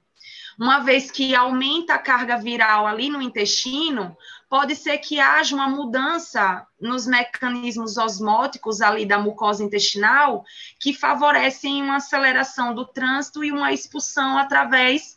[0.59, 4.17] uma vez que aumenta a carga viral ali no intestino,
[4.49, 10.43] pode ser que haja uma mudança nos mecanismos osmóticos ali da mucosa intestinal
[10.79, 15.16] que favorecem uma aceleração do trânsito e uma expulsão através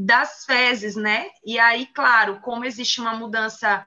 [0.00, 1.26] das fezes, né?
[1.44, 3.84] E aí, claro, como existe uma mudança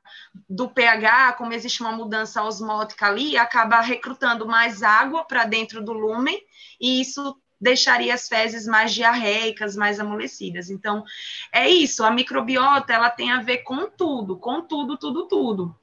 [0.50, 5.94] do pH, como existe uma mudança osmótica ali, acaba recrutando mais água para dentro do
[5.94, 6.38] lúmen,
[6.82, 10.70] e isso deixaria as fezes mais diarreicas, mais amolecidas.
[10.70, 11.02] Então,
[11.50, 15.74] é isso, a microbiota, ela tem a ver com tudo, com tudo, tudo, tudo.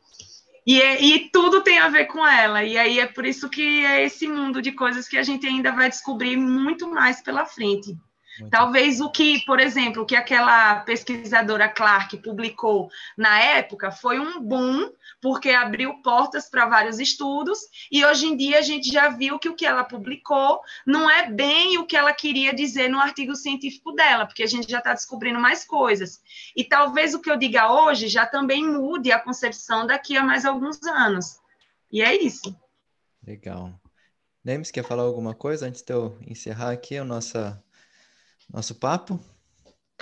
[0.66, 2.62] E, é, e, tudo tem a ver com ela.
[2.62, 5.72] E aí é por isso que é esse mundo de coisas que a gente ainda
[5.72, 7.96] vai descobrir muito mais pela frente.
[8.38, 14.18] Muito Talvez o que, por exemplo, o que aquela pesquisadora Clark publicou na época foi
[14.18, 14.90] um boom,
[15.20, 17.58] porque abriu portas para vários estudos,
[17.90, 21.30] e hoje em dia a gente já viu que o que ela publicou não é
[21.30, 24.94] bem o que ela queria dizer no artigo científico dela, porque a gente já está
[24.94, 26.20] descobrindo mais coisas.
[26.56, 30.44] E talvez o que eu diga hoje já também mude a concepção daqui a mais
[30.44, 31.38] alguns anos.
[31.90, 32.54] E é isso.
[33.26, 33.72] Legal.
[34.44, 37.62] Nemes, quer falar alguma coisa antes de eu encerrar aqui a nossa
[38.52, 39.20] nosso papo?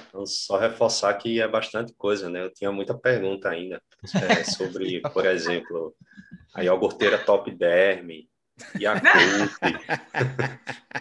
[0.09, 2.45] Então, só reforçar que é bastante coisa, né?
[2.45, 3.81] Eu tinha muita pergunta ainda
[4.15, 5.95] é, sobre, por exemplo,
[6.55, 8.29] a iogurteira top derme,
[8.79, 9.53] Yakult.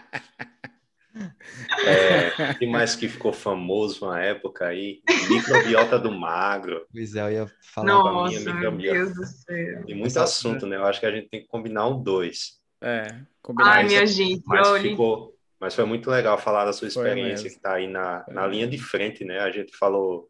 [1.85, 5.01] É, que mais que ficou famoso na época aí?
[5.29, 6.85] Microbiota do magro.
[6.91, 8.97] Pois é, eu ia falar Nossa, da minha microbiota.
[8.97, 9.85] Meu Deus do céu.
[9.85, 10.75] Tem muito assunto, né?
[10.75, 12.59] Eu acho que a gente tem que combinar um dois.
[12.81, 13.07] É,
[13.41, 13.71] combinar.
[13.71, 17.75] Ai, minha gente, mas ficou, mas foi muito legal falar da sua experiência, que está
[17.75, 19.39] aí na, na linha de frente, né?
[19.39, 20.27] A gente falou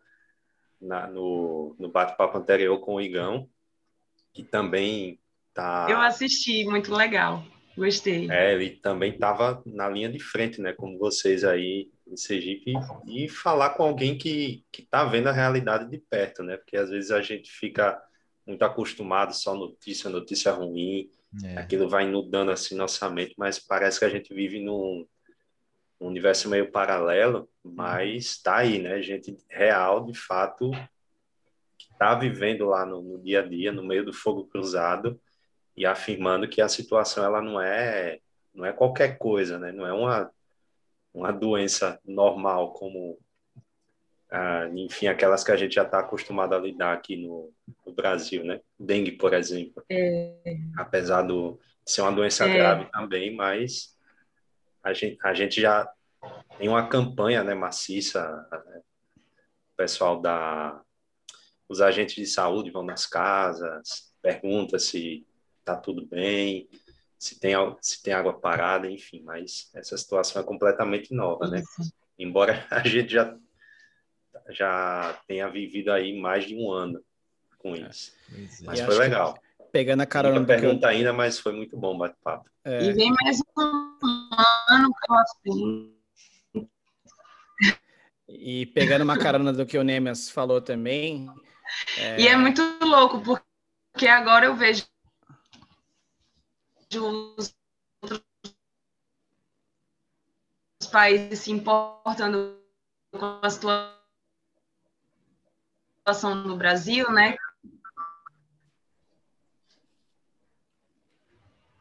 [0.80, 3.50] na, no, no bate-papo anterior com o Igão,
[4.34, 5.20] que também
[5.54, 5.88] tá.
[5.90, 7.44] Eu assisti, muito legal.
[7.78, 8.32] Gostei.
[8.32, 10.72] É, ele também estava na linha de frente, né?
[10.72, 12.74] Como vocês aí em Sergipe,
[13.08, 16.56] e falar com alguém que está vendo a realidade de perto, né?
[16.56, 18.00] Porque às vezes a gente fica
[18.46, 21.10] muito acostumado só notícia, notícia ruim,
[21.44, 21.58] é.
[21.58, 25.06] aquilo vai inundando assim nossa mente, mas parece que a gente vive num,
[26.00, 29.02] um universo meio paralelo, mas está aí, né?
[29.02, 30.72] Gente real, de fato,
[31.78, 35.20] que está vivendo lá no, no, dia a dia, no meio do fogo cruzado
[35.76, 38.20] e afirmando que a situação ela não é
[38.54, 39.72] não é qualquer coisa, né?
[39.72, 40.32] Não é uma
[41.14, 43.18] uma doença normal como
[44.30, 47.54] ah, enfim aquelas que a gente já está acostumado a lidar aqui no,
[47.86, 48.60] no, Brasil, né?
[48.78, 50.36] Dengue, por exemplo, é.
[50.78, 52.54] apesar do, de ser uma doença é.
[52.54, 53.95] grave também, mas
[54.86, 55.92] a gente, a gente já
[56.60, 58.82] tem uma campanha né, maciça, né?
[59.18, 60.80] o pessoal da.
[61.68, 65.26] Os agentes de saúde vão nas casas, pergunta se
[65.60, 66.70] está tudo bem,
[67.18, 71.64] se tem, se tem água parada, enfim, mas essa situação é completamente nova, né?
[72.20, 73.36] Embora a gente já,
[74.50, 77.04] já tenha vivido aí mais de um ano
[77.58, 77.80] com é.
[77.90, 78.14] isso.
[78.32, 78.64] É.
[78.64, 79.36] Mas e foi legal.
[79.72, 80.90] Pegando a carona do pergunta eu...
[80.92, 82.48] ainda, mas foi muito bom o bate-papo.
[82.64, 82.84] É...
[82.84, 83.85] E vem mais um
[85.00, 85.96] pela frente.
[88.28, 91.28] E pegando uma carona do que o Nemes falou também.
[91.98, 92.22] É...
[92.22, 94.86] E é muito louco, porque agora eu vejo
[96.96, 97.56] os
[98.02, 98.24] outros
[100.92, 102.58] países se importando
[103.12, 103.94] com a situação
[106.44, 107.36] do Brasil, né?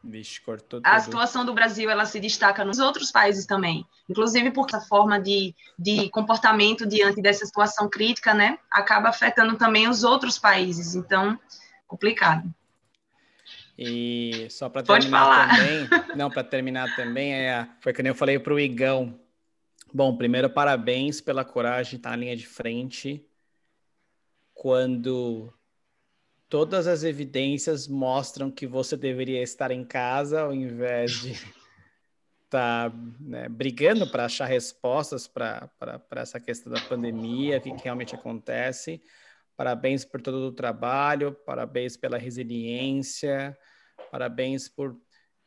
[0.07, 4.75] Vixe, cortou a situação do Brasil ela se destaca nos outros países também, inclusive porque
[4.75, 10.37] a forma de, de comportamento diante dessa situação crítica, né, acaba afetando também os outros
[10.37, 10.93] países.
[10.93, 11.39] Então,
[11.87, 12.53] complicado.
[13.77, 18.37] E só para terminar também, não, para terminar também, é, foi que nem eu falei
[18.37, 19.19] para o Igão.
[19.91, 23.25] Bom, primeiro, parabéns pela coragem de estar na linha de frente
[24.53, 25.51] quando
[26.55, 31.49] todas as evidências mostram que você deveria estar em casa ao invés de estar
[32.89, 35.69] tá, né, brigando para achar respostas para
[36.11, 39.03] essa questão da pandemia, o que, que realmente acontece.
[39.57, 43.57] Parabéns por todo o trabalho, parabéns pela resiliência,
[44.09, 44.97] parabéns por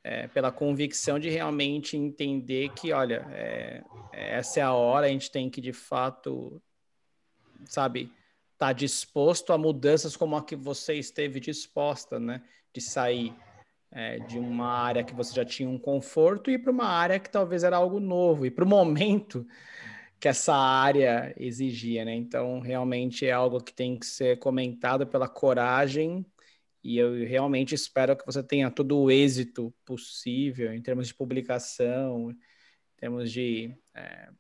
[0.05, 3.83] é, pela convicção de realmente entender que, olha, é,
[4.13, 6.63] essa é a hora, a gente tem que de fato,
[7.65, 8.13] sabe,
[8.59, 12.43] está disposto a mudanças como a que você esteve disposta, né?
[12.75, 13.33] De sair
[13.93, 17.31] é, de uma área que você já tinha um conforto e para uma área que
[17.31, 19.47] talvez era algo novo e para o momento
[20.19, 22.15] que essa área exigia, né?
[22.17, 26.27] Então, realmente é algo que tem que ser comentado pela coragem
[26.83, 32.33] e eu realmente espero que você tenha todo o êxito possível em termos de publicação,
[32.33, 32.37] em
[32.97, 34.31] termos de é,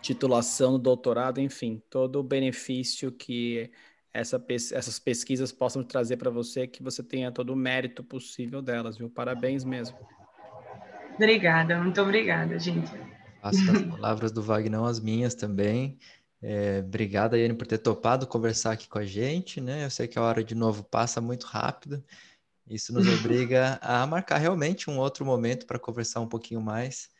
[0.00, 3.70] titulação, doutorado, enfim, todo o benefício que
[4.12, 8.96] essa, essas pesquisas possam trazer para você, que você tenha todo o mérito possível delas,
[8.96, 9.08] viu?
[9.08, 9.96] Parabéns mesmo.
[11.14, 12.90] Obrigada, muito obrigada, gente.
[13.40, 15.98] Faço as palavras do Wagner as minhas também.
[16.42, 19.84] É, obrigada, Iane, por ter topado conversar aqui com a gente, né?
[19.84, 22.02] Eu sei que a hora de novo passa muito rápido.
[22.66, 27.10] Isso nos obriga a marcar realmente um outro momento para conversar um pouquinho mais.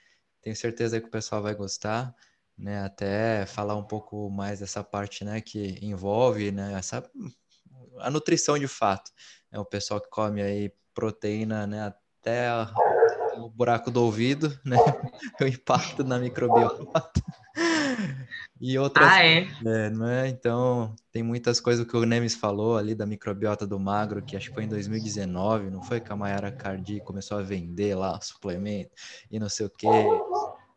[0.40, 2.15] Tenho certeza que o pessoal vai gostar,
[2.61, 2.85] né?
[2.85, 7.03] Até falar um pouco mais dessa parte, né, que envolve, né, essa
[7.99, 9.11] a nutrição de fato.
[9.51, 12.49] É o pessoal que come aí proteína, né, até
[13.39, 14.77] o buraco do ouvido, né?
[15.41, 16.85] o impacto na microbiota.
[18.61, 19.09] E outras.
[19.09, 19.49] Ah, é?
[19.65, 19.91] é?
[19.91, 20.28] não é?
[20.28, 24.49] Então, tem muitas coisas que o Nemes falou ali da microbiota do magro, que acho
[24.49, 28.91] que foi em 2019, não foi que a Mayara Cardi começou a vender lá suplemento
[29.31, 29.87] e não sei o quê.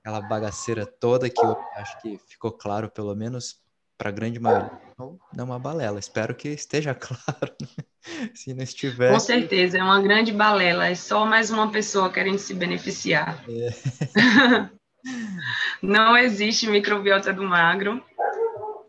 [0.03, 3.63] Aquela bagaceira toda que eu acho que ficou claro, pelo menos
[3.97, 5.97] para a grande maioria, não é uma balela.
[5.97, 7.55] Espero que esteja claro.
[7.61, 8.29] Né?
[8.35, 9.13] Se não estiver.
[9.13, 10.87] Com certeza, é uma grande balela.
[10.87, 13.41] É só mais uma pessoa querendo se beneficiar.
[13.49, 14.69] É.
[15.81, 18.03] não existe microbiota do magro.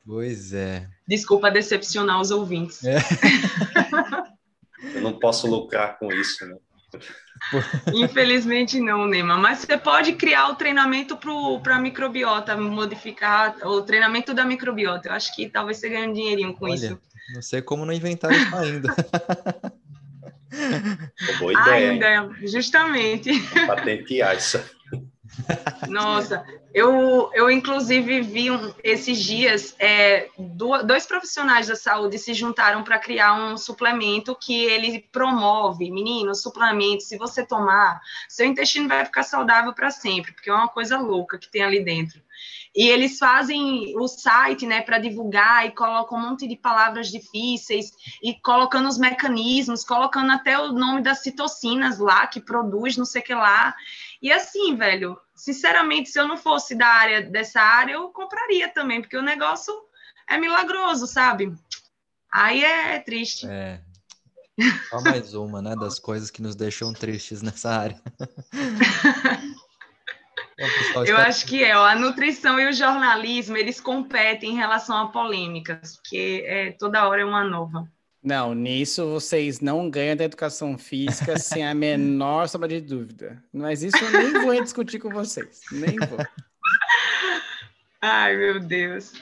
[0.05, 0.89] Pois é.
[1.07, 2.82] Desculpa decepcionar os ouvintes.
[2.85, 2.97] É.
[4.95, 6.57] Eu não posso lucrar com isso, né?
[7.93, 9.36] Infelizmente não, Nema.
[9.36, 11.19] Mas você pode criar o treinamento
[11.62, 15.09] para a microbiota, modificar o treinamento da microbiota.
[15.09, 17.01] Eu acho que talvez você ganhe um dinheirinho com Olha, isso.
[17.35, 18.94] Não sei como não inventaram isso ainda.
[21.39, 21.90] Boa ideia.
[21.90, 23.31] Ainda, justamente.
[23.66, 24.62] Patentear isso.
[25.89, 30.29] Nossa, eu, eu inclusive vi um, esses dias é,
[30.85, 37.03] dois profissionais da saúde se juntaram para criar um suplemento que ele promove, menino, suplemento,
[37.05, 41.39] se você tomar, seu intestino vai ficar saudável para sempre, porque é uma coisa louca
[41.39, 42.21] que tem ali dentro.
[42.75, 47.93] E eles fazem o site, né, para divulgar e colocam um monte de palavras difíceis
[48.21, 53.23] e colocando os mecanismos, colocando até o nome das citocinas lá que produz, não sei
[53.23, 53.77] o que lá.
[54.25, 59.03] E assim, velho, sinceramente, se eu não fosse da área dessa área, eu compraria também,
[59.03, 59.75] porque o negócio
[60.27, 61.53] é milagroso, sabe?
[62.33, 63.47] Aí é triste.
[63.47, 63.83] É.
[64.89, 68.01] Só mais uma, né, das coisas que nos deixam tristes nessa área.
[70.95, 74.97] Bom, eu acho que é, ó, a nutrição e o jornalismo, eles competem em relação
[74.97, 77.87] a polêmicas, porque é, toda hora é uma nova.
[78.25, 83.45] Não, nisso vocês não ganham da educação física sem a menor sombra de dúvida.
[83.53, 85.61] Mas isso eu nem vou discutir com vocês.
[85.71, 86.19] Nem vou.
[88.01, 89.13] Ai, meu Deus.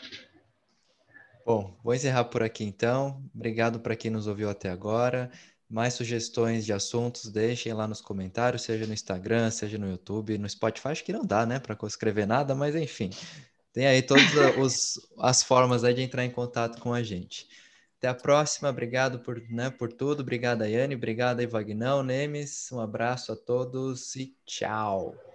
[1.45, 3.20] Bom, vou encerrar por aqui então.
[3.35, 5.33] Obrigado para quem nos ouviu até agora.
[5.69, 10.49] Mais sugestões de assuntos, deixem lá nos comentários, seja no Instagram, seja no YouTube, no
[10.49, 13.11] Spotify, acho que não dá, né, para escrever nada, mas enfim.
[13.73, 17.49] Tem aí todas as formas aí de entrar em contato com a gente.
[18.03, 18.69] Até a próxima.
[18.69, 20.23] Obrigado por, né, por tudo.
[20.23, 20.97] Obrigado, Yane.
[20.97, 22.69] Obrigado, Ivagnão, Nemes.
[22.73, 25.32] Um abraço a todos e tchau.